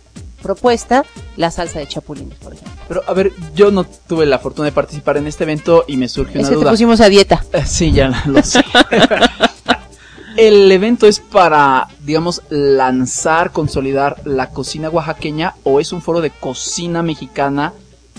propuesta, 0.40 1.04
la 1.36 1.50
salsa 1.50 1.78
de 1.78 1.86
chapulines, 1.86 2.36
por 2.38 2.52
ejemplo. 2.54 2.72
Pero 2.88 3.02
a 3.06 3.12
ver, 3.12 3.32
yo 3.54 3.70
no 3.70 3.84
tuve 3.84 4.26
la 4.26 4.38
fortuna 4.38 4.66
de 4.66 4.72
participar 4.72 5.16
en 5.16 5.26
este 5.26 5.44
evento 5.44 5.84
y 5.86 5.96
me 5.96 6.08
surgió 6.08 6.40
Es 6.40 6.46
una 6.46 6.50
te 6.50 6.54
duda. 6.56 6.70
pusimos 6.70 7.00
a 7.00 7.08
dieta. 7.08 7.44
Eh, 7.52 7.64
Sí, 7.66 7.92
ya 7.92 8.08
lo 8.26 8.42
sé. 8.42 8.64
¿El 10.36 10.70
evento 10.72 11.06
es 11.06 11.18
para, 11.20 11.88
digamos, 12.04 12.42
lanzar, 12.50 13.52
consolidar 13.52 14.16
la 14.24 14.50
cocina 14.50 14.88
oaxaqueña 14.88 15.54
o 15.64 15.80
es 15.80 15.92
un 15.92 16.00
foro 16.00 16.20
de 16.20 16.30
cocina 16.30 17.02
mexicana 17.02 17.72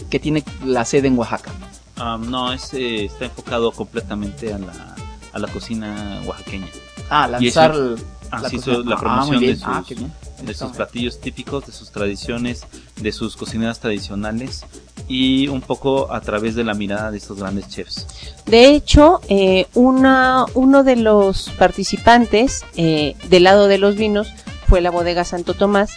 que 0.09 0.19
tiene 0.19 0.43
la 0.63 0.85
sede 0.85 1.07
en 1.07 1.17
Oaxaca? 1.17 1.51
Ah, 1.97 2.19
no, 2.21 2.51
es, 2.51 2.73
eh, 2.73 3.05
está 3.05 3.25
enfocado 3.25 3.71
completamente 3.71 4.53
a 4.53 4.59
la, 4.59 4.95
a 5.33 5.39
la 5.39 5.47
cocina 5.47 6.21
oaxaqueña. 6.25 6.67
Ah, 7.09 7.27
Y 7.39 7.45
lanzar 7.45 7.71
eso- 7.71 7.93
el- 7.95 8.03
Ah, 8.33 8.39
la 8.41 8.49
sí, 8.49 8.55
cocina. 8.57 8.75
so- 8.75 8.83
la 8.83 8.95
Ah, 8.95 8.99
promoción 8.99 9.35
muy 9.37 9.47
de. 9.47 9.59
Ah, 9.63 9.77
sus, 9.79 9.87
qué 9.87 9.95
bien. 9.95 10.13
De 10.45 10.53
sus 10.53 10.71
platillos 10.71 11.19
típicos, 11.19 11.65
de 11.65 11.71
sus 11.71 11.91
tradiciones, 11.91 12.65
de 12.97 13.11
sus 13.11 13.35
cocineras 13.35 13.79
tradicionales 13.79 14.65
y 15.07 15.47
un 15.47 15.61
poco 15.61 16.11
a 16.11 16.21
través 16.21 16.55
de 16.55 16.63
la 16.63 16.73
mirada 16.73 17.11
de 17.11 17.17
estos 17.17 17.37
grandes 17.37 17.67
chefs. 17.67 18.07
De 18.45 18.69
hecho, 18.69 19.21
eh, 19.29 19.67
una, 19.73 20.45
uno 20.53 20.83
de 20.83 20.95
los 20.95 21.49
participantes 21.57 22.65
eh, 22.75 23.15
del 23.29 23.43
lado 23.43 23.67
de 23.67 23.77
los 23.77 23.95
vinos 23.95 24.33
fue 24.67 24.81
la 24.81 24.91
bodega 24.91 25.23
Santo 25.25 25.53
Tomás 25.53 25.91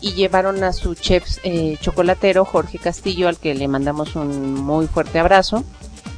y 0.00 0.12
llevaron 0.12 0.62
a 0.64 0.72
su 0.72 0.94
chef 0.94 1.38
eh, 1.42 1.76
chocolatero 1.80 2.44
Jorge 2.44 2.78
Castillo, 2.78 3.28
al 3.28 3.36
que 3.36 3.54
le 3.54 3.68
mandamos 3.68 4.16
un 4.16 4.54
muy 4.54 4.86
fuerte 4.86 5.18
abrazo. 5.18 5.64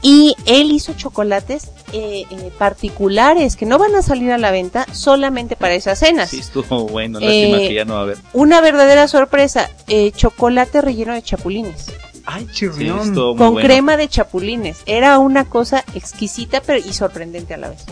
Y 0.02 0.34
él 0.46 0.72
hizo 0.72 0.94
chocolates 0.94 1.70
eh, 1.92 2.24
eh, 2.28 2.50
particulares 2.58 3.54
que 3.56 3.66
no 3.66 3.78
van 3.78 3.94
a 3.94 4.02
salir 4.02 4.32
a 4.32 4.38
la 4.38 4.50
venta 4.50 4.84
solamente 4.92 5.54
para 5.54 5.74
esas 5.74 6.00
cenas. 6.00 6.30
Sí, 6.30 6.40
estuvo 6.40 6.88
bueno, 6.88 7.20
lástima 7.20 7.58
Eh, 7.58 7.68
que 7.68 7.74
ya 7.74 7.84
no 7.84 7.94
va 7.94 8.00
a 8.00 8.02
haber. 8.02 8.18
Una 8.32 8.60
verdadera 8.60 9.06
sorpresa, 9.06 9.70
eh, 9.86 10.10
chocolate 10.10 10.80
relleno 10.80 11.14
de 11.14 11.22
chapulines. 11.22 11.86
Ay, 12.24 12.46
Sí, 12.52 12.66
con 12.66 13.36
bueno. 13.36 13.54
crema 13.56 13.96
de 13.96 14.08
chapulines. 14.08 14.78
Era 14.86 15.18
una 15.18 15.44
cosa 15.44 15.84
exquisita 15.94 16.60
pero 16.64 16.78
y 16.84 16.92
sorprendente 16.92 17.54
a 17.54 17.56
la 17.56 17.70
vez. 17.70 17.84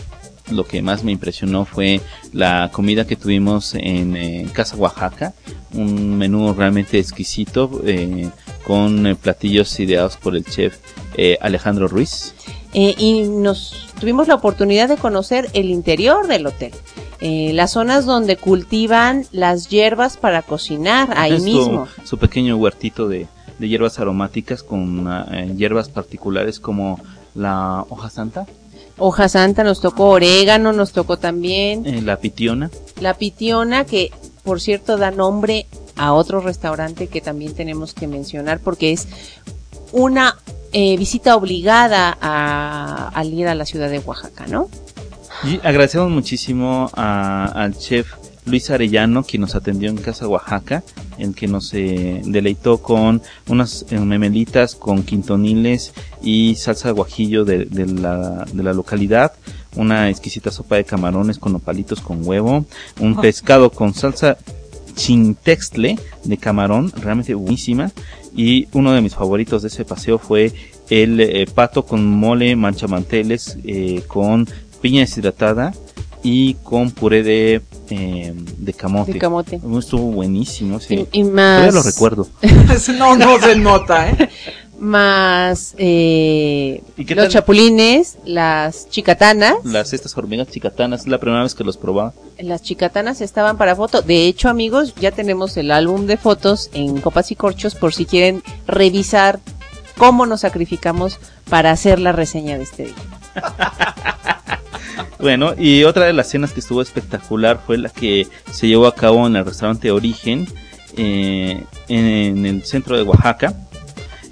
Lo 0.49 0.65
que 0.67 0.81
más 0.81 1.03
me 1.05 1.13
impresionó 1.13 1.63
fue 1.63 2.01
la 2.33 2.69
comida 2.73 3.07
que 3.07 3.15
tuvimos 3.15 3.73
en 3.75 4.17
eh, 4.17 4.47
Casa 4.51 4.75
Oaxaca, 4.75 5.33
un 5.73 6.17
menú 6.17 6.53
realmente 6.53 6.99
exquisito 6.99 7.81
eh, 7.85 8.29
con 8.63 9.07
eh, 9.07 9.15
platillos 9.15 9.79
ideados 9.79 10.17
por 10.17 10.35
el 10.35 10.45
chef 10.45 10.77
eh, 11.15 11.37
Alejandro 11.41 11.87
Ruiz. 11.87 12.33
Eh, 12.73 12.95
y 12.97 13.23
nos 13.23 13.87
tuvimos 13.99 14.27
la 14.27 14.35
oportunidad 14.35 14.87
de 14.87 14.97
conocer 14.97 15.49
el 15.53 15.69
interior 15.69 16.27
del 16.27 16.47
hotel. 16.47 16.71
Eh, 17.19 17.51
las 17.53 17.71
zonas 17.71 18.05
donde 18.05 18.35
cultivan 18.35 19.25
las 19.31 19.69
hierbas 19.69 20.17
para 20.17 20.41
cocinar 20.41 21.13
ahí 21.15 21.33
Es 21.33 21.43
mismo. 21.43 21.87
Su, 22.03 22.17
pequeño 22.17 22.57
huertito 22.57 23.07
de, 23.07 23.27
de 23.59 23.69
hierbas 23.69 23.99
aromáticas 23.99 24.63
con 24.63 25.07
eh, 25.31 25.53
hierbas 25.55 25.89
particulares 25.89 26.59
como 26.59 26.99
la 27.35 27.85
hoja 27.89 28.09
santa, 28.09 28.47
Hoja 28.97 29.29
santa 29.29 29.63
nos 29.63 29.81
tocó 29.81 30.09
orégano, 30.09 30.73
nos 30.73 30.91
tocó 30.91 31.17
también 31.17 31.85
eh, 31.87 32.01
la 32.01 32.17
pitiona. 32.17 32.69
la 32.99 33.15
pitiona 33.15 33.85
que 33.85 34.11
por 34.43 34.61
cierto 34.61 34.97
da 34.97 35.09
nombre 35.09 35.65
a 35.95 36.13
otro 36.13 36.39
restaurante 36.41 37.07
que 37.07 37.21
también 37.21 37.53
tenemos 37.53 37.93
que 37.93 38.07
mencionar 38.07 38.59
porque 38.59 38.91
es 38.91 39.07
una 39.91 40.37
eh, 40.73 40.95
visita 40.97 41.35
obligada 41.35 42.17
a, 42.21 43.09
al 43.13 43.33
ir 43.33 43.47
a 43.47 43.55
la 43.55 43.65
ciudad 43.65 43.89
de 43.89 43.99
Oaxaca, 43.99 44.47
¿no? 44.47 44.69
Y 45.43 45.55
agradecemos 45.65 46.09
muchísimo 46.09 46.89
a- 46.93 47.45
al 47.45 47.77
chef 47.77 48.07
Luis 48.45 48.69
Arellano, 48.71 49.23
quien 49.23 49.41
nos 49.41 49.53
atendió 49.55 49.89
en 49.89 49.97
Casa 49.97 50.27
Oaxaca, 50.27 50.83
el 51.19 51.35
que 51.35 51.47
nos 51.47 51.73
eh, 51.73 52.21
deleitó 52.25 52.79
con 52.79 53.21
unas 53.47 53.85
eh, 53.91 53.99
memelitas 53.99 54.73
con 54.75 55.03
quintoniles 55.03 55.93
y 56.23 56.55
salsa 56.55 56.87
de 56.87 56.93
guajillo 56.93 57.45
de, 57.45 57.65
de 57.65 57.85
la, 57.85 58.45
de 58.51 58.63
la 58.63 58.73
localidad, 58.73 59.33
una 59.75 60.09
exquisita 60.09 60.51
sopa 60.51 60.75
de 60.77 60.85
camarones 60.85 61.37
con 61.37 61.51
nopalitos 61.53 62.01
con 62.01 62.25
huevo, 62.27 62.65
un 62.99 63.19
pescado 63.21 63.69
con 63.71 63.93
salsa 63.93 64.37
chintextle 64.91 65.97
de 66.23 66.37
camarón, 66.37 66.91
realmente 66.95 67.33
buenísima, 67.33 67.91
y 68.35 68.67
uno 68.73 68.93
de 68.93 69.01
mis 69.01 69.15
favoritos 69.15 69.61
de 69.61 69.69
ese 69.69 69.85
paseo 69.85 70.17
fue 70.17 70.53
el 70.89 71.19
eh, 71.19 71.45
pato 71.53 71.85
con 71.85 72.05
mole 72.05 72.55
manchamanteles 72.55 73.57
eh, 73.63 74.03
con 74.07 74.47
piña 74.81 75.01
deshidratada 75.01 75.73
y 76.23 76.55
con 76.55 76.91
puré 76.91 77.23
de, 77.23 77.61
eh, 77.89 78.33
de 78.35 78.73
camote. 78.73 79.13
De 79.13 79.19
camote. 79.19 79.59
Estuvo 79.77 80.11
buenísimo, 80.11 80.79
sí. 80.79 81.07
Y, 81.11 81.21
y 81.21 81.23
Todavía 81.23 81.65
más, 81.65 81.73
lo 81.73 81.83
recuerdo. 81.83 82.27
no, 82.97 83.15
no 83.15 83.39
se 83.39 83.55
nota, 83.55 84.09
¿eh? 84.09 84.29
más 84.81 85.75
eh, 85.77 86.81
¿Y 86.97 87.05
qué 87.05 87.13
los 87.13 87.25
tal? 87.25 87.31
chapulines, 87.31 88.17
las 88.25 88.89
chicatanas. 88.89 89.55
Las 89.63 89.93
estas 89.93 90.17
hormigas 90.17 90.47
chicatanas, 90.49 91.01
es 91.01 91.07
la 91.07 91.19
primera 91.19 91.43
vez 91.43 91.53
que 91.53 91.63
los 91.63 91.77
probaba. 91.77 92.13
Las 92.39 92.63
chicatanas 92.63 93.21
estaban 93.21 93.57
para 93.57 93.75
foto. 93.75 94.01
De 94.01 94.25
hecho, 94.25 94.49
amigos, 94.49 94.95
ya 94.95 95.11
tenemos 95.11 95.55
el 95.57 95.69
álbum 95.69 96.07
de 96.07 96.17
fotos 96.17 96.69
en 96.73 96.99
Copas 96.99 97.31
y 97.31 97.35
Corchos 97.35 97.75
por 97.75 97.93
si 97.93 98.05
quieren 98.05 98.41
revisar 98.65 99.39
cómo 99.97 100.25
nos 100.25 100.41
sacrificamos 100.41 101.19
para 101.47 101.69
hacer 101.71 101.99
la 101.99 102.11
reseña 102.11 102.57
de 102.57 102.63
este 102.63 102.83
día. 102.85 102.95
Bueno, 105.19 105.53
y 105.55 105.83
otra 105.83 106.05
de 106.05 106.13
las 106.13 106.29
cenas 106.29 106.51
que 106.51 106.59
estuvo 106.59 106.81
espectacular 106.81 107.61
fue 107.63 107.77
la 107.77 107.89
que 107.89 108.27
se 108.51 108.67
llevó 108.67 108.87
a 108.87 108.95
cabo 108.95 109.27
en 109.27 109.35
el 109.35 109.45
restaurante 109.45 109.91
Origen, 109.91 110.47
eh, 110.97 111.63
en 111.87 112.45
el 112.47 112.65
centro 112.65 112.97
de 112.97 113.03
Oaxaca, 113.03 113.53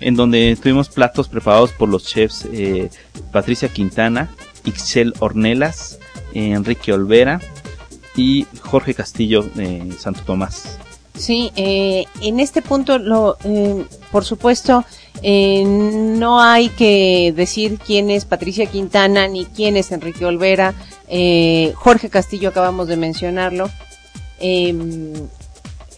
en 0.02 0.16
donde 0.16 0.58
tuvimos 0.62 0.90
platos 0.90 1.28
preparados 1.28 1.72
por 1.72 1.90
los 1.90 2.06
chefs 2.06 2.46
eh, 2.52 2.90
Patricia 3.32 3.70
Quintana, 3.70 4.30
Ixchel 4.66 5.14
Ornelas, 5.20 6.00
eh, 6.34 6.52
Enrique 6.52 6.94
Olvera 6.94 7.42
y 8.16 8.46
Jorge 8.62 8.94
Castillo 8.94 9.44
de 9.44 9.94
Santo 9.98 10.22
Tomás. 10.26 10.78
Sí, 11.16 11.52
eh, 11.58 12.06
en 12.22 12.40
este 12.40 12.62
punto, 12.62 12.98
lo, 12.98 13.38
eh, 13.44 13.84
por 14.10 14.24
supuesto, 14.24 14.86
eh, 15.22 15.64
no 15.66 16.42
hay 16.42 16.70
que 16.70 17.34
decir 17.36 17.78
quién 17.86 18.10
es 18.10 18.24
Patricia 18.24 18.68
Quintana 18.68 19.28
ni 19.28 19.46
quién 19.46 19.76
es 19.76 19.92
Enrique 19.92 20.26
Olvera. 20.26 20.74
Eh, 21.10 21.74
Jorge 21.76 22.10
Castillo 22.10 22.50
acabamos 22.50 22.88
de 22.88 22.96
mencionarlo. 22.96 23.70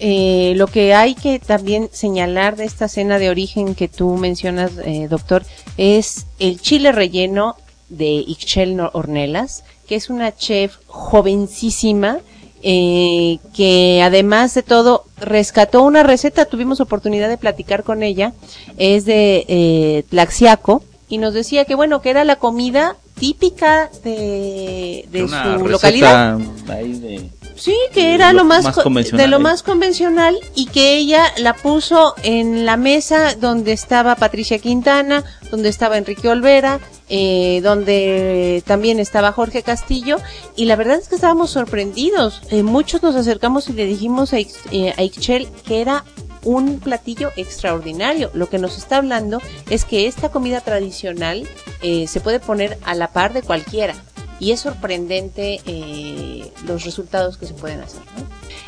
Eh, 0.03 0.53
lo 0.55 0.65
que 0.65 0.95
hay 0.95 1.13
que 1.13 1.37
también 1.37 1.87
señalar 1.91 2.55
de 2.55 2.65
esta 2.65 2.87
cena 2.87 3.19
de 3.19 3.29
origen 3.29 3.75
que 3.75 3.87
tú 3.87 4.15
mencionas, 4.17 4.71
eh, 4.83 5.07
doctor, 5.07 5.43
es 5.77 6.25
el 6.39 6.59
chile 6.59 6.91
relleno 6.91 7.55
de 7.89 8.07
Ixchel 8.27 8.79
Ornelas, 8.93 9.63
que 9.87 9.93
es 9.95 10.09
una 10.09 10.35
chef 10.35 10.77
jovencísima, 10.87 12.17
eh, 12.63 13.37
que 13.53 14.01
además 14.03 14.55
de 14.55 14.63
todo 14.63 15.05
rescató 15.17 15.83
una 15.83 16.01
receta, 16.01 16.45
tuvimos 16.45 16.79
oportunidad 16.79 17.29
de 17.29 17.37
platicar 17.37 17.83
con 17.83 18.01
ella, 18.01 18.33
es 18.77 19.05
de 19.05 19.45
eh, 19.47 20.03
Tlaxiaco, 20.09 20.83
y 21.09 21.19
nos 21.19 21.33
decía 21.35 21.65
que 21.65 21.75
bueno, 21.75 22.01
que 22.01 22.09
era 22.09 22.23
la 22.23 22.37
comida 22.37 22.95
típica 23.19 23.91
de, 24.03 25.05
de 25.11 25.23
Una 25.25 25.59
su 25.59 25.67
localidad. 25.67 26.39
ahí 26.69 26.93
de- 26.93 27.29
Sí, 27.62 27.76
que 27.93 28.16
era 28.16 28.34
Lo 28.34 28.39
lo, 28.39 28.45
más, 28.45 28.64
más 28.64 28.76
co- 28.76 28.82
convencional, 28.82 29.24
de 29.24 29.28
lo 29.30 29.38
¿eh? 29.38 29.39
más 29.39 29.62
convencional 29.62 30.36
y 30.55 30.66
que 30.66 30.97
ella 30.97 31.32
la 31.38 31.53
puso 31.53 32.16
en 32.24 32.66
la 32.66 32.76
mesa 32.76 33.36
donde 33.36 33.72
estaba 33.72 34.16
Patricia 34.16 34.57
Quintana, 34.57 35.24
donde 35.51 35.70
estaba 35.70 35.99
Enrique 35.99 36.28
Olvera, 36.28 36.80
eh, 37.07 37.62
donde 37.64 38.64
también 38.66 38.99
estaba 38.99 39.32
Jorge 39.32 39.62
Castillo 39.62 40.18
y 40.55 40.66
la 40.66 40.76
verdad 40.76 40.97
es 40.97 41.07
que 41.07 41.14
estábamos 41.14 41.51
sorprendidos. 41.51 42.41
Eh, 42.49 42.64
muchos 42.64 43.03
nos 43.03 43.16
acercamos 43.16 43.70
y 43.70 43.74
le 43.74 43.86
dijimos 43.86 44.34
a, 44.34 44.39
eh, 44.39 44.95
a 44.97 45.03
Ixchel 45.03 45.47
que 45.68 45.82
era 45.82 46.03
un 46.43 46.80
platillo 46.80 47.30
extraordinario. 47.36 48.32
Lo 48.34 48.49
que 48.49 48.57
nos 48.57 48.76
está 48.76 48.97
hablando 48.97 49.39
es 49.70 49.86
que 49.86 50.07
esta 50.07 50.30
comida 50.32 50.62
tradicional 50.62 51.47
eh, 51.84 52.07
se 52.07 52.22
puede 52.22 52.39
poner 52.39 52.80
a 52.84 52.95
la 52.95 53.09
par 53.09 53.34
de 53.34 53.43
cualquiera. 53.43 53.93
Y 54.41 54.51
es 54.51 54.59
sorprendente 54.61 55.61
eh, 55.67 56.51
los 56.65 56.83
resultados 56.83 57.37
que 57.37 57.45
se 57.45 57.53
pueden 57.53 57.79
hacer. 57.79 58.01
¿no? 58.17 58.23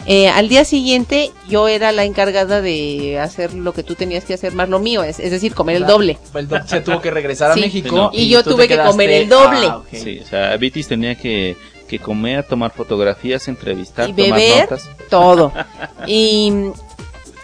Eh, 0.06 0.30
al 0.30 0.48
día 0.48 0.66
siguiente 0.66 1.32
yo 1.50 1.68
era 1.68 1.92
la 1.92 2.04
encargada 2.04 2.62
de 2.62 3.20
hacer 3.20 3.54
lo 3.56 3.74
que 3.74 3.82
tú 3.82 3.96
tenías 3.96 4.24
que 4.24 4.36
hacer 4.36 4.54
más 4.54 4.70
lo 4.70 4.78
mío, 4.80 5.04
es, 5.04 5.20
es 5.20 5.32
decir, 5.32 5.56
comer 5.56 5.78
el 5.78 5.88
doble. 5.88 6.20
El 6.36 6.48
doc 6.48 6.68
se 6.68 6.82
tuvo 6.82 7.02
que 7.02 7.10
regresar 7.10 7.54
Sí. 7.56 7.60
a 7.60 7.64
México. 7.66 7.90
Sí, 7.90 7.96
no. 7.96 8.12
Y 8.14 8.30
yo 8.30 8.44
tuve 8.44 8.68
que 8.68 8.76
quedaste- 8.76 8.92
comer 8.92 9.10
el 9.10 9.30
doble. 9.30 9.66
Ah. 9.68 9.82
Sí, 9.92 10.20
o 10.24 10.28
sea, 10.28 10.56
Vitis 10.58 10.88
tenía 10.88 11.16
que, 11.16 11.58
que 11.88 11.98
comer, 11.98 12.44
tomar 12.44 12.72
fotografías, 12.72 13.48
entrevistar, 13.48 14.10
Y 14.10 14.14
tomar 14.14 14.40
beber. 14.40 14.62
notas. 14.70 14.90
todo. 15.10 15.52
Y 16.06 16.52
mm, 16.52 16.72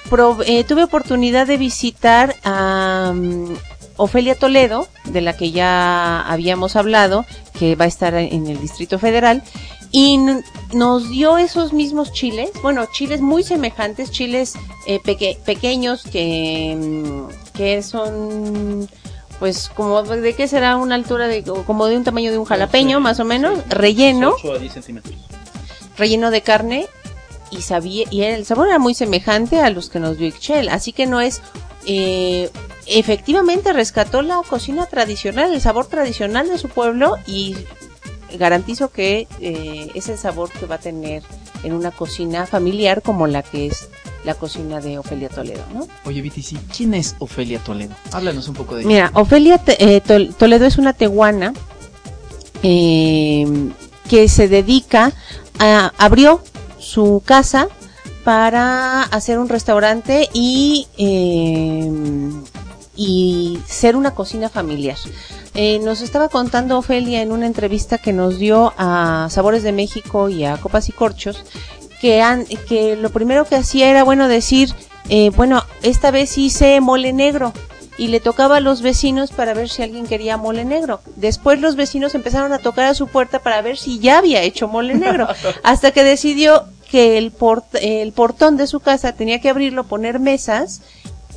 pro- 0.10 0.38
eh, 0.46 0.64
tuve 0.66 0.84
oportunidad 0.84 1.48
de 1.48 1.58
visitar 1.58 2.36
a 2.44 3.12
mm, 3.16 3.54
Ofelia 3.98 4.36
Toledo, 4.36 4.88
de 5.06 5.22
la 5.22 5.36
que 5.36 5.52
ya 5.52 6.22
habíamos 6.22 6.76
hablado, 6.76 7.26
que 7.60 7.76
va 7.76 7.86
a 7.86 7.88
estar 7.90 8.16
en 8.16 8.48
el 8.48 8.60
Distrito 8.62 8.98
Federal, 8.98 9.44
y 9.92 10.20
nos 10.74 11.10
dio 11.10 11.38
esos 11.38 11.74
mismos 11.74 12.14
chiles, 12.14 12.52
bueno, 12.62 12.86
chiles 12.94 13.22
muy 13.22 13.44
semejantes, 13.44 14.12
chiles 14.12 14.54
eh, 14.88 15.00
peque- 15.04 15.38
pequeños 15.46 16.04
que, 16.04 16.76
mm, 16.80 17.54
que 17.58 17.82
son... 17.84 18.88
Pues 19.40 19.70
como 19.74 20.04
de 20.04 20.36
qué 20.36 20.50
será 20.50 20.76
una 20.76 20.96
altura 20.96 21.28
de 21.30 21.44
como 21.44 21.86
de 21.86 21.96
un 21.96 22.04
tamaño 22.04 22.30
de 22.30 22.38
un 22.38 22.44
jalapeño 22.44 23.00
más 23.00 23.22
o 23.22 23.26
menos, 23.26 23.58
relleno, 23.70 24.34
8 24.38 24.52
a 24.52 24.58
10 24.60 24.74
centímetros. 24.74 25.16
relleno 25.98 26.30
de 26.30 26.42
carne 26.42 26.88
y 27.50 27.62
sabía 27.62 28.04
y 28.12 28.24
el 28.24 28.46
sabor 28.46 28.68
era 28.68 28.80
muy 28.80 28.94
semejante 28.94 29.62
a 29.62 29.70
los 29.70 29.90
que 29.90 30.02
nos 30.02 30.18
dio 30.18 30.28
Ixchel, 30.28 30.68
así 30.68 30.92
que 30.92 31.06
no 31.06 31.22
es 31.22 31.42
eh, 31.86 32.50
efectivamente 32.98 33.74
rescató 33.74 34.22
la 34.22 34.42
cocina 34.50 34.86
tradicional, 34.86 35.54
el 35.54 35.62
sabor 35.62 35.86
tradicional 35.88 36.48
de 36.50 36.58
su 36.58 36.70
pueblo 36.70 37.18
y 37.28 37.56
garantizo 38.38 38.90
que 38.92 39.28
eh, 39.42 39.90
es 39.96 40.08
el 40.10 40.18
sabor 40.18 40.50
que 40.52 40.66
va 40.66 40.76
a 40.76 40.80
tener 40.80 41.24
en 41.64 41.74
una 41.74 41.92
cocina 41.92 42.46
familiar 42.46 43.02
como 43.02 43.28
la 43.28 43.42
que 43.44 43.68
es 43.68 43.90
la 44.24 44.36
cocina 44.36 44.80
de 44.82 44.98
Ofelia 45.00 45.30
Toledo, 45.30 45.64
¿no? 45.74 45.88
Oye, 46.06 46.22
Viti, 46.22 46.42
sí, 46.44 46.58
¿quién 46.76 46.94
es 46.94 47.16
Ofelia 47.20 47.60
Toledo? 47.60 47.96
Háblanos 48.12 48.48
un 48.48 48.54
poco 48.56 48.76
de 48.76 48.82
ella. 48.82 48.88
Mira, 48.88 49.12
Ofelia 49.14 49.58
Te- 49.58 49.84
eh, 49.96 50.02
Tol- 50.02 50.34
Toledo 50.36 50.66
es 50.66 50.78
una 50.78 50.94
tehuana 50.94 51.54
eh, 52.64 53.48
que 54.10 54.28
se 54.28 54.48
dedica 54.48 55.12
a 55.60 55.92
abrió 55.98 56.42
su 56.80 57.22
casa 57.26 57.68
para 58.24 59.04
hacer 59.04 59.40
un 59.40 59.50
restaurante 59.50 60.30
y 60.34 60.88
eh, 60.98 61.90
y 63.02 63.58
ser 63.66 63.96
una 63.96 64.14
cocina 64.14 64.50
familiar. 64.50 64.98
Eh, 65.56 65.80
nos 65.80 66.02
estaba 66.02 66.28
contando 66.28 66.78
Ofelia 66.78 67.22
en 67.22 67.32
una 67.32 67.46
entrevista 67.46 67.98
que 67.98 68.12
nos 68.12 68.38
dio 68.40 68.74
a 68.78 69.30
Sabores 69.32 69.64
de 69.64 69.72
México 69.72 70.28
y 70.28 70.44
a 70.44 70.58
Copas 70.58 70.90
y 70.90 70.92
Corchos 70.92 71.46
que, 72.02 72.22
han, 72.22 72.46
que 72.46 72.98
lo 72.98 73.10
primero 73.10 73.46
que 73.46 73.56
hacía 73.56 73.90
era, 73.90 74.04
bueno, 74.04 74.28
decir, 74.28 74.74
eh, 75.08 75.30
bueno, 75.30 75.64
esta 75.82 76.12
vez 76.12 76.38
hice 76.38 76.82
mole 76.82 77.14
negro 77.14 77.54
y 77.98 78.08
le 78.08 78.20
tocaba 78.20 78.58
a 78.58 78.62
los 78.62 78.82
vecinos 78.82 79.32
para 79.32 79.54
ver 79.54 79.70
si 79.70 79.82
alguien 79.82 80.06
quería 80.06 80.36
mole 80.36 80.66
negro. 80.66 81.00
Después 81.16 81.62
los 81.62 81.78
vecinos 81.78 82.16
empezaron 82.16 82.52
a 82.52 82.60
tocar 82.60 82.86
a 82.86 82.94
su 82.96 83.08
puerta 83.08 83.40
para 83.40 83.62
ver 83.62 83.78
si 83.78 84.00
ya 84.00 84.18
había 84.18 84.42
hecho 84.42 84.68
mole 84.68 84.96
negro, 84.96 85.28
hasta 85.64 85.92
que 85.92 86.04
decidió 86.04 86.66
que 86.92 87.18
el, 87.18 87.32
port- 87.32 87.76
el 87.82 88.12
portón 88.14 88.58
de 88.58 88.68
su 88.68 88.80
casa 88.82 89.14
tenía 89.14 89.40
que 89.40 89.50
abrirlo, 89.50 89.84
poner 89.86 90.20
mesas 90.20 90.82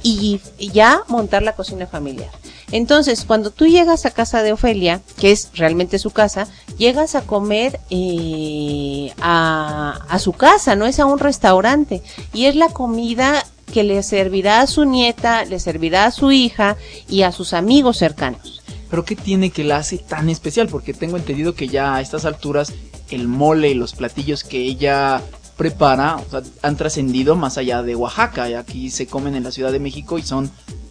y 0.02 0.40
ya 0.72 1.02
montar 1.08 1.42
la 1.42 1.54
cocina 1.54 1.86
familiar. 1.86 2.30
Entonces, 2.72 3.24
cuando 3.26 3.50
tú 3.50 3.66
llegas 3.66 4.06
a 4.06 4.10
casa 4.10 4.42
de 4.42 4.52
Ofelia, 4.52 5.02
que 5.18 5.30
es 5.30 5.50
realmente 5.54 5.98
su 5.98 6.10
casa, 6.10 6.48
llegas 6.78 7.14
a 7.14 7.20
comer 7.20 7.78
eh, 7.90 9.12
a, 9.20 10.00
a 10.08 10.18
su 10.18 10.32
casa, 10.32 10.74
no 10.74 10.86
es 10.86 10.98
a 10.98 11.04
un 11.04 11.18
restaurante. 11.18 12.02
Y 12.32 12.46
es 12.46 12.56
la 12.56 12.68
comida 12.68 13.44
que 13.72 13.84
le 13.84 14.02
servirá 14.02 14.62
a 14.62 14.66
su 14.66 14.86
nieta, 14.86 15.44
le 15.44 15.60
servirá 15.60 16.06
a 16.06 16.10
su 16.10 16.32
hija 16.32 16.76
y 17.08 17.22
a 17.22 17.32
sus 17.32 17.52
amigos 17.52 17.98
cercanos. 17.98 18.62
Pero 18.90 19.04
¿qué 19.04 19.16
tiene 19.16 19.50
que 19.50 19.64
la 19.64 19.76
hace 19.76 19.98
tan 19.98 20.30
especial? 20.30 20.68
Porque 20.68 20.94
tengo 20.94 21.18
entendido 21.18 21.54
que 21.54 21.68
ya 21.68 21.94
a 21.94 22.00
estas 22.00 22.24
alturas 22.24 22.72
el 23.10 23.28
mole 23.28 23.68
y 23.68 23.74
los 23.74 23.92
platillos 23.92 24.44
que 24.44 24.58
ella 24.58 25.22
prepara 25.56 26.16
o 26.16 26.30
sea, 26.30 26.42
han 26.62 26.76
trascendido 26.76 27.36
más 27.36 27.58
allá 27.58 27.82
de 27.82 27.94
Oaxaca. 27.94 28.48
Y 28.50 28.54
aquí 28.54 28.90
se 28.90 29.06
comen 29.06 29.34
en 29.34 29.44
la 29.44 29.52
Ciudad 29.52 29.72
de 29.72 29.78
México 29.80 30.18
y 30.18 30.22
son 30.22 30.50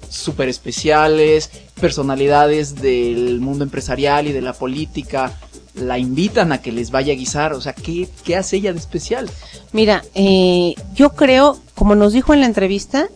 súper 0.10 0.50
especiales, 0.50 1.50
personalidades 1.80 2.76
del 2.76 3.40
mundo 3.40 3.64
empresarial 3.64 4.28
y 4.28 4.32
de 4.34 4.42
la 4.42 4.54
política 4.54 5.38
la 5.74 5.98
invitan 5.98 6.52
a 6.52 6.62
que 6.62 6.72
les 6.74 6.92
vaya 6.92 7.14
a 7.14 7.16
guisar. 7.16 7.54
O 7.54 7.62
sea, 7.62 7.74
¿qué, 7.74 8.10
qué 8.26 8.36
hace 8.36 8.58
ella 8.58 8.74
de 8.74 8.80
especial? 8.80 9.30
Mira, 9.72 10.04
eh, 10.16 10.76
yo 10.94 11.12
creo, 11.12 11.58
como 11.76 11.96
nos 11.96 12.12
dijo 12.14 12.34
en 12.34 12.42
la 12.42 12.48
entrevista, 12.48 13.08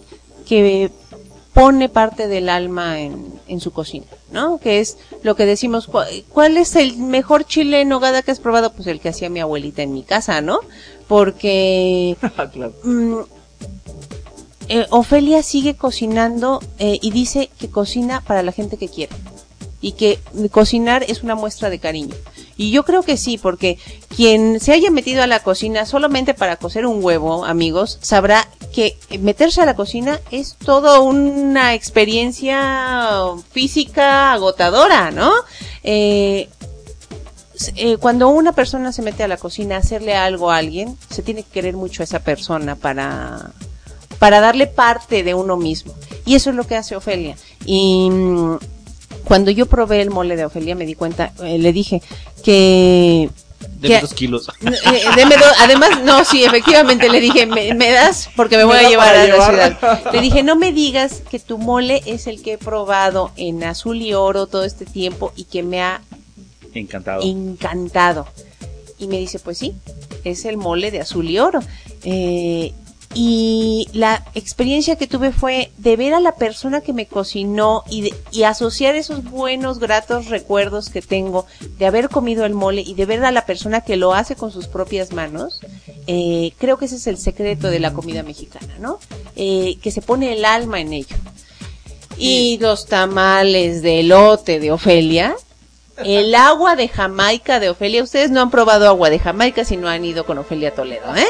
que 0.48 0.90
pone 1.54 1.88
parte 1.90 2.28
del 2.28 2.50
alma 2.50 3.00
en, 3.00 3.26
en 3.48 3.60
su 3.62 3.72
cocina, 3.72 4.06
¿no? 4.32 4.58
Que 4.58 4.80
es 4.82 4.98
lo 5.24 5.36
que 5.36 5.46
decimos, 5.46 5.88
¿cu- 5.88 6.00
¿cuál 6.30 6.58
es 6.58 6.76
el 6.76 6.98
mejor 6.98 7.46
chile 7.46 7.82
en 7.82 7.90
nogada 7.90 8.22
que 8.22 8.32
has 8.32 8.40
probado? 8.40 8.74
Pues 8.74 8.88
el 8.88 9.00
que 9.00 9.10
hacía 9.10 9.30
mi 9.30 9.40
abuelita 9.40 9.82
en 9.82 9.94
mi 9.94 10.04
casa, 10.04 10.42
¿no? 10.42 10.60
Porque 11.08 12.18
claro. 12.54 12.74
mm, 12.84 13.20
eh, 14.70 14.88
Ofelia 14.90 15.44
sigue 15.44 15.76
cocinando 15.76 16.62
eh, 16.80 17.00
y 17.02 17.12
dice 17.12 17.50
que 17.60 17.70
cocina 17.70 18.22
para 18.22 18.44
la 18.44 18.52
gente 18.52 18.78
que 18.78 18.90
quiere 18.90 19.16
y 19.82 19.92
que 19.92 20.20
cocinar 20.52 21.04
es 21.08 21.22
una 21.22 21.36
muestra 21.36 21.70
de 21.70 21.78
cariño. 21.78 22.16
Y 22.58 22.72
yo 22.72 22.86
creo 22.86 23.04
que 23.04 23.18
sí, 23.18 23.38
porque 23.38 23.78
quien 24.16 24.60
se 24.60 24.72
haya 24.72 24.90
metido 24.90 25.22
a 25.22 25.28
la 25.28 25.44
cocina 25.44 25.86
solamente 25.86 26.34
para 26.34 26.56
cocer 26.56 26.88
un 26.88 27.04
huevo, 27.04 27.46
amigos, 27.46 28.00
sabrá 28.02 28.48
que 28.74 28.98
meterse 29.20 29.62
a 29.62 29.66
la 29.66 29.76
cocina 29.76 30.20
es 30.32 30.56
toda 30.56 31.02
una 31.02 31.76
experiencia 31.76 33.22
física 33.52 34.34
agotadora, 34.34 35.12
¿no? 35.12 35.32
Eh, 35.84 36.50
eh, 37.76 37.98
cuando 37.98 38.28
una 38.30 38.52
persona 38.54 38.92
se 38.92 39.02
mete 39.02 39.24
a 39.24 39.28
la 39.28 39.38
cocina 39.38 39.76
a 39.76 39.80
hacerle 39.80 40.16
algo 40.16 40.52
a 40.52 40.58
alguien, 40.58 40.98
se 41.10 41.22
tiene 41.22 41.44
que 41.44 41.50
querer 41.52 41.76
mucho 41.76 42.04
a 42.04 42.06
esa 42.06 42.20
persona 42.20 42.76
para, 42.76 43.52
para 44.20 44.40
darle 44.42 44.68
parte 44.68 45.24
de 45.24 45.34
uno 45.34 45.58
mismo. 45.58 45.94
Y 46.26 46.36
eso 46.36 46.50
es 46.50 46.56
lo 46.56 46.66
que 46.66 46.76
hace 46.76 46.96
Ofelia. 46.96 47.36
Y 47.66 48.10
mm, 48.12 48.58
cuando 49.26 49.52
yo 49.52 49.66
probé 49.66 50.02
el 50.02 50.10
mole 50.12 50.36
de 50.36 50.46
Ofelia 50.46 50.76
me 50.76 50.86
di 50.86 50.96
cuenta, 50.96 51.32
eh, 51.44 51.58
le 51.58 51.72
dije 51.74 52.02
que... 52.44 53.30
De 53.80 53.88
que- 53.88 54.02
dos 54.02 54.14
kilos. 54.14 54.50
eh, 54.62 55.04
deme 55.16 55.36
dos- 55.38 55.56
además, 55.60 56.02
no, 56.04 56.24
sí, 56.24 56.44
efectivamente 56.44 57.10
le 57.10 57.20
dije, 57.20 57.46
me, 57.46 57.74
me 57.74 57.92
das 57.92 58.30
porque 58.36 58.58
me 58.58 58.64
voy 58.64 58.78
Me 58.78 58.86
a 58.86 58.90
llevar 58.90 59.16
a 59.16 59.28
la 59.28 59.46
ciudad. 59.48 60.12
Le 60.14 60.22
dije, 60.22 60.44
no 60.44 60.56
me 60.56 60.72
digas 60.72 61.22
que 61.30 61.40
tu 61.40 61.58
mole 61.58 62.02
es 62.06 62.28
el 62.28 62.42
que 62.42 62.54
he 62.54 62.58
probado 62.58 63.32
en 63.38 63.64
azul 63.64 64.02
y 64.02 64.14
oro 64.14 64.48
todo 64.48 64.64
este 64.66 64.86
tiempo 64.86 65.34
y 65.36 65.46
que 65.46 65.64
me 65.64 65.82
ha 65.82 66.02
Encantado. 66.76 67.24
encantado. 67.24 68.28
Y 69.00 69.08
me 69.08 69.18
dice, 69.18 69.40
pues 69.40 69.58
sí, 69.58 69.74
es 70.24 70.46
el 70.46 70.58
mole 70.58 70.92
de 70.92 71.02
azul 71.02 71.30
y 71.30 71.40
oro. 71.40 71.60
Eh, 72.04 72.74
y 73.18 73.88
la 73.94 74.26
experiencia 74.36 74.98
que 74.98 75.08
tuve 75.08 75.32
fue 75.32 75.72
de 75.78 75.96
ver 75.96 76.14
a 76.14 76.20
la 76.20 76.36
persona 76.36 76.82
que 76.82 76.92
me 76.92 77.06
cocinó 77.06 77.84
y, 77.90 78.02
de- 78.02 78.14
y 78.32 78.44
asociar 78.44 78.96
esos 78.96 79.24
buenos, 79.24 79.80
gratos 79.80 80.28
recuerdos 80.28 80.90
que 80.90 81.02
tengo 81.02 81.46
de 81.78 81.86
haber 81.86 82.10
comido 82.10 82.46
el 82.46 82.54
mole 82.54 82.82
y 82.82 82.94
de 82.94 83.06
ver 83.06 83.24
a 83.24 83.32
la 83.32 83.46
persona 83.46 83.82
que 83.82 83.96
lo 83.96 84.14
hace 84.14 84.36
con 84.36 84.52
sus 84.52 84.68
propias 84.68 85.14
manos. 85.14 85.62
Eh, 86.08 86.52
creo 86.58 86.78
que 86.78 86.86
ese 86.86 86.98
es 86.98 87.08
el 87.08 87.18
secreto 87.18 87.70
de 87.70 87.80
la 87.80 87.94
comida 87.94 88.22
mexicana, 88.22 88.76
¿no? 88.80 89.00
Eh, 89.38 89.78
que 89.82 89.92
se 89.92 90.02
pone 90.02 90.34
el 90.34 90.44
alma 90.44 90.82
en 90.82 90.92
ello. 90.92 91.16
Y 92.18 92.58
los 92.60 92.86
tamales 92.86 93.82
de 93.82 94.02
elote 94.02 94.60
de 94.60 94.72
Ofelia, 94.72 95.36
el 95.98 96.36
agua 96.36 96.76
de 96.76 96.88
Jamaica 96.88 97.60
de 97.60 97.70
Ofelia. 97.70 98.04
Ustedes 98.04 98.32
no 98.32 98.42
han 98.42 98.52
probado 98.52 98.88
agua 98.88 99.10
de 99.10 99.20
Jamaica 99.20 99.64
si 99.64 99.78
no 99.78 99.88
han 99.88 100.04
ido 100.04 100.26
con 100.26 100.38
Ofelia 100.38 100.74
Toledo, 100.74 101.16
¿eh? 101.16 101.26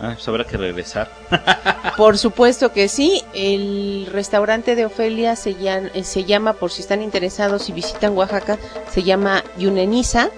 Ah, 0.00 0.12
pues 0.14 0.26
habrá 0.26 0.44
que 0.44 0.56
regresar. 0.56 1.08
Por 1.96 2.18
supuesto 2.18 2.72
que 2.72 2.88
sí. 2.88 3.22
El 3.34 4.08
restaurante 4.10 4.74
de 4.74 4.86
Ofelia 4.86 5.36
se 5.36 5.54
llama, 5.54 5.90
se 6.02 6.24
llama 6.24 6.54
por 6.54 6.72
si 6.72 6.82
están 6.82 7.02
interesados 7.02 7.68
y 7.68 7.72
visitan 7.72 8.16
Oaxaca, 8.16 8.58
se 8.90 9.04
llama 9.04 9.44
Yuneniza 9.58 10.30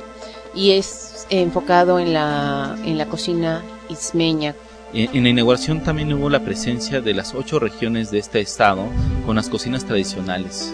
y 0.55 0.73
es 0.73 1.27
enfocado 1.31 1.99
en 1.99 2.13
la, 2.13 2.77
en 2.85 2.99
la 2.99 3.07
cocina 3.07 3.63
ismeña. 3.89 4.55
En 4.93 5.25
la 5.25 5.29
inauguración 5.31 5.83
también 5.83 6.13
hubo 6.13 6.31
la 6.31 6.41
presencia 6.41 7.01
de 7.01 7.15
las 7.15 7.35
ocho 7.35 7.59
regiones 7.59 8.11
de 8.11 8.19
este 8.19 8.41
estado 8.41 8.87
con 9.27 9.35
las 9.35 9.49
cocinas 9.49 9.85
tradicionales. 9.85 10.73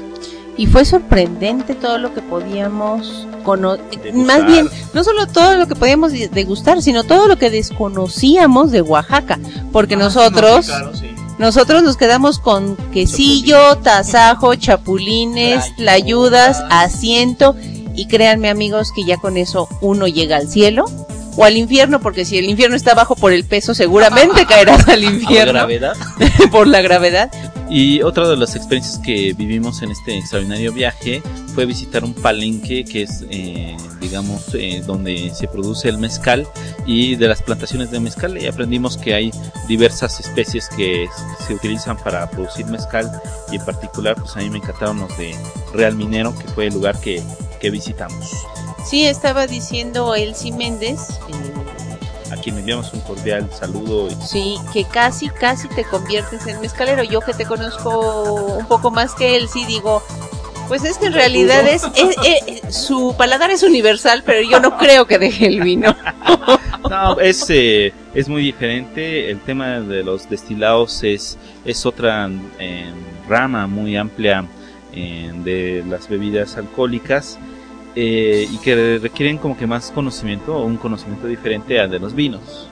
Y 0.60 0.66
fue 0.66 0.84
sorprendente 0.84 1.74
todo 1.74 1.96
lo 1.96 2.12
que 2.12 2.20
podíamos 2.20 3.26
conocer, 3.44 4.12
más 4.12 4.44
bien, 4.44 4.68
no 4.92 5.02
solo 5.04 5.26
todo 5.26 5.56
lo 5.56 5.66
que 5.66 5.74
podíamos 5.74 6.12
de- 6.12 6.28
degustar, 6.28 6.82
sino 6.82 7.02
todo 7.04 7.26
lo 7.28 7.36
que 7.38 7.48
desconocíamos 7.50 8.70
de 8.70 8.82
Oaxaca, 8.82 9.38
porque 9.72 9.96
nosotros, 9.96 10.70
nosotros 11.38 11.82
nos 11.82 11.96
quedamos 11.96 12.38
con 12.38 12.76
quesillo, 12.92 13.78
tasajo, 13.78 14.54
chapulines, 14.54 15.74
tlayudas, 15.76 16.62
asiento, 16.68 17.56
y 17.94 18.06
créanme 18.06 18.50
amigos 18.50 18.92
que 18.94 19.04
ya 19.04 19.16
con 19.16 19.38
eso 19.38 19.66
uno 19.80 20.06
llega 20.08 20.36
al 20.36 20.48
cielo 20.48 20.84
o 21.38 21.44
al 21.44 21.56
infierno, 21.56 22.00
porque 22.00 22.26
si 22.26 22.36
el 22.36 22.44
infierno 22.50 22.76
está 22.76 22.92
bajo 22.94 23.16
por 23.16 23.32
el 23.32 23.44
peso, 23.44 23.72
seguramente 23.74 24.44
caerás 24.48 24.86
al 24.88 25.02
Por 25.04 25.12
infierno 25.14 25.52
gravedad. 25.54 25.94
por 26.52 26.66
la 26.66 26.82
gravedad. 26.82 27.30
Y 27.70 28.02
otra 28.02 28.28
de 28.28 28.36
las 28.36 28.56
experiencias 28.56 28.98
que 28.98 29.32
vivimos 29.32 29.80
en 29.82 29.92
este 29.92 30.18
extraordinario 30.18 30.72
viaje 30.72 31.22
fue 31.54 31.66
visitar 31.66 32.02
un 32.02 32.14
palenque 32.14 32.84
que 32.84 33.02
es, 33.02 33.24
eh, 33.30 33.76
digamos, 34.00 34.52
eh, 34.54 34.82
donde 34.84 35.30
se 35.32 35.46
produce 35.46 35.88
el 35.88 35.98
mezcal 35.98 36.48
y 36.84 37.14
de 37.14 37.28
las 37.28 37.42
plantaciones 37.42 37.92
de 37.92 38.00
mezcal 38.00 38.36
y 38.42 38.48
aprendimos 38.48 38.96
que 38.96 39.14
hay 39.14 39.30
diversas 39.68 40.18
especies 40.18 40.68
que 40.68 41.06
se 41.46 41.54
utilizan 41.54 41.96
para 41.96 42.28
producir 42.28 42.66
mezcal 42.66 43.08
y 43.52 43.56
en 43.56 43.64
particular 43.64 44.16
pues 44.16 44.36
a 44.36 44.40
mí 44.40 44.50
me 44.50 44.58
encantaron 44.58 44.98
los 44.98 45.16
de 45.16 45.32
Real 45.72 45.94
Minero 45.94 46.36
que 46.36 46.48
fue 46.48 46.66
el 46.66 46.74
lugar 46.74 47.00
que, 47.00 47.22
que 47.60 47.70
visitamos. 47.70 48.30
Sí, 48.84 49.04
estaba 49.04 49.46
diciendo 49.46 50.16
Elsie 50.16 50.50
Méndez, 50.50 50.98
eh, 51.28 51.79
A 52.30 52.36
quien 52.36 52.58
enviamos 52.58 52.92
un 52.92 53.00
cordial 53.00 53.48
saludo 53.58 54.08
sí, 54.24 54.56
que 54.72 54.84
casi, 54.84 55.28
casi 55.28 55.68
te 55.68 55.84
conviertes 55.84 56.46
en 56.46 56.60
mezcalero. 56.60 57.02
Yo 57.02 57.20
que 57.20 57.34
te 57.34 57.44
conozco 57.44 58.54
un 58.58 58.66
poco 58.66 58.90
más 58.90 59.14
que 59.14 59.36
él, 59.36 59.48
sí 59.48 59.64
digo, 59.66 60.02
pues 60.68 60.84
es 60.84 60.98
que 60.98 61.06
en 61.06 61.12
realidad 61.14 61.66
es, 61.66 61.82
es- 61.96 62.16
es- 62.64 62.76
su 62.76 63.14
paladar 63.18 63.50
es 63.50 63.62
universal, 63.64 64.22
pero 64.24 64.48
yo 64.48 64.60
no 64.60 64.76
creo 64.78 65.06
que 65.06 65.18
deje 65.18 65.46
el 65.46 65.60
vino. 65.60 65.94
No, 66.88 67.20
es, 67.20 67.46
eh, 67.50 67.92
es 68.14 68.28
muy 68.28 68.42
diferente. 68.42 69.30
El 69.30 69.38
tema 69.40 69.78
de 69.80 70.02
los 70.02 70.28
destilados 70.28 71.04
es, 71.04 71.38
es 71.64 71.86
otra 71.86 72.28
eh, 72.58 72.90
rama 73.28 73.68
muy 73.68 73.96
amplia 73.96 74.44
eh, 74.92 75.30
de 75.44 75.84
las 75.88 76.08
bebidas 76.08 76.56
alcohólicas 76.56 77.38
eh, 77.94 78.46
y 78.50 78.58
que 78.58 78.98
requieren 79.02 79.38
como 79.38 79.56
que 79.56 79.66
más 79.66 79.90
conocimiento 79.90 80.56
o 80.56 80.64
un 80.64 80.76
conocimiento 80.76 81.26
diferente 81.26 81.80
al 81.80 81.90
de 81.90 81.98
los 81.98 82.14
vinos. 82.14 82.68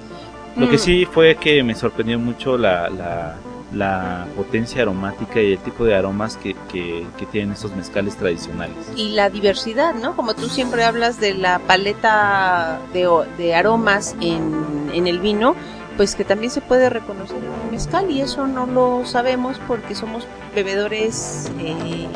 Lo 0.56 0.68
que 0.68 0.76
Mm. 0.76 0.80
sí 0.80 1.06
fue 1.06 1.36
que 1.36 1.62
me 1.62 1.74
sorprendió 1.74 2.18
mucho 2.18 2.56
la, 2.58 2.88
la, 2.88 3.36
la 3.72 4.26
potencia 4.36 4.82
aromática 4.82 5.40
y 5.40 5.52
el 5.52 5.58
tipo 5.58 5.84
de 5.84 5.94
aromas 5.94 6.36
que, 6.36 6.56
que, 6.72 7.06
que 7.16 7.26
tienen 7.26 7.52
estos 7.52 7.74
mezcales 7.76 8.16
tradicionales. 8.16 8.76
Y 8.96 9.10
la 9.10 9.30
diversidad, 9.30 9.94
¿no? 9.94 10.16
Como 10.16 10.34
tú 10.34 10.48
siempre 10.48 10.84
hablas 10.84 11.20
de 11.20 11.34
la 11.34 11.58
paleta 11.60 12.80
de, 12.92 13.08
de 13.36 13.54
aromas 13.54 14.16
en, 14.20 14.90
en 14.92 15.06
el 15.06 15.20
vino, 15.20 15.54
pues 15.96 16.14
que 16.14 16.24
también 16.24 16.50
se 16.50 16.60
puede 16.60 16.90
reconocer 16.90 17.38
en 17.38 17.44
el 17.66 17.72
mezcal 17.72 18.10
y 18.10 18.20
eso 18.20 18.46
no 18.46 18.66
lo 18.66 19.04
sabemos 19.04 19.60
porque 19.66 19.94
somos 19.94 20.26
bebedores 20.54 21.50
eh, 21.60 22.06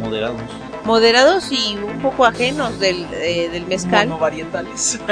Moderados. 0.00 0.40
Moderados 0.88 1.52
y 1.52 1.76
un 1.76 2.00
poco 2.00 2.24
ajenos 2.24 2.80
del, 2.80 3.06
eh, 3.12 3.50
del 3.52 3.66
mezcal. 3.66 4.08
Monovarietales. 4.08 4.98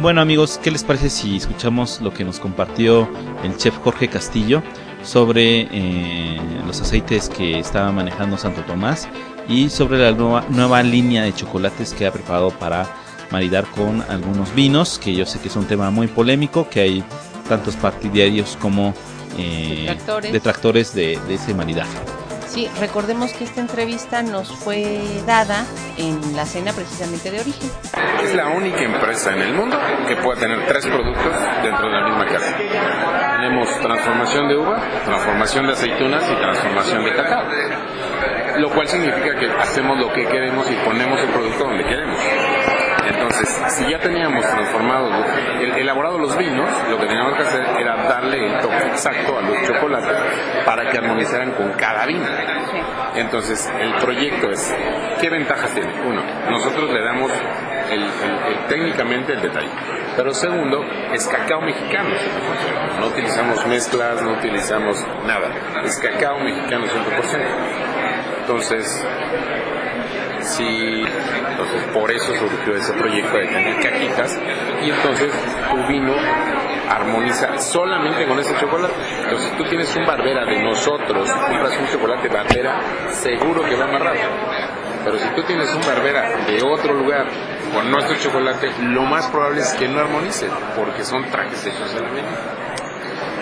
Bueno 0.00 0.20
amigos, 0.20 0.58
¿qué 0.62 0.70
les 0.70 0.84
parece 0.84 1.10
si 1.10 1.36
escuchamos 1.36 2.00
lo 2.00 2.14
que 2.14 2.22
nos 2.24 2.38
compartió 2.38 3.08
el 3.42 3.56
chef 3.56 3.76
Jorge 3.78 4.08
Castillo 4.08 4.62
sobre 5.02 5.62
eh, 5.72 6.40
los 6.66 6.80
aceites 6.80 7.28
que 7.28 7.58
estaba 7.58 7.90
manejando 7.90 8.38
Santo 8.38 8.62
Tomás 8.62 9.08
y 9.48 9.68
sobre 9.68 9.98
la 9.98 10.12
nueva, 10.12 10.44
nueva 10.48 10.82
línea 10.82 11.22
de 11.24 11.34
chocolates 11.34 11.92
que 11.92 12.06
ha 12.06 12.12
preparado 12.12 12.50
para 12.50 12.86
maridar 13.32 13.64
con 13.66 14.02
algunos 14.08 14.54
vinos, 14.54 14.98
que 14.98 15.12
yo 15.14 15.26
sé 15.26 15.40
que 15.40 15.48
es 15.48 15.56
un 15.56 15.64
tema 15.66 15.90
muy 15.90 16.06
polémico, 16.06 16.68
que 16.68 16.80
hay 16.80 17.04
tantos 17.48 17.74
partidarios 17.76 18.56
como 18.60 18.94
eh, 19.38 19.86
Detractores. 19.88 20.32
detractores 20.32 20.94
de, 20.94 21.18
de 21.26 21.34
ese 21.34 21.52
maridaje. 21.52 21.98
Sí, 22.50 22.68
recordemos 22.80 23.32
que 23.32 23.44
esta 23.44 23.60
entrevista 23.60 24.22
nos 24.22 24.50
fue 24.50 25.00
dada 25.24 25.64
en 25.96 26.34
la 26.34 26.44
cena 26.44 26.72
precisamente 26.72 27.30
de 27.30 27.38
origen. 27.38 27.70
Es 28.24 28.34
la 28.34 28.48
única 28.48 28.82
empresa 28.82 29.32
en 29.32 29.42
el 29.42 29.54
mundo 29.54 29.78
que 30.08 30.16
puede 30.16 30.40
tener 30.40 30.66
tres 30.66 30.84
productos 30.84 31.32
dentro 31.62 31.86
de 31.86 31.92
la 31.92 32.08
misma 32.08 32.26
casa. 32.26 32.56
Tenemos 33.36 33.68
transformación 33.80 34.48
de 34.48 34.56
uva, 34.56 34.80
transformación 35.04 35.66
de 35.68 35.72
aceitunas 35.74 36.24
y 36.28 36.34
transformación 36.34 37.04
de 37.04 37.14
cacao. 37.14 37.44
Lo 38.58 38.68
cual 38.70 38.88
significa 38.88 39.38
que 39.38 39.46
hacemos 39.46 39.96
lo 40.00 40.12
que 40.12 40.26
queremos 40.26 40.68
y 40.68 40.74
ponemos 40.84 41.20
el 41.20 41.28
producto 41.28 41.64
donde 41.64 41.84
queremos. 41.84 42.18
Entonces, 43.12 43.62
si 43.68 43.90
ya 43.90 43.98
teníamos 43.98 44.44
transformados, 44.46 45.12
el- 45.60 45.72
elaborado 45.78 46.18
los 46.18 46.36
vinos, 46.36 46.68
lo 46.88 46.98
que 46.98 47.06
teníamos 47.06 47.34
que 47.36 47.42
hacer 47.42 47.64
era 47.78 47.96
darle 48.08 48.46
el 48.46 48.58
toque 48.60 48.86
exacto 48.88 49.38
a 49.38 49.42
los 49.42 49.62
chocolates 49.66 50.16
para 50.64 50.88
que 50.90 50.98
armonizaran 50.98 51.52
con 51.52 51.72
cada 51.72 52.06
vino. 52.06 52.24
Entonces, 53.16 53.70
el 53.80 53.94
proyecto 53.96 54.50
es, 54.50 54.74
¿qué 55.20 55.28
ventajas 55.28 55.70
tiene? 55.74 55.92
Uno, 56.06 56.22
nosotros 56.50 56.90
le 56.92 57.02
damos 57.02 57.30
el, 57.90 57.98
el- 58.02 58.04
el- 58.52 58.66
técnicamente 58.68 59.32
el 59.32 59.42
detalle. 59.42 59.68
Pero 60.16 60.32
segundo, 60.34 60.84
es 61.12 61.26
cacao 61.28 61.60
mexicano. 61.60 62.10
100%. 62.10 63.00
No 63.00 63.06
utilizamos 63.06 63.66
mezclas, 63.66 64.22
no 64.22 64.32
utilizamos 64.32 65.04
nada. 65.26 65.48
Es 65.84 65.98
cacao 65.98 66.38
mexicano 66.40 66.86
100%. 66.86 67.38
Entonces, 68.40 69.06
sí, 70.42 71.02
entonces 71.50 71.84
por 71.92 72.10
eso 72.10 72.34
surgió 72.34 72.74
ese 72.76 72.92
proyecto 72.94 73.36
de 73.36 73.46
tener 73.46 73.80
cajitas 73.82 74.38
y 74.84 74.90
entonces 74.90 75.32
tu 75.70 75.76
vino 75.86 76.14
armoniza 76.88 77.56
solamente 77.58 78.26
con 78.26 78.38
ese 78.38 78.54
chocolate. 78.58 78.94
Entonces 79.24 79.52
tú 79.56 79.64
tienes 79.64 79.94
un 79.96 80.06
barbera 80.06 80.44
de 80.44 80.62
nosotros, 80.62 81.30
compras 81.30 81.76
un 81.78 81.86
chocolate 81.88 82.28
barbera, 82.28 82.80
seguro 83.10 83.62
que 83.64 83.76
va 83.76 83.84
amarrado. 83.84 84.18
Pero 85.04 85.18
si 85.18 85.28
tú 85.30 85.42
tienes 85.44 85.72
un 85.74 85.80
barbera 85.86 86.44
de 86.46 86.62
otro 86.62 86.92
lugar 86.94 87.26
con 87.72 87.90
nuestro 87.90 88.16
chocolate, 88.16 88.70
lo 88.82 89.02
más 89.02 89.26
probable 89.28 89.60
es 89.60 89.72
que 89.74 89.88
no 89.88 90.00
armonice, 90.00 90.46
porque 90.76 91.04
son 91.04 91.24
trajes 91.30 91.64
hechos 91.66 91.94
en 91.94 92.02
la 92.02 92.08
medida. 92.10 92.28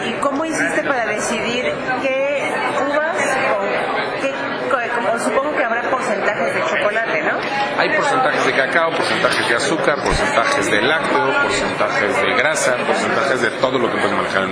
¿Y 0.07 0.13
cómo 0.21 0.45
hiciste 0.45 0.83
para 0.85 1.07
decidir 1.07 1.73
qué 2.03 2.53
uvas 2.89 3.37
o 3.59 4.21
qué, 4.23 4.33
co- 4.71 4.95
como 4.95 5.19
supongo 5.19 5.57
que 5.57 5.65
habrá 5.65 5.83
porcentajes 6.19 6.55
de 6.55 6.61
chocolate, 6.63 7.23
¿no? 7.23 7.39
Hay 7.79 7.89
porcentajes 7.91 8.47
de 8.47 8.53
cacao, 8.53 8.91
porcentajes 8.91 9.49
de 9.49 9.55
azúcar, 9.55 10.03
porcentajes 10.03 10.71
de 10.71 10.83
lácteo, 10.83 11.43
porcentajes 11.43 12.23
de 12.23 12.35
grasa, 12.35 12.77
porcentajes 12.87 13.43
de 13.43 13.51
todo 13.53 13.79
lo 13.79 13.91
que 13.91 13.99
puedes 13.99 14.17
manejar. 14.17 14.49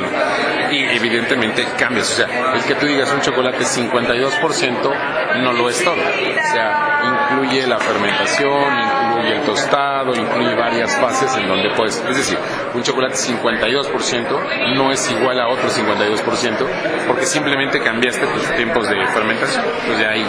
Y 0.71 0.85
evidentemente 0.97 1.67
cambias. 1.79 2.11
O 2.13 2.15
sea, 2.15 2.55
el 2.55 2.63
que 2.63 2.75
tú 2.75 2.87
digas 2.87 3.13
un 3.13 3.21
chocolate 3.21 3.65
52% 3.65 5.43
no 5.43 5.53
lo 5.53 5.69
es 5.69 5.83
todo. 5.83 5.95
O 5.95 6.53
sea, 6.53 6.97
incluye 7.05 7.67
la 7.67 7.79
fermentación, 7.79 8.73
incluye 8.79 9.37
el 9.37 9.43
tostado, 9.43 10.15
incluye 10.15 10.55
varias 10.55 10.97
fases 10.97 11.37
en 11.37 11.49
donde 11.49 11.71
puedes. 11.71 11.97
Es 12.09 12.17
decir, 12.17 12.39
un 12.75 12.83
chocolate 12.83 13.15
52% 13.15 14.77
no 14.77 14.93
es 14.93 15.11
igual 15.11 15.41
a 15.41 15.49
otro 15.49 15.69
52% 15.69 17.07
porque 17.07 17.27
simplemente 17.27 17.81
cambiaste 17.81 18.27
tus 18.27 18.57
tiempos 18.57 18.89
de 18.89 19.05
fermentación. 19.07 19.65
Pues 19.87 20.07
ahí 20.07 20.27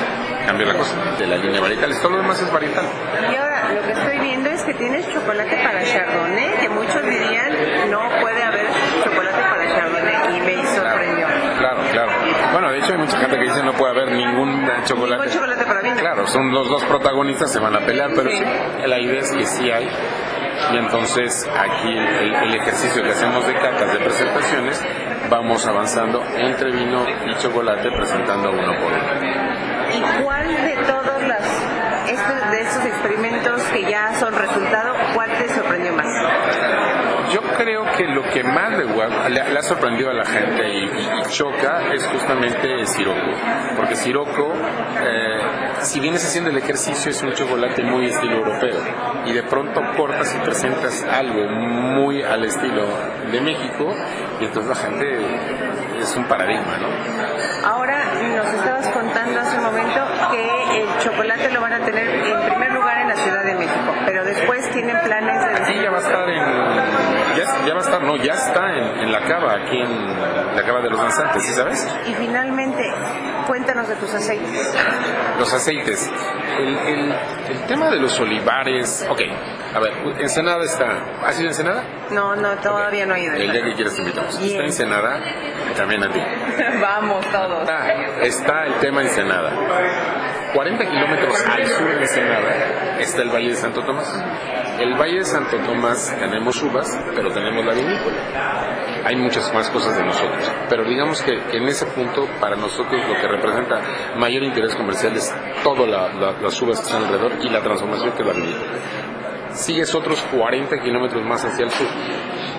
cambió 0.48 0.66
la 0.66 0.74
cosa 0.74 0.96
de 1.20 1.28
la 1.28 1.38
línea 1.38 1.62
varietal. 1.62 1.94
Todo 2.02 2.10
lo 2.14 2.18
demás 2.18 2.42
es 2.42 2.52
varietal. 2.52 2.86
Y 3.32 3.36
ahora 3.36 3.74
lo 3.74 3.82
que 3.86 3.92
estoy 3.92 4.18
viendo 4.20 4.50
es 4.50 4.64
que 4.64 4.74
tienes 4.74 5.08
chocolate 5.14 5.56
para 5.64 5.84
Chardonnay, 5.84 6.52
que 6.62 6.70
muchos 6.70 7.04
dirían 7.04 7.52
no 7.92 8.10
puede 8.22 8.42
haber 8.44 8.66
chocolate 9.04 9.38
para 9.38 9.68
Chardonnay 9.76 10.38
y 10.38 10.42
me 10.42 10.66
sorprendió. 10.68 11.28
Claro, 11.60 11.78
claro. 11.92 12.12
Bueno, 12.54 12.72
de 12.72 12.78
hecho 12.80 12.94
hay 12.94 12.98
mucha 13.00 13.18
gente 13.18 13.36
que 13.38 13.44
dice 13.44 13.62
no 13.64 13.74
puede 13.74 13.92
haber 13.92 14.12
ningún 14.16 14.66
chocolate. 14.86 15.22
Ningún 15.24 15.34
chocolate 15.34 15.66
para 15.66 15.82
vino. 15.82 15.96
Claro, 15.98 16.28
son 16.28 16.52
los 16.52 16.70
dos 16.70 16.84
protagonistas, 16.86 17.52
se 17.52 17.60
van 17.60 17.76
a 17.76 17.80
pelear, 17.86 18.12
pero 18.16 18.30
sí, 18.30 18.44
la 18.86 19.00
idea 19.00 19.20
es 19.22 19.32
que 19.32 19.46
sí 19.46 19.70
hay. 19.70 19.88
Y 20.74 20.78
entonces 20.78 21.48
aquí 21.56 21.90
el, 21.90 22.08
el- 22.08 22.36
el 22.36 22.56
ejercicio 22.56 23.04
que 23.04 23.10
hacemos 23.12 23.46
de 23.46 23.54
catas 23.56 23.94
de 23.94 24.00
presentaciones, 24.00 24.84
vamos 25.30 25.66
avanzando 25.68 26.24
entre 26.36 26.72
vino 26.72 27.06
y 27.26 27.36
chocolate 27.36 27.92
presentando 27.92 28.50
uno 28.52 28.74
por 28.82 28.92
uno. 28.92 29.47
¿Y 29.98 30.24
cuál 30.24 30.48
de 30.48 30.76
todos 30.88 31.22
las, 31.28 31.42
estos, 32.10 32.52
de 32.52 32.62
estos 32.62 32.86
experimentos 32.86 33.62
que 33.74 33.90
ya 33.90 34.14
son 34.20 34.34
resultado, 34.36 34.96
cuál 35.14 35.32
te 35.38 35.50
sorprendió 35.50 35.94
más? 35.94 36.06
Yo 37.34 37.42
creo 37.58 37.84
que 37.98 38.06
lo 38.06 38.22
que 38.30 38.42
más 38.44 38.72
le, 39.30 39.42
ha 39.42 39.62
sorprendido 39.62 40.10
a 40.10 40.14
la 40.14 40.26
gente 40.26 40.70
y, 40.70 40.84
y- 40.86 41.30
choca 41.30 41.94
es 41.94 42.06
justamente 42.08 42.86
siroco. 42.86 43.20
Porque 43.76 43.96
siroco, 43.98 44.54
eh, 45.04 45.38
si 45.82 46.00
vienes 46.00 46.24
haciendo 46.26 46.50
el 46.52 46.58
ejercicio, 46.58 47.12
es 47.12 47.22
un 47.22 47.34
chocolate 47.34 47.84
muy 47.84 48.06
estilo 48.08 48.38
europeo. 48.38 48.80
Y 49.26 49.34
de 49.34 49.44
pronto 49.44 49.82
cortas 49.98 50.34
y 50.36 50.38
presentas 50.46 51.04
algo 51.04 51.50
muy 51.50 52.24
al 52.24 52.46
estilo 52.46 52.86
de 53.30 53.42
México, 53.42 53.94
y 54.40 54.46
entonces 54.46 54.70
la 54.70 54.76
gente 54.84 55.20
es 56.00 56.16
un 56.16 56.24
paradigma, 56.30 56.78
¿no? 56.78 57.68
Ahora 57.68 57.97
nos 58.48 58.60
estabas 58.60 58.88
contando 58.90 59.40
hace 59.40 59.58
un 59.58 59.64
momento 59.64 60.08
que 60.32 60.82
el 60.82 60.98
chocolate 61.00 61.52
lo 61.52 61.62
van 61.62 61.74
a 61.74 61.80
tener 61.80 62.08
en 62.08 62.42
primer 62.46 62.72
lugar 62.72 62.98
en 63.00 63.10
la 63.10 63.16
Ciudad 63.16 63.44
de 63.44 63.56
México, 63.56 63.94
pero 64.06 64.24
después 64.24 64.70
tienen 64.72 64.98
planes 65.04 65.42
de 65.42 65.66
Sí, 65.66 65.82
ya 65.82 65.92
va 65.92 65.98
a 65.98 66.02
estar 66.02 66.30
en. 66.30 66.46
Ya, 67.36 67.66
ya 67.68 67.74
va 67.74 67.80
a 67.80 67.84
estar, 67.84 68.02
no, 68.02 68.16
ya 68.16 68.34
está 68.34 68.72
en, 68.74 69.00
en 69.04 69.12
la 69.12 69.22
cava, 69.22 69.54
aquí 69.54 69.78
en 69.80 70.56
la 70.56 70.64
cava 70.64 70.82
de 70.82 70.90
los 70.90 71.00
danzantes, 71.00 71.44
¿sí 71.44 71.54
sabes? 71.54 71.88
Y 72.08 72.14
finalmente, 72.14 72.84
cuéntanos 73.48 73.88
de 73.90 73.96
tus 73.96 74.14
aceites. 74.14 74.74
Los 75.38 75.54
aceites. 75.54 76.10
El, 76.58 76.78
el, 76.78 77.12
el 77.50 77.66
tema 77.68 77.90
de 77.90 77.98
los 78.00 78.18
olivares. 78.20 79.06
Ok, 79.10 79.22
a 79.74 79.80
ver, 79.80 79.94
Ensenada 80.20 80.64
está. 80.64 81.04
¿Has 81.26 81.40
ido 81.40 81.50
a 81.50 81.52
Ensenada? 81.52 81.84
No, 82.12 82.36
no, 82.36 82.56
todavía 82.58 83.06
no 83.06 83.16
he 83.16 83.24
ido. 83.24 83.34
El 83.34 83.52
día 83.52 83.64
que 83.64 83.74
quieras 83.74 83.96
te 83.96 84.02
invitamos. 84.02 84.40
Bien. 84.40 84.52
Está 84.52 84.64
Ensenada, 84.64 85.20
también 85.76 86.04
a 86.04 86.10
ti. 86.10 86.20
Vamos 86.82 87.26
todos. 87.32 87.62
Está, 87.64 88.22
está 88.22 88.66
el 88.66 88.74
tema 88.76 89.02
Ensenada. 89.02 89.52
40 90.54 90.86
kilómetros 90.86 91.46
al 91.46 91.66
sur 91.68 91.90
de 91.90 92.02
Ensenada 92.02 92.78
está 93.00 93.22
el 93.22 93.30
Valle 93.30 93.50
de 93.50 93.56
Santo 93.56 93.84
Tomás. 93.84 94.24
El 94.80 94.94
Valle 94.96 95.20
de 95.20 95.26
Santo 95.26 95.58
Tomás 95.58 96.16
tenemos 96.20 96.62
uvas, 96.64 96.98
pero 97.16 97.32
tenemos 97.32 97.66
la 97.66 97.74
vinícola. 97.74 99.04
Hay 99.06 99.16
muchas 99.16 99.54
más 99.54 99.70
cosas 99.70 99.98
de 99.98 100.04
nosotros, 100.04 100.52
pero 100.70 100.84
digamos 100.84 101.22
que, 101.22 101.40
que 101.52 101.58
en 101.58 101.68
ese 101.68 101.86
punto 101.88 102.28
para 102.40 102.56
nosotros 102.56 103.02
lo 103.08 103.16
que 103.16 103.28
representa 103.28 103.82
mayor 104.18 104.44
interés 104.44 104.76
comercial 104.76 105.16
es 105.16 105.34
todas 105.64 105.88
las 106.42 106.62
uvas 106.62 106.80
que 106.80 106.86
están 106.88 107.04
alrededor 107.04 107.34
y 107.42 107.50
la 107.50 107.62
transformación 107.62 108.12
que 108.14 108.22
es 108.22 108.28
la 108.28 108.34
vinícola. 108.34 109.17
Sigues 109.58 109.96
otros 109.96 110.22
40 110.32 110.78
kilómetros 110.82 111.26
más 111.26 111.44
hacia 111.44 111.66
el 111.66 111.72
sur 111.72 111.88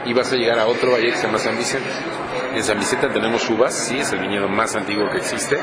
y 0.04 0.12
vas 0.12 0.32
a 0.32 0.36
llegar 0.36 0.58
a 0.58 0.66
otro 0.66 0.92
valle 0.92 1.10
que 1.10 1.16
se 1.16 1.26
llama 1.26 1.38
San 1.38 1.56
Vicente. 1.56 1.88
En 2.54 2.62
San 2.64 2.76
Vicente 2.76 3.08
tenemos 3.08 3.48
uvas, 3.48 3.72
sí, 3.72 3.98
es 3.98 4.12
el 4.12 4.18
viñedo 4.18 4.48
más 4.48 4.74
antiguo 4.74 5.08
que 5.08 5.18
existe, 5.18 5.58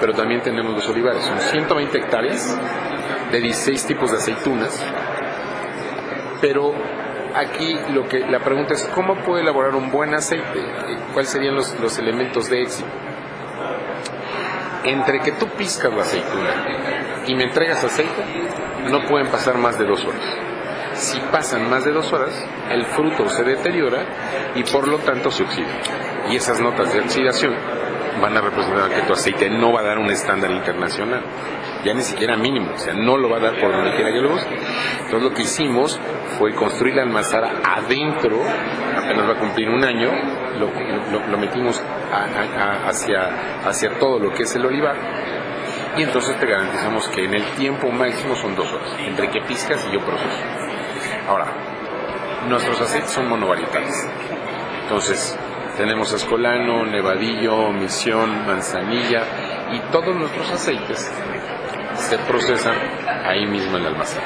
pero 0.00 0.12
también 0.14 0.42
tenemos 0.42 0.74
los 0.74 0.88
olivares. 0.88 1.22
Son 1.24 1.38
120 1.38 1.96
hectáreas 1.96 2.58
de 3.30 3.40
16 3.40 3.86
tipos 3.86 4.10
de 4.10 4.16
aceitunas, 4.16 4.84
pero 6.40 6.74
aquí 7.34 7.78
lo 7.92 8.08
que 8.08 8.20
la 8.20 8.40
pregunta 8.40 8.74
es 8.74 8.84
cómo 8.94 9.14
puedo 9.22 9.38
elaborar 9.38 9.76
un 9.76 9.92
buen 9.92 10.12
aceite, 10.12 10.58
Eh, 10.58 10.98
cuáles 11.12 11.30
serían 11.30 11.54
los, 11.54 11.78
los 11.78 11.96
elementos 11.98 12.50
de 12.50 12.62
éxito. 12.62 12.88
Entre 14.82 15.20
que 15.20 15.32
tú 15.32 15.46
piscas 15.56 15.92
la 15.94 16.02
aceituna 16.02 17.22
y 17.26 17.34
me 17.36 17.44
entregas 17.44 17.84
aceite, 17.84 18.24
no 18.90 19.06
pueden 19.06 19.28
pasar 19.28 19.56
más 19.56 19.78
de 19.78 19.84
dos 19.86 20.04
horas. 20.04 20.53
Si 20.94 21.18
pasan 21.32 21.68
más 21.68 21.84
de 21.84 21.92
dos 21.92 22.12
horas, 22.12 22.32
el 22.70 22.84
fruto 22.86 23.28
se 23.28 23.42
deteriora 23.44 24.04
y 24.54 24.62
por 24.64 24.86
lo 24.88 24.98
tanto 24.98 25.30
se 25.30 25.42
oxida. 25.42 25.66
Y 26.30 26.36
esas 26.36 26.60
notas 26.60 26.92
de 26.92 27.00
oxidación 27.00 27.54
van 28.20 28.36
a 28.36 28.40
representar 28.40 28.90
que 28.90 29.02
tu 29.02 29.12
aceite 29.12 29.50
no 29.50 29.72
va 29.72 29.80
a 29.80 29.84
dar 29.84 29.98
un 29.98 30.06
estándar 30.10 30.50
internacional, 30.52 31.20
ya 31.84 31.92
ni 31.94 32.02
siquiera 32.02 32.36
mínimo, 32.36 32.70
o 32.74 32.78
sea, 32.78 32.94
no 32.94 33.16
lo 33.16 33.28
va 33.28 33.38
a 33.38 33.40
dar 33.40 33.60
por 33.60 33.72
donde 33.72 33.94
quiera 33.96 34.12
que 34.12 34.20
lo 34.20 34.30
busque. 34.30 34.54
Entonces 35.02 35.22
lo 35.22 35.34
que 35.34 35.42
hicimos 35.42 35.98
fue 36.38 36.54
construir 36.54 36.94
la 36.94 37.02
almazara 37.02 37.54
adentro, 37.64 38.38
apenas 38.96 39.28
va 39.28 39.32
a 39.32 39.38
cumplir 39.40 39.68
un 39.68 39.82
año, 39.84 40.10
lo, 40.58 40.70
lo- 41.10 41.26
lo 41.26 41.38
metimos 41.38 41.82
a- 42.12 42.84
a- 42.86 42.88
hacia 42.88 43.98
todo 43.98 44.20
lo 44.20 44.32
que 44.32 44.44
es 44.44 44.54
el 44.54 44.64
olivar 44.64 44.94
y 45.96 46.02
entonces 46.02 46.38
te 46.38 46.46
garantizamos 46.46 47.08
que 47.08 47.24
en 47.24 47.34
el 47.34 47.44
tiempo 47.56 47.90
máximo 47.90 48.36
son 48.36 48.54
dos 48.56 48.72
horas, 48.72 48.94
entre 49.00 49.28
que 49.30 49.40
piscas 49.42 49.84
y 49.90 49.92
yo 49.92 50.00
proceso. 50.04 50.28
Ahora, 51.28 51.46
nuestros 52.48 52.80
aceites 52.80 53.10
son 53.10 53.28
monovarietales. 53.28 54.08
Entonces, 54.82 55.38
tenemos 55.76 56.12
escolano, 56.12 56.84
nevadillo, 56.84 57.70
misión, 57.72 58.46
manzanilla 58.46 59.22
y 59.72 59.80
todos 59.90 60.14
nuestros 60.14 60.50
aceites 60.50 61.10
se 61.94 62.18
procesan 62.18 62.74
ahí 63.24 63.46
mismo 63.46 63.76
en 63.76 63.82
el 63.82 63.88
almacén. 63.88 64.22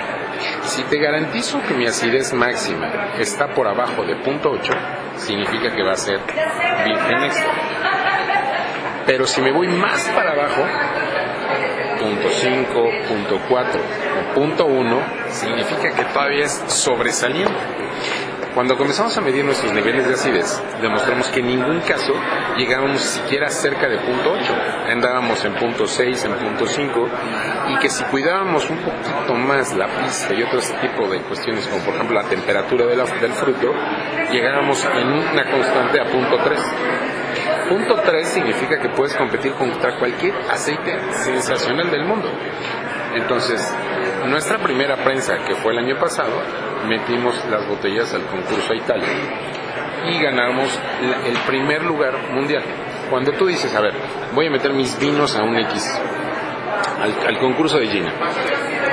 Si 0.62 0.82
te 0.84 0.98
garantizo 0.98 1.60
que 1.66 1.74
mi 1.74 1.86
acidez 1.86 2.32
máxima 2.32 3.12
está 3.18 3.48
por 3.48 3.66
abajo 3.66 4.04
de 4.04 4.16
punto 4.16 4.52
.8, 4.52 5.16
significa 5.16 5.74
que 5.74 5.82
va 5.82 5.92
a 5.92 5.96
ser 5.96 6.20
virgen 6.84 7.24
extra. 7.24 7.52
Pero 9.06 9.26
si 9.26 9.40
me 9.40 9.52
voy 9.52 9.68
más 9.68 10.08
para 10.08 10.32
abajo, 10.32 10.62
punto 11.98 12.28
5, 12.30 12.90
punto 13.08 13.40
4 13.48 13.80
o 13.80 14.34
punto 14.34 14.66
1, 14.66 15.00
significa 15.30 15.94
que 15.94 16.04
todavía 16.04 16.44
es 16.44 16.62
sobresaliente. 16.68 17.54
Cuando 18.54 18.76
comenzamos 18.76 19.16
a 19.16 19.20
medir 19.20 19.44
nuestros 19.44 19.72
niveles 19.72 20.08
de 20.08 20.14
acidez, 20.14 20.60
demostramos 20.80 21.28
que 21.28 21.40
en 21.40 21.46
ningún 21.46 21.80
caso 21.80 22.12
llegábamos 22.56 23.00
siquiera 23.02 23.48
cerca 23.50 23.88
de 23.88 23.98
punto 23.98 24.32
8. 24.32 24.54
Andábamos 24.90 25.44
en 25.44 25.54
punto 25.54 25.86
6, 25.86 26.24
en 26.24 26.32
punto 26.32 26.66
5, 26.66 27.08
y 27.68 27.78
que 27.78 27.88
si 27.88 28.02
cuidábamos 28.04 28.68
un 28.68 28.78
poquito 28.78 29.34
más 29.34 29.74
la 29.74 29.86
pista 29.86 30.34
y 30.34 30.42
otro 30.42 30.58
tipo 30.80 31.06
de 31.06 31.20
cuestiones, 31.22 31.68
como 31.68 31.84
por 31.84 31.94
ejemplo 31.94 32.20
la 32.20 32.28
temperatura 32.28 32.86
del 32.86 33.32
fruto, 33.32 33.72
llegábamos 34.32 34.84
en 34.84 35.06
una 35.06 35.50
constante 35.50 36.00
a 36.00 36.04
punto 36.06 36.38
3. 36.42 36.60
Punto 37.68 37.96
3 37.96 38.26
significa 38.26 38.80
que 38.80 38.88
puedes 38.90 39.14
competir 39.14 39.52
contra 39.52 39.98
cualquier 39.98 40.34
aceite 40.50 40.98
sensacional 41.12 41.90
del 41.90 42.04
mundo. 42.04 42.30
Entonces, 43.14 43.74
nuestra 44.26 44.58
primera 44.58 44.96
prensa, 44.96 45.36
que 45.46 45.54
fue 45.56 45.72
el 45.72 45.78
año 45.78 45.98
pasado, 45.98 46.32
metimos 46.86 47.34
las 47.50 47.66
botellas 47.66 48.12
al 48.14 48.22
concurso 48.22 48.72
a 48.72 48.76
Italia 48.76 49.08
y 50.06 50.22
ganamos 50.22 50.78
el 51.26 51.36
primer 51.46 51.84
lugar 51.84 52.14
mundial. 52.32 52.62
Cuando 53.10 53.32
tú 53.32 53.46
dices, 53.46 53.74
a 53.74 53.80
ver, 53.80 53.94
voy 54.34 54.46
a 54.46 54.50
meter 54.50 54.72
mis 54.72 54.98
vinos 54.98 55.36
a 55.36 55.42
un 55.42 55.56
X, 55.56 56.00
al, 57.00 57.26
al 57.26 57.38
concurso 57.38 57.78
de 57.78 57.88
Gina, 57.88 58.12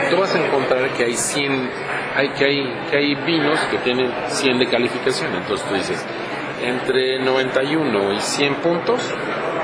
tú 0.09 0.17
vas 0.17 0.33
a 0.35 0.45
encontrar 0.45 0.89
que 0.91 1.05
hay 1.05 1.13
100, 1.13 1.69
hay, 2.15 2.29
que, 2.29 2.45
hay, 2.45 2.87
que 2.89 2.97
hay 2.97 3.15
vinos 3.15 3.59
que 3.71 3.77
tienen 3.79 4.11
100 4.27 4.59
de 4.59 4.67
calificación. 4.67 5.35
Entonces 5.35 5.67
tú 5.67 5.75
dices, 5.75 6.05
entre 6.61 7.19
91 7.19 8.13
y 8.13 8.19
100 8.19 8.55
puntos, 8.55 9.13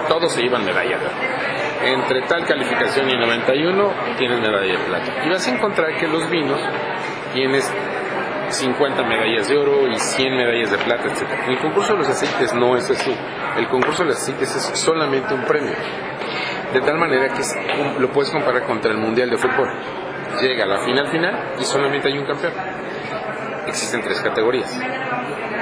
todos 0.07 0.33
se 0.33 0.41
llevan 0.41 0.65
medalla. 0.65 0.97
Entre 1.83 2.21
tal 2.23 2.45
calificación 2.45 3.09
y 3.09 3.17
91 3.17 3.93
tienes 4.17 4.39
medalla 4.39 4.71
de 4.71 4.85
plata. 4.85 5.25
Y 5.25 5.29
vas 5.29 5.47
a 5.47 5.55
encontrar 5.55 5.95
que 5.97 6.07
los 6.07 6.29
vinos 6.29 6.59
tienes 7.33 7.71
50 8.49 9.03
medallas 9.03 9.47
de 9.47 9.57
oro 9.57 9.87
y 9.87 9.97
100 9.97 10.35
medallas 10.35 10.71
de 10.71 10.77
plata, 10.77 11.05
etc. 11.05 11.23
El 11.47 11.57
concurso 11.59 11.93
de 11.93 11.99
los 11.99 12.09
aceites 12.09 12.53
no 12.53 12.75
es 12.75 12.89
así. 12.91 13.15
El 13.57 13.67
concurso 13.67 14.03
de 14.03 14.09
los 14.09 14.17
aceites 14.17 14.55
es 14.55 14.79
solamente 14.79 15.33
un 15.33 15.43
premio. 15.45 15.73
De 16.73 16.81
tal 16.81 16.97
manera 16.97 17.29
que 17.29 17.41
lo 17.99 18.11
puedes 18.11 18.31
comparar 18.31 18.63
contra 18.63 18.91
el 18.91 18.97
Mundial 18.97 19.29
de 19.29 19.37
Fútbol. 19.37 19.69
Llega 20.41 20.65
a 20.65 20.67
la 20.67 20.85
final 20.85 21.07
final 21.07 21.53
y 21.59 21.63
solamente 21.63 22.09
hay 22.09 22.17
un 22.17 22.25
campeón. 22.25 22.53
Existen 23.67 24.01
tres 24.01 24.21
categorías 24.21 24.79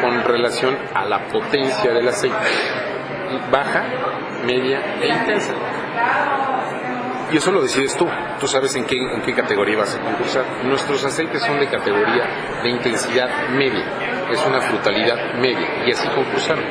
con 0.02 0.24
relación 0.24 0.78
a 0.93 1.06
la 1.06 1.28
potencia 1.28 1.93
del 1.93 2.08
aceite. 2.08 2.38
Baja, 3.52 3.84
media 4.45 4.80
e 5.02 5.08
intensa. 5.08 5.54
Y 7.32 7.38
eso 7.38 7.52
lo 7.52 7.62
decides 7.62 7.95
tú. 7.95 8.08
Tú 8.39 8.47
sabes 8.47 8.76
en 8.76 8.86
qué, 8.86 8.95
en 8.95 9.22
qué 9.22 9.34
categoría 9.34 9.78
vas 9.78 9.95
a 9.95 10.00
concursar. 10.00 10.45
Nuestros 10.64 11.06
aceites 11.06 11.43
son 11.43 11.60
de 11.60 11.68
categoría 11.68 12.62
de 12.64 12.70
intensidad 12.70 13.50
media. 13.50 13.86
Es 14.32 14.43
una 14.45 14.62
frutalidad 14.62 15.36
media. 15.36 15.86
Y 15.86 15.91
así 15.91 16.08
concursaron. 16.08 16.66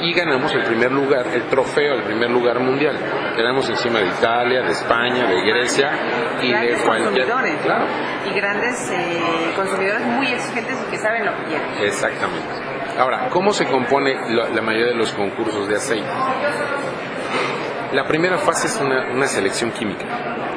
Y 0.00 0.12
ganamos 0.12 0.52
el 0.54 0.62
primer 0.62 0.92
lugar, 0.92 1.26
el 1.34 1.42
trofeo, 1.48 1.94
el 1.94 2.02
primer 2.04 2.30
lugar 2.30 2.60
mundial. 2.60 2.96
Quedamos 3.36 3.68
encima 3.68 3.98
de 4.00 4.06
Italia, 4.06 4.62
de 4.62 4.70
España, 4.72 5.26
de 5.26 5.40
Grecia 5.42 5.90
y 6.40 6.46
de 6.46 6.52
Grandes 6.52 6.82
cualquier. 6.82 7.08
consumidores. 7.28 7.54
Claro, 7.64 7.84
Y 8.26 8.34
grandes 8.34 8.90
eh, 8.92 9.52
consumidores 9.56 10.02
muy 10.06 10.26
exigentes 10.28 10.76
y 10.86 10.90
que 10.90 10.98
saben 10.98 11.24
lo 11.26 11.36
que 11.38 11.44
quieren. 11.44 11.68
exactamente. 11.82 12.46
Ahora, 12.98 13.28
¿cómo 13.30 13.52
se 13.52 13.66
compone 13.66 14.14
la, 14.34 14.48
la 14.48 14.60
mayoría 14.62 14.88
de 14.88 14.94
los 14.94 15.12
concursos 15.12 15.68
de 15.68 15.76
aceite? 15.76 16.08
La 17.92 18.04
primera 18.06 18.36
fase 18.38 18.66
es 18.66 18.78
una, 18.80 19.10
una 19.12 19.26
selección 19.26 19.70
química. 19.70 20.04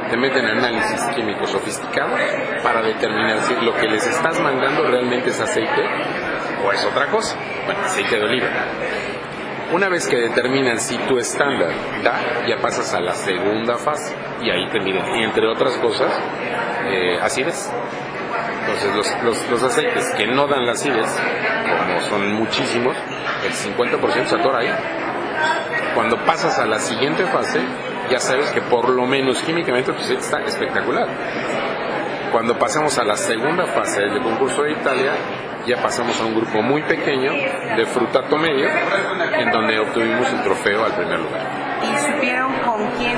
Te 0.10 0.18
meten 0.18 0.46
análisis 0.46 1.02
químicos 1.16 1.50
sofisticados 1.50 2.20
para 2.62 2.82
determinar 2.82 3.40
si 3.44 3.56
lo 3.64 3.74
que 3.76 3.88
les 3.88 4.06
estás 4.06 4.38
mandando 4.42 4.84
realmente 4.84 5.30
es 5.30 5.40
aceite 5.40 5.82
o 6.66 6.72
es 6.74 6.84
otra 6.84 7.08
cosa. 7.08 7.38
Bueno, 7.66 7.80
aceite 7.86 8.18
de 8.18 8.24
oliva. 8.26 8.48
Una 9.74 9.88
vez 9.88 10.08
que 10.08 10.18
determinan 10.18 10.80
si 10.80 10.98
tu 10.98 11.18
estándar 11.18 11.72
da, 12.04 12.46
ya 12.46 12.58
pasas 12.58 12.94
a 12.94 13.00
la 13.00 13.14
segunda 13.14 13.78
fase 13.78 14.16
y 14.42 14.50
ahí 14.50 14.68
te 14.70 14.82
miden. 14.82 15.16
Y 15.16 15.24
entre 15.24 15.48
otras 15.48 15.74
cosas, 15.78 16.12
eh, 16.90 17.18
acidez. 17.22 17.72
Entonces 18.62 18.96
los, 18.96 19.24
los, 19.24 19.50
los 19.50 19.64
aceites 19.64 20.14
que 20.18 20.28
no 20.28 20.48
dan 20.48 20.66
la 20.66 20.74
acidez 20.74 21.08
como 21.78 22.02
son 22.02 22.34
muchísimos, 22.34 22.96
el 23.46 23.54
50% 23.54 24.26
se 24.26 24.36
atora 24.36 24.60
ahí. 24.60 24.70
Cuando 25.96 26.18
pasas 26.26 26.60
a 26.60 26.66
la 26.66 26.80
siguiente 26.80 27.26
fase, 27.26 27.60
ya 28.10 28.20
sabes 28.20 28.52
que 28.52 28.62
por 28.62 28.90
lo 28.90 29.06
menos 29.06 29.42
químicamente 29.42 29.92
tu 29.92 30.00
aceite 30.00 30.22
está 30.22 30.42
espectacular. 30.42 31.08
Cuando 32.32 32.58
pasamos 32.58 32.98
a 32.98 33.04
la 33.04 33.16
segunda 33.18 33.66
fase 33.68 34.02
del 34.02 34.22
concurso 34.22 34.64
de 34.64 34.72
Italia, 34.72 35.12
ya 35.68 35.82
pasamos 35.82 36.20
a 36.22 36.26
un 36.26 36.36
grupo 36.36 36.62
muy 36.62 36.82
pequeño 36.84 37.32
de 37.32 37.86
frutato 37.86 38.38
medio, 38.38 38.68
en 39.38 39.52
donde 39.52 39.80
obtuvimos 39.80 40.32
el 40.32 40.42
trofeo 40.44 40.86
al 40.86 40.94
primer 40.94 41.20
lugar. 41.20 41.42
¿Y 41.84 41.98
supieron 42.14 42.54
con 42.66 42.80
quién, 42.98 43.18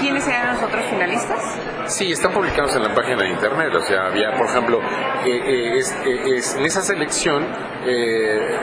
quiénes 0.00 0.26
eran 0.28 0.54
los 0.54 0.62
otros 0.62 0.84
finalistas? 0.84 1.40
Sí, 1.86 2.12
están 2.12 2.32
publicados 2.32 2.76
en 2.76 2.82
la 2.84 2.94
página 2.94 3.22
de 3.22 3.30
internet. 3.30 3.74
O 3.74 3.80
sea, 3.80 4.06
había, 4.06 4.30
por 4.36 4.46
ejemplo, 4.46 4.80
eh, 5.24 5.42
eh, 5.46 5.78
es- 5.78 5.96
eh, 6.06 6.36
es- 6.36 6.54
en 6.56 6.64
esa 6.66 6.82
selección 6.82 7.44
eh, 7.86 8.56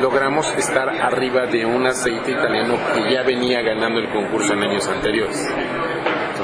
logramos 0.00 0.50
estar 0.56 0.88
arriba 0.88 1.46
de 1.46 1.64
un 1.66 1.86
aceite 1.86 2.30
italiano 2.32 2.76
que 2.94 3.12
ya 3.12 3.22
venía 3.22 3.62
ganando 3.62 4.00
el 4.00 4.08
concurso 4.10 4.52
en 4.54 4.62
años 4.62 4.86
anteriores. 4.88 5.48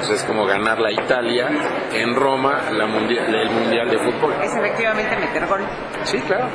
Entonces, 0.00 0.24
como 0.24 0.46
ganar 0.46 0.78
la 0.78 0.90
Italia 0.90 1.50
en 1.92 2.14
Roma, 2.14 2.70
la 2.72 2.86
mundial, 2.86 3.34
el 3.34 3.50
mundial 3.50 3.90
de 3.90 3.98
fútbol. 3.98 4.32
Es 4.42 4.56
efectivamente 4.56 5.14
meter 5.14 5.46
gol. 5.46 5.60
Sí, 6.04 6.18
claro. 6.20 6.46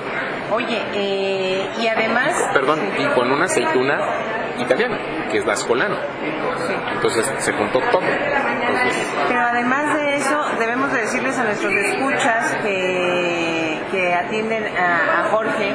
Oye, 0.49 0.81
eh, 0.93 1.69
y 1.79 1.87
además... 1.87 2.33
Perdón, 2.53 2.79
y 2.97 3.05
con 3.13 3.31
una 3.31 3.45
aceituna 3.45 3.99
italiana, 4.57 4.97
que 5.29 5.37
es 5.37 5.45
la 5.45 5.53
Ascolano. 5.53 5.95
Entonces, 6.91 7.31
se 7.37 7.53
juntó 7.53 7.79
todo. 7.91 8.01
Entonces, 8.01 9.13
Pero 9.27 9.41
además 9.41 9.95
de 9.95 10.15
eso, 10.15 10.43
debemos 10.57 10.91
de 10.91 11.01
decirles 11.01 11.37
a 11.37 11.43
nuestros 11.43 11.71
escuchas 11.71 12.57
que, 12.63 13.54
que 13.95 14.13
atienden 14.13 14.63
a, 14.77 15.21
a 15.21 15.23
Jorge 15.31 15.73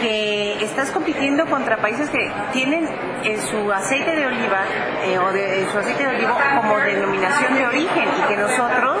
que 0.00 0.64
estás 0.64 0.90
compitiendo 0.90 1.44
contra 1.46 1.76
países 1.76 2.08
que 2.08 2.30
tienen 2.52 2.88
en 3.22 3.38
su 3.42 3.70
aceite 3.70 4.16
de 4.16 4.26
oliva 4.26 4.60
eh, 5.04 5.18
o 5.18 5.30
de 5.32 5.60
en 5.62 5.70
su 5.70 5.78
aceite 5.78 6.06
de 6.06 6.16
olivo 6.16 6.34
como 6.56 6.78
denominación 6.78 7.54
de 7.54 7.66
origen 7.66 8.08
y 8.18 8.28
que 8.28 8.36
nosotros 8.36 8.98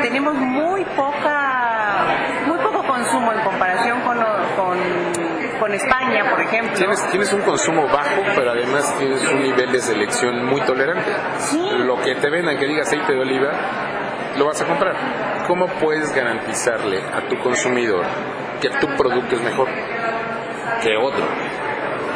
tenemos 0.00 0.34
muy 0.34 0.84
poca 0.96 2.06
muy 2.46 2.58
poco 2.58 2.82
consumo 2.86 3.32
en 3.32 3.40
comparación 3.40 4.00
con, 4.00 4.18
lo- 4.18 4.56
con, 4.56 4.78
con 5.60 5.74
España, 5.74 6.30
por 6.30 6.40
ejemplo. 6.40 6.72
Tienes, 6.76 7.10
tienes 7.10 7.32
un 7.34 7.42
consumo 7.42 7.86
bajo, 7.88 8.22
pero 8.34 8.52
además 8.52 8.94
tienes 8.98 9.22
un 9.28 9.42
nivel 9.42 9.70
de 9.70 9.80
selección 9.80 10.46
muy 10.46 10.60
tolerante. 10.62 11.10
Lo 11.84 12.00
que 12.00 12.14
te 12.14 12.30
vendan 12.30 12.56
que 12.56 12.66
diga 12.66 12.82
aceite 12.82 13.12
de 13.12 13.20
oliva, 13.20 13.50
lo 14.38 14.46
vas 14.46 14.60
a 14.62 14.66
comprar. 14.66 14.94
¿Cómo 15.46 15.66
puedes 15.66 16.14
garantizarle 16.14 17.00
a 17.00 17.28
tu 17.28 17.36
consumidor 17.38 18.04
que 18.60 18.70
tu 18.70 18.86
producto 18.96 19.34
es 19.34 19.42
mejor 19.42 19.68
que 20.82 20.96
otro? 20.96 21.24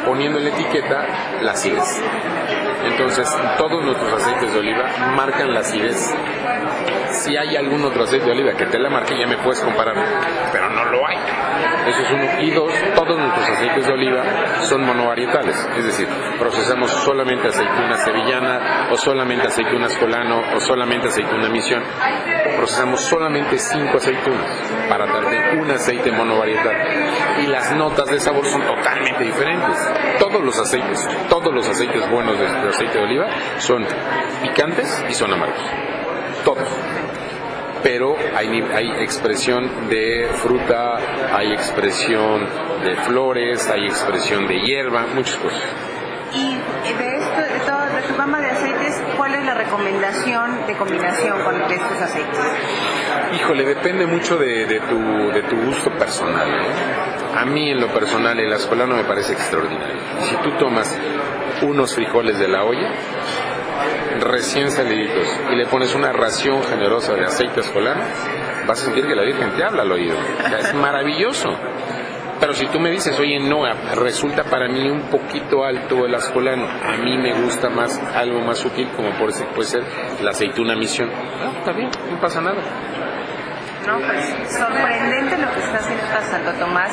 Poniendo 0.05 0.39
en 0.39 0.45
la 0.45 0.49
etiqueta 0.51 1.05
la 1.41 1.51
acidez. 1.51 2.01
Entonces, 2.85 3.27
todos 3.57 3.83
nuestros 3.83 4.13
aceites 4.13 4.53
de 4.53 4.59
oliva 4.59 4.85
marcan 5.15 5.53
la 5.53 5.61
acidez. 5.61 6.13
Si 7.11 7.37
hay 7.37 7.55
algún 7.55 7.83
otro 7.85 8.03
aceite 8.03 8.25
de 8.25 8.31
oliva 8.31 8.53
que 8.53 8.65
te 8.65 8.79
la 8.79 8.89
marque, 8.89 9.17
ya 9.17 9.27
me 9.27 9.37
puedes 9.37 9.61
comparar, 9.61 9.95
pero 10.51 10.69
no 10.69 10.85
lo 10.85 11.07
hay. 11.07 11.17
Eso 11.87 12.01
es 12.01 12.11
uno. 12.11 12.41
Y 12.41 12.51
dos, 12.51 12.73
todos 12.95 13.17
nuestros 13.17 13.49
aceites 13.49 13.85
de 13.85 13.93
oliva 13.93 14.23
son 14.61 14.85
monovarietales, 14.85 15.69
es 15.77 15.85
decir, 15.85 16.07
procesamos 16.39 16.89
solamente 16.89 17.47
aceituna 17.49 17.97
sevillana, 17.97 18.87
o 18.91 18.97
solamente 18.97 19.47
aceituna 19.47 19.87
escolano, 19.87 20.41
o 20.55 20.59
solamente 20.59 21.07
aceituna 21.07 21.49
misión. 21.49 21.83
Procesamos 22.57 23.01
solamente 23.01 23.57
cinco 23.57 23.97
aceitunas 23.97 24.49
para 24.87 25.05
darte 25.05 25.57
un 25.57 25.69
aceite 25.69 26.11
monovarietal. 26.11 26.75
Y 27.43 27.47
las 27.47 27.75
notas 27.75 28.09
de 28.09 28.19
sabor 28.19 28.45
son 28.45 28.61
totalmente 28.61 29.23
diferentes. 29.23 29.77
Todos 30.43 30.57
los 30.57 30.67
aceites, 30.67 31.09
todos 31.29 31.53
los 31.53 31.69
aceites 31.69 32.11
buenos 32.11 32.37
de, 32.37 32.43
de 32.43 32.67
aceite 32.67 32.97
de 32.97 33.03
oliva 33.05 33.27
son 33.59 33.85
picantes 34.41 35.01
y 35.09 35.13
son 35.13 35.31
amargos. 35.31 35.61
Todos 36.43 36.67
pero 37.81 38.15
hay, 38.35 38.93
expresión 39.01 39.89
de 39.89 40.29
fruta, 40.33 40.97
hay 41.33 41.51
expresión 41.53 42.45
de 42.83 42.95
flores, 42.95 43.69
hay 43.69 43.85
expresión 43.85 44.47
de 44.47 44.59
hierba, 44.61 45.05
muchas 45.13 45.35
cosas. 45.35 45.61
Y 46.33 46.55
de, 46.93 47.17
esto, 47.17 47.41
de, 47.41 47.59
todo, 47.65 47.85
de 47.85 48.01
tu 48.07 48.15
gama 48.15 48.39
de 48.39 48.51
aceites, 48.51 49.01
¿cuál 49.17 49.35
es 49.35 49.45
la 49.45 49.53
recomendación 49.53 50.65
de 50.65 50.77
combinación 50.77 51.43
con 51.43 51.67
de 51.67 51.75
estos 51.75 52.01
aceites? 52.01 52.39
Híjole, 53.35 53.65
depende 53.65 54.07
mucho 54.07 54.37
de, 54.37 54.65
de 54.65 54.79
tu, 54.79 55.31
de 55.33 55.43
tu 55.43 55.55
gusto 55.57 55.89
personal. 55.91 56.49
¿no? 56.49 57.12
A 57.35 57.45
mí 57.45 57.71
en 57.71 57.81
lo 57.81 57.87
personal 57.87 58.39
el 58.39 58.53
ascolano 58.53 58.95
me 58.95 59.03
parece 59.03 59.33
extraordinario. 59.33 59.97
Si 60.21 60.35
tú 60.37 60.51
tomas 60.59 60.95
unos 61.61 61.95
frijoles 61.95 62.37
de 62.37 62.47
la 62.47 62.63
olla, 62.63 62.91
recién 64.19 64.69
saliditos, 64.71 65.27
y 65.51 65.55
le 65.55 65.65
pones 65.65 65.95
una 65.95 66.11
ración 66.13 66.63
generosa 66.63 67.13
de 67.13 67.25
aceite 67.25 67.61
ascolano, 67.61 68.01
vas 68.67 68.81
a 68.81 68.85
sentir 68.85 69.07
que 69.07 69.15
la 69.15 69.23
Virgen 69.23 69.51
te 69.55 69.63
habla 69.63 69.81
al 69.81 69.91
oído. 69.91 70.15
Es 70.59 70.73
maravilloso. 70.73 71.49
Pero 72.39 72.53
si 72.53 72.67
tú 72.67 72.79
me 72.79 72.91
dices, 72.91 73.17
oye, 73.19 73.39
no, 73.39 73.63
resulta 73.95 74.43
para 74.43 74.67
mí 74.67 74.89
un 74.89 75.03
poquito 75.09 75.63
alto 75.63 76.05
el 76.05 76.13
ascolano, 76.13 76.67
a 76.67 76.97
mí 76.97 77.17
me 77.17 77.33
gusta 77.41 77.69
más 77.69 77.97
algo 78.15 78.41
más 78.41 78.57
sutil, 78.57 78.89
como 78.95 79.11
puede 79.11 79.63
ser 79.63 79.83
la 80.21 80.31
aceituna 80.31 80.75
misión. 80.75 81.09
Está 81.59 81.71
bien, 81.71 81.89
no 82.11 82.19
pasa 82.19 82.41
nada. 82.41 82.61
No, 83.87 83.97
pues 83.99 84.53
sorprendente 84.57 85.37
lo 85.37 85.51
que 85.53 85.59
está 85.59 85.77
haciendo 85.79 86.03
Santo 86.31 86.53
Tomás. 86.53 86.91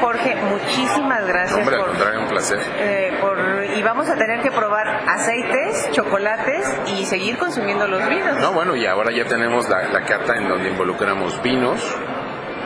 Jorge, 0.00 0.34
muchísimas 0.36 1.26
gracias 1.26 1.58
Hombre, 1.58 1.76
por, 1.78 1.90
un 1.90 2.28
placer. 2.28 2.58
eh, 2.78 3.16
por- 3.20 3.64
y 3.76 3.82
vamos 3.82 4.08
a 4.10 4.16
tener 4.16 4.40
que 4.42 4.50
probar 4.50 4.86
aceites, 5.08 5.90
chocolates 5.92 6.66
y 6.86 7.06
seguir 7.06 7.38
consumiendo 7.38 7.86
los 7.86 8.06
vinos. 8.08 8.38
No, 8.40 8.52
bueno, 8.52 8.76
y 8.76 8.84
ahora 8.86 9.10
ya 9.12 9.24
tenemos 9.24 9.68
la, 9.68 9.82
la 9.88 10.02
carta 10.02 10.34
en 10.36 10.48
donde 10.48 10.68
involucramos 10.70 11.40
vinos. 11.42 11.80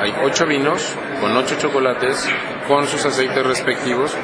Hay 0.01 0.15
ocho 0.25 0.47
vinos 0.47 0.95
con 1.21 1.37
ocho 1.37 1.57
chocolates, 1.59 2.29
con 2.67 2.87
sus 2.87 3.05
aceites 3.05 3.45
respectivos 3.47 4.17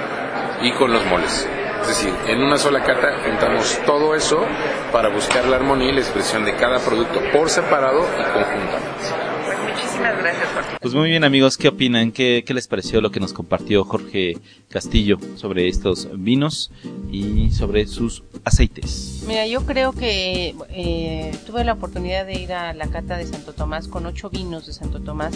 y 0.63 0.73
con 0.73 0.93
los 0.93 1.05
moles. 1.07 1.49
Es 1.83 1.89
decir, 1.89 2.15
en 2.29 2.43
una 2.43 2.57
sola 2.57 2.81
cata 2.83 3.09
juntamos 3.27 3.79
todo 3.85 4.15
eso 4.15 4.45
para 4.93 5.09
buscar 5.11 5.45
la 5.45 5.57
armonía 5.57 5.91
y 5.91 5.93
la 5.95 6.01
expresión 6.01 6.45
de 6.45 6.55
cada 6.55 6.79
producto 6.79 7.21
por 7.33 7.51
separado 7.51 8.01
y 8.19 8.23
conjuntamente. 8.33 9.24
Pues 9.95 10.03
muchísimas 10.03 10.19
gracias, 10.19 10.49
Jorge. 10.55 10.77
Pues 10.81 10.95
muy 10.95 11.09
bien 11.11 11.25
amigos, 11.25 11.57
¿qué 11.57 11.69
opinan? 11.69 12.11
¿Qué, 12.13 12.43
qué 12.47 12.53
les 12.55 12.67
pareció 12.67 13.01
lo 13.01 13.11
que 13.11 13.21
nos 13.21 13.33
compartió 13.33 13.85
Jorge 13.85 14.37
Castillo 14.69 15.19
sobre 15.37 15.69
estos 15.69 16.09
vinos 16.15 16.71
y 17.11 17.51
sobre 17.53 17.87
sus 17.87 18.23
aceites? 18.45 19.23
Mira, 19.27 19.47
yo 19.47 19.65
creo 19.65 19.93
que 19.93 20.55
eh, 20.71 21.33
tuve 21.47 21.65
la 21.65 21.75
oportunidad 21.75 22.27
de 22.27 22.35
ir 22.41 22.53
a 22.53 22.73
la 22.75 22.89
cata 22.89 23.17
de 23.17 23.27
Santo 23.27 23.53
Tomás 23.53 23.87
con 23.89 24.05
ocho 24.07 24.31
vinos 24.31 24.67
de 24.67 24.73
Santo 24.73 25.01
Tomás, 25.01 25.35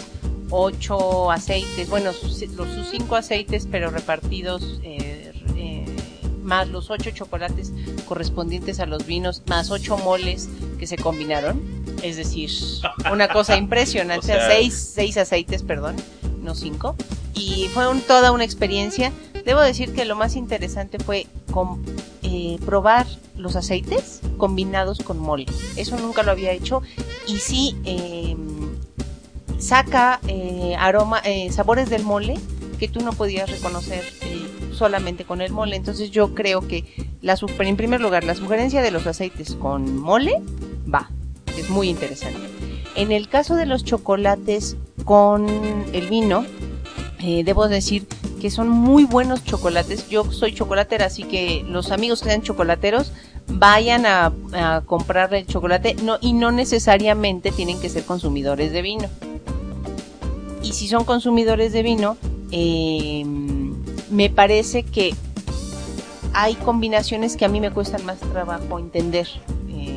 ocho 0.49 1.31
aceites, 1.31 1.89
bueno, 1.89 2.11
sus, 2.11 2.41
los- 2.55 2.69
sus 2.73 2.89
cinco 2.89 3.15
aceites, 3.15 3.67
pero 3.71 3.89
repartidos 3.91 4.79
eh, 4.83 5.31
eh, 5.55 5.85
más 6.43 6.67
los 6.67 6.89
ocho 6.89 7.11
chocolates 7.11 7.71
correspondientes 8.07 8.79
a 8.79 8.85
los 8.85 9.05
vinos, 9.05 9.41
más 9.47 9.71
ocho 9.71 9.97
moles 9.97 10.49
que 10.79 10.85
se 10.87 10.97
combinaron. 10.97 11.78
Es 12.03 12.15
decir, 12.17 12.49
una 13.11 13.27
cosa 13.27 13.57
impresionante, 13.57 14.19
O 14.33 14.35
sea- 14.35 14.47
seis, 14.49 14.91
seis 14.95 15.17
aceites, 15.17 15.63
perdón, 15.63 15.95
no 16.41 16.55
cinco. 16.55 16.95
Y 17.33 17.67
fue 17.73 17.87
un- 17.89 18.01
toda 18.01 18.31
una 18.31 18.43
experiencia. 18.43 19.11
Debo 19.45 19.61
decir 19.61 19.93
que 19.93 20.05
lo 20.05 20.15
más 20.15 20.35
interesante 20.35 20.99
fue 20.99 21.27
eh, 22.23 22.57
probar 22.65 23.07
los 23.37 23.55
aceites 23.55 24.19
combinados 24.37 24.99
con 24.99 25.17
mole. 25.19 25.45
Eso 25.77 25.97
nunca 25.97 26.23
lo 26.23 26.31
había 26.31 26.51
hecho. 26.51 26.81
Y 27.27 27.37
sí, 27.37 27.75
eh, 27.85 28.35
saca 29.57 30.19
eh, 30.27 30.75
aroma, 30.77 31.19
eh, 31.23 31.51
sabores 31.51 31.89
del 31.89 32.03
mole 32.03 32.35
que 32.79 32.87
tú 32.87 33.01
no 33.01 33.11
podías 33.13 33.49
reconocer 33.49 34.03
eh, 34.21 34.47
solamente 34.73 35.25
con 35.25 35.41
el 35.41 35.51
mole. 35.51 35.75
Entonces 35.75 36.11
yo 36.11 36.33
creo 36.33 36.67
que 36.67 36.85
la 37.21 37.35
super- 37.35 37.67
en 37.67 37.75
primer 37.77 37.99
lugar 38.01 38.23
la 38.23 38.35
sugerencia 38.35 38.81
de 38.81 38.91
los 38.91 39.05
aceites 39.07 39.55
con 39.55 39.97
mole 39.97 40.41
es 41.59 41.69
muy 41.69 41.89
interesante. 41.89 42.39
En 42.95 43.11
el 43.11 43.29
caso 43.29 43.55
de 43.55 43.65
los 43.65 43.83
chocolates 43.83 44.77
con 45.05 45.47
el 45.93 46.07
vino, 46.09 46.45
eh, 47.19 47.43
debo 47.43 47.67
decir 47.67 48.07
que 48.39 48.49
son 48.49 48.69
muy 48.69 49.05
buenos 49.05 49.43
chocolates. 49.43 50.09
Yo 50.09 50.31
soy 50.31 50.53
chocolatera, 50.53 51.05
así 51.05 51.23
que 51.23 51.65
los 51.67 51.91
amigos 51.91 52.21
que 52.21 52.29
sean 52.29 52.41
chocolateros 52.41 53.11
vayan 53.47 54.05
a, 54.05 54.31
comprar 54.85 55.33
el 55.33 55.45
chocolate 55.47 55.95
no, 56.03 56.17
y 56.21 56.33
no 56.33 56.51
necesariamente 56.51 57.51
tienen 57.51 57.79
que 57.79 57.89
ser 57.89 58.03
consumidores 58.03 58.71
de 58.71 58.81
vino. 58.81 59.09
Y 60.63 60.73
si 60.73 60.87
son 60.87 61.03
consumidores 61.03 61.73
de 61.73 61.83
vino, 61.83 62.17
eh, 62.51 63.23
me 64.09 64.29
parece 64.29 64.83
que 64.83 65.13
hay 66.33 66.55
combinaciones 66.55 67.35
que 67.35 67.45
a 67.45 67.49
mí 67.49 67.59
me 67.59 67.71
cuestan 67.71 68.05
más 68.05 68.19
trabajo 68.19 68.79
entender. 68.79 69.27
eh, 69.69 69.95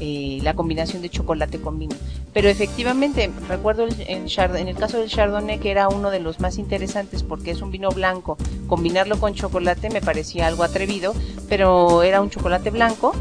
eh, 0.00 0.38
la 0.42 0.54
combinación 0.54 1.02
de 1.02 1.10
chocolate 1.10 1.60
con 1.60 1.78
vino. 1.78 1.94
Pero 2.32 2.48
efectivamente, 2.48 3.30
recuerdo 3.48 3.86
en 3.86 4.68
el 4.68 4.76
caso 4.76 4.98
del 4.98 5.10
Chardonnay, 5.10 5.58
que 5.58 5.70
era 5.70 5.88
uno 5.88 6.10
de 6.10 6.20
los 6.20 6.40
más 6.40 6.56
interesantes 6.56 7.22
porque 7.22 7.50
es 7.50 7.60
un 7.60 7.70
vino 7.70 7.90
blanco, 7.90 8.38
combinarlo 8.66 9.18
con 9.20 9.34
chocolate 9.34 9.90
me 9.90 10.00
parecía 10.00 10.46
algo 10.46 10.64
atrevido, 10.64 11.12
pero 11.48 12.02
era 12.02 12.22
un 12.22 12.30
chocolate 12.30 12.70
blanco, 12.70 13.12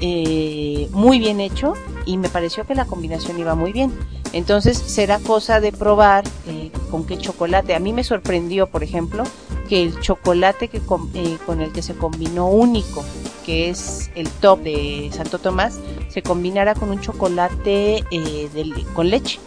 eh, 0.00 0.88
muy 0.92 1.18
bien 1.18 1.40
hecho, 1.40 1.72
y 2.04 2.18
me 2.18 2.28
pareció 2.28 2.66
que 2.66 2.74
la 2.74 2.84
combinación 2.84 3.38
iba 3.38 3.54
muy 3.54 3.72
bien. 3.72 3.92
Entonces 4.32 4.76
será 4.76 5.18
cosa 5.20 5.60
de 5.60 5.72
probar 5.72 6.24
eh, 6.46 6.70
con 6.90 7.06
qué 7.06 7.16
chocolate. 7.16 7.74
A 7.74 7.78
mí 7.78 7.94
me 7.94 8.04
sorprendió, 8.04 8.66
por 8.66 8.82
ejemplo, 8.82 9.24
que 9.70 9.82
el 9.82 9.98
chocolate 10.00 10.68
que 10.68 10.80
con 10.80 11.08
el 11.14 11.72
que 11.72 11.80
se 11.80 11.94
combinó 11.94 12.48
único, 12.48 13.02
que 13.46 13.70
es 13.70 14.10
el 14.16 14.28
top 14.28 14.64
de 14.64 15.08
Santo 15.12 15.38
Tomás, 15.38 15.78
se 16.08 16.20
combinara 16.20 16.74
con 16.74 16.90
un 16.90 17.00
chocolate 17.00 18.04
eh, 18.10 18.48
de 18.52 18.84
con 18.92 19.08
leche, 19.08 19.38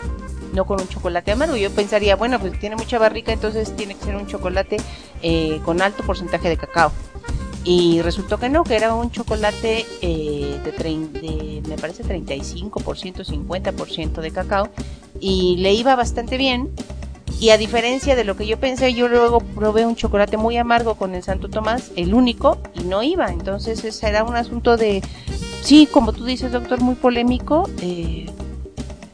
no 0.54 0.66
con 0.66 0.80
un 0.80 0.88
chocolate 0.88 1.34
amargo. 1.34 1.58
Yo 1.58 1.70
pensaría, 1.72 2.16
bueno, 2.16 2.40
pues 2.40 2.58
tiene 2.58 2.78
mucha 2.78 2.98
barrica, 2.98 3.34
entonces 3.34 3.76
tiene 3.76 3.96
que 3.96 4.06
ser 4.06 4.16
un 4.16 4.26
chocolate 4.26 4.78
eh, 5.22 5.60
con 5.66 5.82
alto 5.82 6.04
porcentaje 6.04 6.48
de 6.48 6.56
cacao. 6.56 6.94
Y 7.66 8.02
resultó 8.02 8.40
que 8.40 8.48
no, 8.48 8.64
que 8.64 8.78
era 8.78 8.96
un 8.96 9.12
chocolate 9.12 9.86
eh, 10.02 10.62
de, 10.64 10.72
de, 10.72 11.62
me 11.68 11.78
parece, 11.78 12.06
35%, 12.06 13.26
50% 13.26 14.22
de 14.22 14.32
cacao. 14.32 14.70
Y 15.20 15.58
le 15.58 15.74
iba 15.74 15.96
bastante 15.98 16.38
bien. 16.38 16.70
Y 17.40 17.52
a 17.52 17.58
diferencia 17.58 18.16
de 18.16 18.24
lo 18.24 18.36
que 18.36 18.48
yo 18.48 18.60
pensé, 18.60 18.94
yo 18.94 19.08
luego 19.08 19.40
probé 19.40 19.86
un 19.86 19.96
chocolate 19.96 20.38
muy 20.38 20.58
amargo 20.58 20.96
con 20.96 21.16
el 21.16 21.24
Santo 21.24 21.50
Tomás, 21.50 21.92
el 21.96 22.14
único, 22.14 22.58
y 22.74 22.84
no 22.84 23.04
iba. 23.04 23.28
Entonces 23.28 23.84
ese 23.84 24.08
era 24.08 24.24
un 24.24 24.36
asunto 24.36 24.78
de, 24.78 25.02
sí, 25.62 25.88
como 25.92 26.14
tú 26.14 26.26
dices, 26.26 26.52
doctor, 26.52 26.82
muy 26.82 26.96
polémico. 26.96 27.70
eh, 27.82 28.26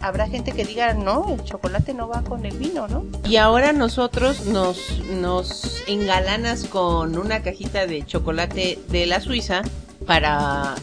habrá 0.05 0.27
gente 0.27 0.51
que 0.51 0.63
diga, 0.65 0.93
no, 0.93 1.33
el 1.33 1.43
chocolate 1.43 1.95
no 1.95 2.07
va 2.07 2.21
con 2.21 2.45
el 2.45 2.55
vino, 2.57 2.87
¿no? 2.87 3.05
Y 3.27 3.37
ahora 3.37 3.73
nosotros 3.73 4.45
nos, 4.45 5.01
nos 5.09 5.83
engalanas 5.87 6.65
con 6.65 7.17
una 7.17 7.41
cajita 7.41 7.87
de 7.87 8.05
chocolate 8.05 8.77
de 8.89 9.05
la 9.07 9.19
Suiza 9.19 9.63
para, 10.05 10.75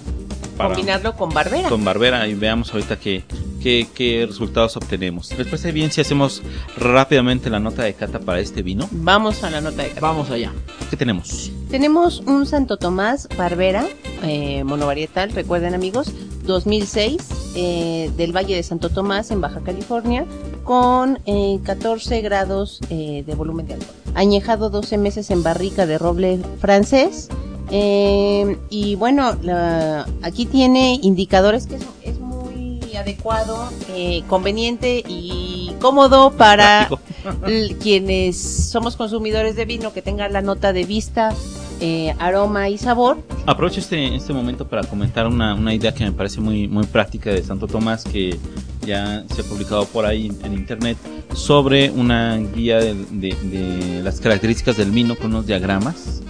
Para- 0.63 0.75
combinarlo 0.75 1.15
con 1.17 1.31
Barbera. 1.31 1.69
con 1.69 1.85
Barbera 1.85 2.27
y 2.29 2.35
veamos 2.35 2.73
ahorita 2.73 2.99
qué, 2.99 3.25
qué, 3.63 3.87
qué 3.95 4.25
resultados 4.27 4.77
obtenemos. 4.77 5.31
¿Les 5.37 5.47
parece 5.47 5.73
bien 5.73 5.91
si 5.93 6.01
hacemos 6.01 6.43
rápidamente 6.77 7.51
la 7.51 7.61
nota 7.61 7.83
de 7.83 7.95
cata 7.95 8.19
para 8.21 8.41
este 8.41 8.63
vino? 8.63 8.89
Vamos 8.93 9.43
a 9.45 9.51
la 9.51 9.61
nota 9.61 9.83
de 9.83 9.89
cata. 9.89 10.01
Vamos 10.01 10.31
allá. 10.31 10.53
¿Qué 10.91 10.97
tenemos? 10.97 11.51
Tenemos 11.71 12.21
un 12.21 12.47
Santo 12.47 12.77
Tomás 12.77 13.29
Barbera, 13.37 13.87
eh, 14.23 14.63
monovarietal, 14.65 15.31
recuerden 15.33 15.75
amigos, 15.75 16.13
2006, 16.45 17.29
eh, 17.55 18.11
del 18.17 18.33
Valle 18.37 18.57
de 18.57 18.63
Santo 18.63 18.89
Tomás 18.91 19.31
en 19.31 19.41
Baja 19.41 19.61
California, 19.61 20.27
con 20.65 21.19
eh, 21.27 21.59
14 21.65 22.21
grados 22.21 22.81
eh, 22.91 23.23
de 23.27 23.35
volumen 23.35 23.67
de 23.67 23.75
alcohol. 23.75 23.95
Añejado 24.15 24.69
12 24.71 24.99
meses 24.99 25.31
en 25.31 25.43
barrica 25.43 25.87
de 25.87 25.99
roble 25.99 26.41
francés. 26.61 27.29
Eh, 27.73 28.59
y 28.71 28.95
bueno, 28.97 29.35
la- 29.43 30.07
aquí 30.23 30.47
tiene 30.47 30.99
indicadores 31.03 31.67
que 31.67 31.77
es, 31.77 31.83
es 32.05 32.21
muy 32.21 32.81
adecuado, 32.97 33.69
eh, 33.89 34.23
conveniente 34.29 35.03
y 35.09 35.73
cómodo 35.81 36.31
para 36.33 36.89
quienes 37.81 38.41
somos 38.71 38.97
consumidores 38.97 39.57
de 39.57 39.65
vino 39.65 39.93
que 39.93 40.03
tengan 40.03 40.33
la 40.33 40.43
nota 40.43 40.73
de 40.73 40.85
vista, 40.85 41.35
eh, 41.81 42.15
aroma 42.19 42.69
y 42.69 42.79
sabor. 42.79 43.19
Aprovecho 43.47 43.81
este, 43.81 44.15
este 44.15 44.33
momento 44.33 44.69
para 44.69 44.83
comentar 44.85 45.27
una, 45.27 45.55
una 45.55 45.75
idea 45.75 45.93
que 45.93 46.05
me 46.05 46.13
parece 46.13 46.41
muy, 46.41 46.69
muy 46.69 46.87
práctica 46.87 47.31
de 47.31 47.43
Santo 47.43 47.67
Tomás 47.67 48.05
que 48.05 48.39
ya 48.87 49.25
se 49.35 49.41
ha 49.41 49.45
publicado 49.45 49.85
por 49.87 50.05
ahí 50.07 50.27
en, 50.27 50.45
en 50.47 50.53
internet 50.55 50.97
sobre 51.35 51.91
una 51.91 52.37
guía 52.37 52.79
de, 52.79 52.95
de- 52.95 53.37
de 53.43 54.03
las 54.03 54.21
características 54.21 54.77
del 54.77 54.91
vino 54.91 55.17
con 55.17 55.29
unos 55.29 55.47
diagramas 55.47 56.23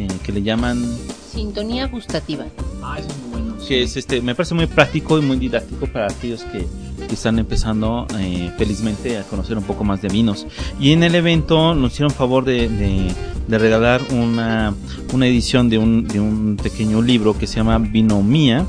eh, 0.00 0.08
que 0.24 0.32
le 0.32 0.42
llaman 0.42 0.84
Sintonía 1.32 1.86
gustativa. 1.86 2.44
Ah, 2.82 2.96
eso 2.98 3.08
es 3.08 3.16
muy 3.18 3.30
bueno. 3.42 3.56
que 3.66 3.82
es 3.82 3.96
este 3.96 4.20
me 4.20 4.34
parece 4.34 4.54
muy 4.54 4.66
práctico 4.66 5.18
y 5.18 5.22
muy 5.22 5.36
didáctico 5.36 5.86
para 5.86 6.06
aquellos 6.06 6.42
que, 6.44 6.66
que 7.06 7.14
están 7.14 7.38
empezando 7.38 8.06
eh, 8.18 8.50
felizmente 8.58 9.18
a 9.18 9.22
conocer 9.24 9.56
un 9.58 9.64
poco 9.64 9.84
más 9.84 10.02
de 10.02 10.08
vinos 10.08 10.46
y 10.80 10.92
en 10.92 11.02
el 11.02 11.14
evento 11.14 11.74
nos 11.74 11.92
hicieron 11.92 12.10
favor 12.12 12.44
de, 12.44 12.68
de- 12.68 13.14
de 13.48 13.58
regalar 13.58 14.00
una, 14.12 14.74
una 15.12 15.26
edición 15.26 15.68
de 15.68 15.78
un, 15.78 16.06
de 16.06 16.20
un 16.20 16.56
pequeño 16.62 17.02
libro 17.02 17.36
que 17.36 17.48
se 17.48 17.56
llama 17.56 17.78
Vinomía 17.78 18.64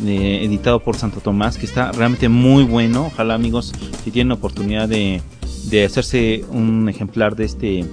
de- 0.00 0.44
editado 0.44 0.80
por 0.80 0.96
Santo 0.96 1.20
Tomás 1.20 1.56
que 1.56 1.66
está 1.66 1.92
realmente 1.92 2.28
muy 2.28 2.64
bueno 2.64 3.06
ojalá 3.06 3.34
amigos 3.34 3.72
si 4.02 4.10
tienen 4.10 4.32
oportunidad 4.32 4.88
de, 4.88 5.22
de 5.70 5.84
hacerse 5.84 6.44
un 6.50 6.88
ejemplar 6.88 7.36
de 7.36 7.44
este 7.44 7.84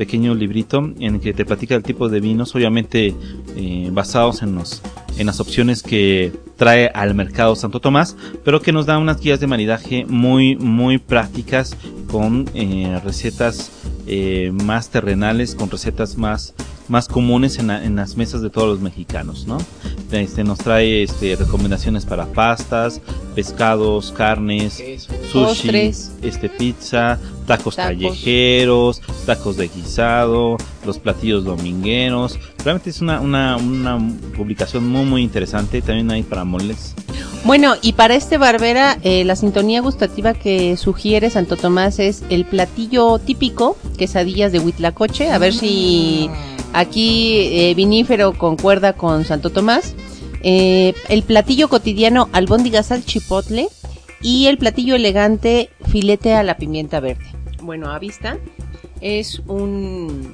pequeño 0.00 0.34
librito 0.34 0.78
en 0.98 1.16
el 1.16 1.20
que 1.20 1.34
te 1.34 1.44
platica 1.44 1.74
el 1.74 1.82
tipo 1.82 2.08
de 2.08 2.20
vinos 2.20 2.54
obviamente 2.54 3.14
eh, 3.54 3.90
basados 3.92 4.40
en 4.40 4.54
los 4.54 4.80
en 5.18 5.26
las 5.26 5.40
opciones 5.40 5.82
que 5.82 6.32
trae 6.56 6.90
al 6.94 7.14
mercado 7.14 7.54
Santo 7.54 7.80
Tomás, 7.80 8.16
pero 8.42 8.62
que 8.62 8.72
nos 8.72 8.86
da 8.86 8.96
unas 8.96 9.20
guías 9.20 9.40
de 9.40 9.46
maridaje 9.46 10.06
muy, 10.06 10.56
muy 10.56 10.96
prácticas 10.96 11.76
con 12.10 12.48
eh, 12.54 12.98
recetas 13.04 13.70
eh, 14.06 14.50
más 14.64 14.88
terrenales, 14.88 15.54
con 15.54 15.70
recetas 15.70 16.16
más, 16.16 16.54
más 16.90 17.08
comunes 17.08 17.58
en, 17.58 17.68
la- 17.68 17.82
en 17.84 17.96
las 17.96 18.16
mesas 18.16 18.42
de 18.42 18.50
todos 18.50 18.68
los 18.68 18.80
mexicanos, 18.80 19.46
¿no? 19.46 19.56
Este, 20.12 20.42
nos 20.44 20.58
trae 20.58 21.02
este, 21.04 21.36
recomendaciones 21.36 22.04
para 22.04 22.26
pastas, 22.26 23.00
pescados, 23.36 24.12
carnes, 24.16 24.76
Queso. 24.78 25.12
sushi, 25.30 25.44
Postres. 25.68 26.10
este 26.20 26.48
pizza, 26.48 27.18
tacos, 27.46 27.76
Tacos. 27.76 27.76
callejeros, 27.76 29.00
tacos 29.24 29.56
de 29.56 29.68
guisado, 29.68 30.56
los 30.84 30.98
platillos 30.98 31.44
domingueros. 31.44 32.38
Realmente 32.64 32.90
es 32.90 33.00
una, 33.00 33.20
una, 33.20 33.56
una 33.56 33.98
publicación 34.36 34.88
muy 34.88 35.04
muy 35.04 35.22
interesante. 35.22 35.80
También 35.80 36.10
hay 36.10 36.22
para 36.24 36.44
moles. 36.44 36.94
Bueno, 37.44 37.74
y 37.80 37.92
para 37.94 38.14
este 38.16 38.36
Barbera, 38.36 38.98
eh, 39.02 39.24
la 39.24 39.36
sintonía 39.36 39.80
gustativa 39.80 40.34
que 40.34 40.76
sugiere 40.76 41.30
Santo 41.30 41.56
Tomás 41.56 41.98
es 42.00 42.22
el 42.30 42.44
platillo 42.44 43.18
típico, 43.18 43.76
quesadillas 43.96 44.52
de 44.52 44.58
Huitlacoche. 44.58 45.30
A 45.30 45.38
ver 45.38 45.54
si 45.54 46.28
aquí 46.72 47.48
eh, 47.52 47.74
vinífero 47.74 48.32
concuerda 48.32 48.92
con 48.92 49.24
Santo 49.24 49.50
Tomás. 49.50 49.94
Eh, 50.42 50.94
el 51.08 51.22
platillo 51.22 51.68
cotidiano 51.68 52.28
albóndigas 52.32 52.92
al 52.92 53.04
chipotle 53.04 53.68
y 54.22 54.46
el 54.46 54.58
platillo 54.58 54.94
elegante 54.94 55.70
filete 55.88 56.34
a 56.34 56.42
la 56.42 56.56
pimienta 56.56 57.00
verde. 57.00 57.26
Bueno, 57.62 57.90
a 57.90 57.98
vista 57.98 58.38
es 59.00 59.40
un 59.46 60.30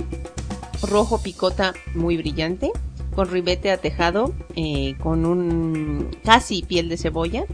rojo 0.82 1.22
picota 1.22 1.74
muy 1.94 2.16
brillante 2.16 2.70
con 3.14 3.30
ribete 3.30 3.70
atejado 3.70 4.34
eh, 4.54 4.94
con 5.00 5.24
un 5.24 6.10
casi 6.24 6.62
piel 6.62 6.88
de 6.88 6.98
cebolla 6.98 7.44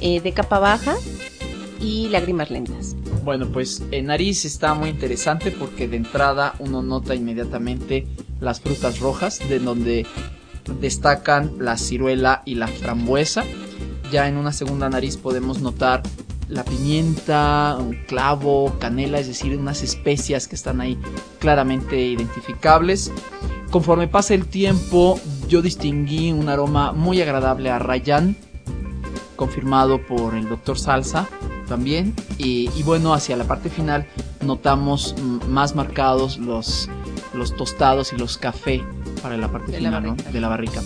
eh, 0.00 0.20
de 0.20 0.32
capa 0.32 0.58
baja 0.58 0.96
y 1.80 2.08
lágrimas 2.08 2.50
lentas. 2.50 2.94
Bueno, 3.28 3.48
pues 3.52 3.82
en 3.90 4.06
nariz 4.06 4.46
está 4.46 4.72
muy 4.72 4.88
interesante 4.88 5.50
porque 5.50 5.86
de 5.86 5.98
entrada 5.98 6.54
uno 6.60 6.80
nota 6.80 7.14
inmediatamente 7.14 8.06
las 8.40 8.62
frutas 8.62 9.00
rojas, 9.00 9.38
de 9.50 9.58
donde 9.58 10.06
destacan 10.80 11.52
la 11.58 11.76
ciruela 11.76 12.40
y 12.46 12.54
la 12.54 12.68
frambuesa. 12.68 13.44
Ya 14.10 14.28
en 14.28 14.38
una 14.38 14.50
segunda 14.50 14.88
nariz 14.88 15.18
podemos 15.18 15.60
notar 15.60 16.02
la 16.48 16.64
pimienta, 16.64 17.76
un 17.78 17.96
clavo, 18.06 18.74
canela, 18.78 19.18
es 19.18 19.26
decir, 19.26 19.54
unas 19.58 19.82
especias 19.82 20.48
que 20.48 20.56
están 20.56 20.80
ahí 20.80 20.96
claramente 21.38 22.00
identificables. 22.00 23.12
Conforme 23.68 24.08
pasa 24.08 24.32
el 24.32 24.46
tiempo, 24.46 25.20
yo 25.50 25.60
distinguí 25.60 26.32
un 26.32 26.48
aroma 26.48 26.92
muy 26.92 27.20
agradable 27.20 27.68
a 27.68 27.78
Rayán, 27.78 28.38
confirmado 29.36 30.00
por 30.06 30.34
el 30.34 30.48
doctor 30.48 30.78
Salsa 30.78 31.28
también. 31.68 32.14
Y, 32.38 32.70
y 32.76 32.82
bueno, 32.82 33.14
hacia 33.14 33.36
la 33.36 33.44
parte 33.44 33.68
final 33.70 34.06
notamos 34.44 35.14
más 35.48 35.74
marcados 35.74 36.38
los, 36.38 36.88
los 37.34 37.54
tostados 37.56 38.12
y 38.12 38.16
los 38.16 38.38
café 38.38 38.82
para 39.22 39.36
la 39.36 39.48
parte 39.50 39.72
De 39.72 39.80
la 39.80 39.88
final 39.90 40.02
¿no? 40.02 40.08
barrica. 40.10 40.30
de 40.32 40.40
la 40.40 40.48
barrica. 40.48 40.82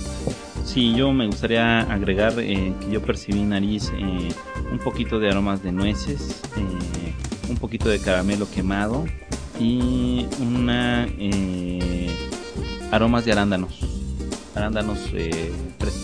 Sí, 0.65 0.95
yo 0.95 1.13
me 1.13 1.27
gustaría 1.27 1.81
agregar 1.81 2.35
eh, 2.39 2.73
que 2.81 2.91
yo 2.91 3.03
percibí 3.03 3.41
en 3.41 3.51
nariz 3.51 3.91
eh, 3.97 4.29
un 4.71 4.79
poquito 4.79 5.19
de 5.19 5.31
aromas 5.31 5.63
de 5.63 5.73
nueces, 5.73 6.41
eh, 6.57 7.13
un 7.51 7.57
poquito 7.57 7.89
de 7.89 7.99
caramelo 7.99 8.49
quemado 8.51 9.05
y 9.61 10.27
una 10.41 11.07
eh, 11.19 12.11
aromas 12.91 13.25
de 13.25 13.33
arándanos, 13.33 13.81
arándanos 14.55 14.99
eh, 15.13 15.53
frescos. 15.79 16.02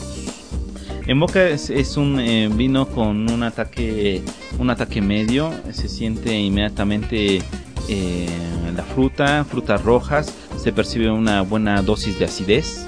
En 1.09 1.18
boca 1.18 1.48
es, 1.48 1.97
un 1.97 2.20
eh, 2.20 2.51
vino 2.52 2.86
con 2.86 3.30
un 3.30 3.43
ataque, 3.43 4.20
un 4.59 4.68
ataque 4.68 5.01
medio, 5.01 5.51
se 5.72 5.89
siente 5.89 6.39
inmediatamente 6.39 7.40
eh, 7.89 8.28
la 8.76 8.82
fruta, 8.82 9.43
frutas 9.47 9.82
rojas, 9.82 10.35
se 10.59 10.70
percibe 10.70 11.10
una 11.10 11.40
buena 11.40 11.80
dosis 11.80 12.18
de 12.18 12.26
acidez, 12.26 12.86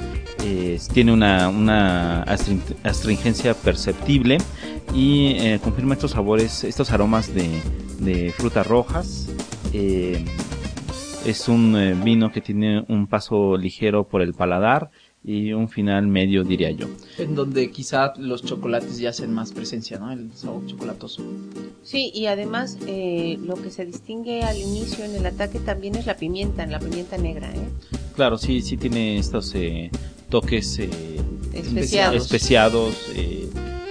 tiene 0.93 1.15
una, 1.15 1.49
una 1.49 2.23
astrin- 2.27 2.61
astringencia 2.85 3.55
perceptible 3.55 4.37
y 4.95 5.37
eh, 5.39 5.59
confirma 5.65 5.95
estos 5.95 6.11
sabores, 6.11 6.63
estos 6.65 6.91
aromas 6.91 7.33
de, 7.35 8.35
frutas 8.37 8.67
rojas. 8.67 9.31
Es 11.25 11.49
un 11.49 12.03
vino 12.05 12.31
que 12.31 12.43
tiene 12.43 12.85
un 12.89 13.07
paso 13.07 13.57
ligero 13.57 14.05
por 14.05 14.21
el 14.21 14.35
paladar 14.35 14.91
y 15.23 15.53
un 15.53 15.69
final 15.69 16.07
medio, 16.07 16.45
diría 16.45 16.71
yo. 16.71 16.87
En 17.19 17.35
donde 17.35 17.71
quizá 17.71 18.15
los 18.17 18.43
chocolates 18.43 18.99
ya 18.99 19.11
hacen 19.11 19.33
más 19.33 19.53
presencia, 19.53 19.99
¿no? 19.99 20.11
El 20.11 20.33
sabor 20.33 20.67
chocolatoso. 20.67 21.23
Sí, 21.83 22.11
y 22.15 22.27
además 22.27 22.79
eh, 22.87 23.39
lo 23.45 23.55
que 23.57 23.71
se 23.71 23.85
distingue 23.85 24.43
al 24.43 24.57
inicio 24.59 25.05
en 25.05 25.15
el 25.15 25.27
ataque 25.27 25.59
también 25.59 25.95
es 25.97 26.07
la 26.07 26.17
pimienta, 26.17 26.65
la 26.67 26.79
pimienta 26.79 27.19
negra, 27.19 27.51
¿eh? 27.55 27.69
Claro, 28.17 28.39
sí, 28.39 28.63
sí 28.63 28.77
tiene 28.77 29.19
estos 29.19 29.55
eh, 29.55 29.91
toques 30.31 30.79
eh, 30.79 30.89
Especiados. 31.53 32.17
especiados, 32.23 32.95
eh, 33.15 33.49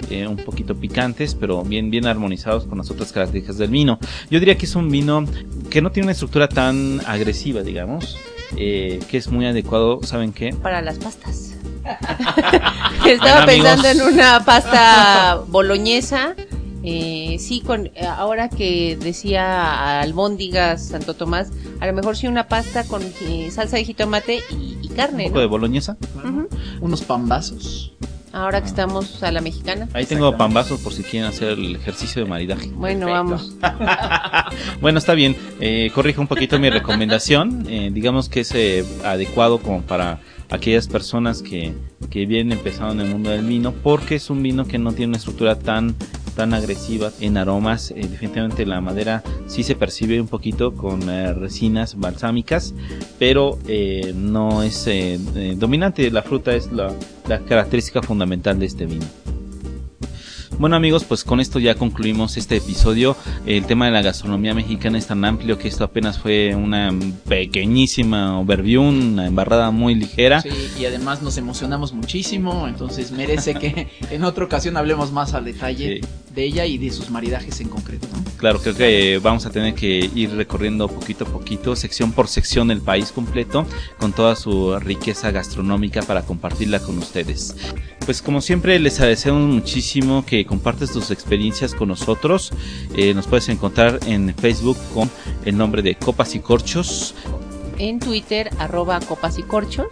eh, 0.10 0.26
un 0.28 0.38
poquito 0.38 0.76
picantes, 0.76 1.36
pero 1.36 1.64
bien, 1.64 1.92
bien 1.92 2.08
armonizados 2.08 2.66
con 2.66 2.80
las 2.80 2.90
otras 2.90 3.12
características 3.12 3.58
del 3.58 3.70
vino. 3.70 4.00
Yo 4.32 4.40
diría 4.40 4.58
que 4.58 4.66
es 4.66 4.76
un 4.76 4.90
vino 4.90 5.26
que 5.70 5.82
no 5.82 5.92
tiene 5.92 6.06
una 6.08 6.14
estructura 6.14 6.48
tan 6.50 7.02
agresiva, 7.06 7.62
digamos, 7.62 8.18
eh, 8.58 9.00
que 9.10 9.18
es 9.18 9.28
muy 9.30 9.46
adecuado, 9.46 10.00
¿saben 10.04 10.34
qué? 10.34 10.54
Para 10.54 10.82
las 10.82 10.98
pastas. 11.00 11.54
Estaba 13.06 13.46
Bueno, 13.46 13.64
pensando 13.64 13.88
en 13.88 14.02
una 14.02 14.44
pasta 14.46 15.42
boloñesa. 15.48 16.36
Eh, 16.82 17.36
sí, 17.40 17.60
con 17.60 17.88
eh, 17.88 18.06
ahora 18.06 18.48
que 18.50 18.98
decía 19.02 20.00
albóndigas 20.00 20.88
Santo 20.88 21.14
Tomás, 21.14 21.50
a 21.82 21.88
lo 21.88 21.94
mejor 21.94 22.16
sí 22.16 22.28
una 22.28 22.48
pasta 22.48 22.86
con 22.86 23.02
eh, 23.22 23.50
salsa 23.52 23.76
de 23.76 23.84
jitomate 23.84 24.40
y, 24.50 24.78
y 24.82 24.88
Un 24.90 24.96
carne, 24.96 25.24
poco 25.26 25.36
¿no? 25.36 25.42
de 25.42 25.48
boloñesa. 25.48 25.98
Unos 26.80 27.02
pambazos. 27.02 27.94
Ahora 28.32 28.62
que 28.62 28.68
estamos 28.68 29.24
a 29.24 29.32
la 29.32 29.42
mexicana. 29.42 29.88
Ahí 29.94 30.06
tengo 30.06 30.36
pambazos 30.38 30.80
por 30.82 30.94
si 30.94 31.04
quieren 31.04 31.30
hacer 31.30 31.50
el 31.50 31.76
ejercicio 31.76 32.24
de 32.24 32.30
maridaje. 32.30 32.70
Bueno, 32.74 33.08
vamos. 33.08 33.56
Bueno, 34.82 35.00
está 35.00 35.14
bien. 35.14 35.36
Eh, 35.60 35.92
corrijo 35.94 36.22
un 36.22 36.28
poquito 36.28 36.60
mi 36.60 36.70
recomendación. 36.70 37.66
Eh, 37.70 37.90
digamos 37.92 38.30
que 38.30 38.42
es 38.42 38.52
eh, 38.56 38.86
adecuado 39.04 39.60
como 39.60 39.82
para 39.82 40.20
aquellas 40.50 40.88
personas 40.88 41.42
que, 41.42 41.74
que 42.10 42.26
vienen 42.26 42.58
empezando 42.58 42.94
en 42.94 43.02
el 43.02 43.08
mundo 43.14 43.30
del 43.30 43.46
vino, 43.46 43.72
porque 43.72 44.16
es 44.16 44.30
un 44.30 44.42
vino 44.42 44.66
que 44.66 44.78
no 44.78 44.92
tiene 44.94 45.10
una 45.10 45.18
estructura 45.18 45.60
tan 45.60 45.96
tan 46.40 46.54
agresiva 46.54 47.12
en 47.20 47.36
aromas. 47.36 47.92
Eh, 47.92 47.96
definitivamente 48.10 48.66
la 48.66 48.80
madera 48.80 49.22
sí 49.46 49.62
se 49.62 49.76
percibe 49.76 50.22
un 50.22 50.30
poquito 50.30 50.74
con 50.74 51.10
eh, 51.10 51.34
resinas 51.34 52.00
balsámicas, 52.00 52.74
pero 53.20 53.60
eh, 53.68 54.14
no 54.16 54.64
es 54.64 54.88
eh, 54.88 55.20
dominante. 55.58 56.10
La 56.12 56.22
fruta 56.22 56.56
es 56.56 56.72
la, 56.72 56.94
la 57.28 57.40
característica 57.40 58.02
fundamental 58.02 58.58
de 58.58 58.68
este 58.68 58.86
vino. 58.86 59.06
Bueno 60.60 60.76
amigos, 60.76 61.06
pues 61.06 61.24
con 61.24 61.40
esto 61.40 61.58
ya 61.58 61.76
concluimos 61.76 62.36
este 62.36 62.58
episodio. 62.58 63.16
El 63.46 63.66
tema 63.66 63.86
de 63.86 63.92
la 63.92 64.02
gastronomía 64.02 64.54
mexicana 64.54 64.98
es 64.98 65.08
tan 65.08 65.24
amplio 65.24 65.58
que 65.58 65.70
esto 65.70 65.86
apenas 65.86 66.20
fue 66.20 66.54
una 66.54 66.94
pequeñísima 67.30 68.38
overview, 68.38 68.84
una 68.84 69.28
embarrada 69.28 69.72
muy 69.72 69.96
ligera. 69.96 70.42
Sí, 70.42 70.50
y 70.78 70.84
además 70.84 71.22
nos 71.22 71.38
emocionamos 71.38 71.94
muchísimo, 71.94 72.68
entonces 72.68 73.14
merece 73.14 73.54
que 73.56 73.88
en 74.12 74.26
otra 74.26 74.44
ocasión 74.44 74.76
hablemos 74.76 75.14
más 75.14 75.34
al 75.34 75.46
detalle 75.46 76.02
Sí. 76.02 76.02
De 76.40 76.46
ella 76.46 76.66
y 76.66 76.78
de 76.78 76.90
sus 76.90 77.10
maridajes 77.10 77.60
en 77.60 77.68
concreto, 77.68 78.08
¿no? 78.14 78.24
Claro, 78.38 78.62
creo 78.62 78.74
que 78.74 79.20
vamos 79.22 79.46
a 79.46 79.50
tener 79.50 79.74
que 79.74 80.10
ir 80.16 80.32
recorriendo 80.32 80.88
poquito 80.88 81.26
a 81.26 81.28
poquito, 81.28 81.76
sección 81.76 82.14
por 82.14 82.30
sección, 82.30 82.72
el 82.72 82.80
país 82.80 83.12
completo, 83.12 83.66
con 84.00 84.14
toda 84.14 84.38
su 84.38 84.80
riqueza 84.80 85.32
gastronómica 85.32 86.02
para 86.04 86.22
compartirla 86.22 86.80
con 86.80 86.98
ustedes. 86.98 87.56
Pues 88.06 88.22
como 88.22 88.40
siempre 88.40 88.80
les 88.80 88.98
agradecemos 89.00 89.54
muchísimo 89.54 90.26
que 90.26 90.46
compartes 90.46 90.94
tus 90.94 91.12
experiencias 91.12 91.74
con 91.74 91.90
nosotros. 91.90 92.52
Eh, 92.96 93.14
nos 93.14 93.28
puedes 93.28 93.50
encontrar 93.50 94.00
en 94.08 94.34
Facebook 94.34 94.78
con 94.94 95.12
el 95.44 95.58
nombre 95.58 95.82
de 95.82 95.96
Copas 95.96 96.36
y 96.36 96.40
Corchos. 96.40 97.16
En 97.80 98.00
Twitter, 98.00 98.50
arroba 98.60 99.00
copas 99.02 99.38
y 99.40 99.44
corchos. 99.44 99.88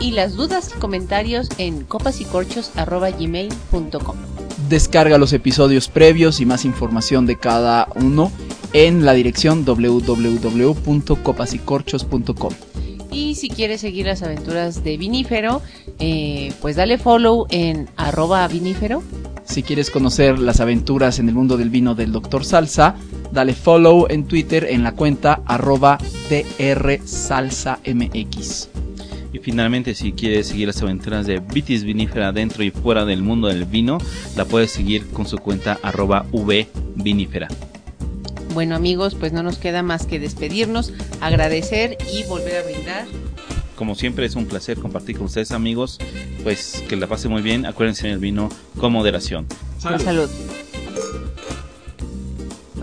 Y 0.00 0.10
las 0.12 0.34
dudas 0.34 0.70
y 0.74 0.78
comentarios 0.78 1.48
en 1.58 1.84
copasycorchos 1.84 2.76
arroba 2.76 3.10
gmail.com. 3.10 4.47
Descarga 4.68 5.18
los 5.18 5.32
episodios 5.32 5.88
previos 5.88 6.40
y 6.40 6.46
más 6.46 6.66
información 6.66 7.26
de 7.26 7.36
cada 7.36 7.86
uno 7.94 8.32
en 8.72 9.06
la 9.06 9.14
dirección 9.14 9.64
www.copasycorchos.com. 9.64 12.52
Y 13.10 13.34
si 13.36 13.48
quieres 13.48 13.80
seguir 13.80 14.04
las 14.06 14.22
aventuras 14.22 14.84
de 14.84 14.98
Vinífero, 14.98 15.62
eh, 15.98 16.52
pues 16.60 16.76
dale 16.76 16.98
follow 16.98 17.46
en 17.48 17.88
arroba 17.96 18.46
vinífero. 18.46 19.02
Si 19.44 19.62
quieres 19.62 19.90
conocer 19.90 20.38
las 20.38 20.60
aventuras 20.60 21.18
en 21.18 21.30
el 21.30 21.34
mundo 21.34 21.56
del 21.56 21.70
vino 21.70 21.94
del 21.94 22.12
Dr. 22.12 22.44
Salsa, 22.44 22.96
dale 23.32 23.54
follow 23.54 24.06
en 24.10 24.26
Twitter 24.26 24.66
en 24.68 24.82
la 24.82 24.92
cuenta 24.92 25.40
arroba 25.46 25.96
drsalsamx. 26.28 27.78
Y 29.32 29.38
finalmente, 29.38 29.94
si 29.94 30.12
quieres 30.12 30.48
seguir 30.48 30.68
las 30.68 30.80
aventuras 30.82 31.26
de 31.26 31.38
Vitis 31.40 31.84
Vinífera 31.84 32.32
dentro 32.32 32.64
y 32.64 32.70
fuera 32.70 33.04
del 33.04 33.22
mundo 33.22 33.48
del 33.48 33.64
vino, 33.64 33.98
la 34.36 34.44
puedes 34.44 34.70
seguir 34.70 35.06
con 35.08 35.26
su 35.26 35.38
cuenta 35.38 35.78
arroba 35.82 36.24
vvinífera. 36.32 37.48
Bueno 38.54 38.74
amigos, 38.74 39.14
pues 39.14 39.32
no 39.32 39.42
nos 39.42 39.58
queda 39.58 39.82
más 39.82 40.06
que 40.06 40.18
despedirnos, 40.18 40.92
agradecer 41.20 41.98
y 42.12 42.24
volver 42.24 42.56
a 42.56 42.62
brindar. 42.62 43.06
Como 43.76 43.94
siempre 43.94 44.26
es 44.26 44.34
un 44.34 44.46
placer 44.46 44.78
compartir 44.78 45.16
con 45.16 45.26
ustedes 45.26 45.52
amigos, 45.52 45.98
pues 46.42 46.82
que 46.88 46.96
la 46.96 47.06
pasen 47.06 47.30
muy 47.30 47.42
bien, 47.42 47.66
acuérdense 47.66 48.08
en 48.08 48.14
el 48.14 48.18
vino 48.18 48.48
con 48.78 48.92
moderación. 48.92 49.46
La 49.84 49.98
salud. 49.98 50.28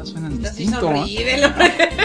Suenan 0.03 0.39
distinto. 0.39 0.93
¿eh? 0.93 1.95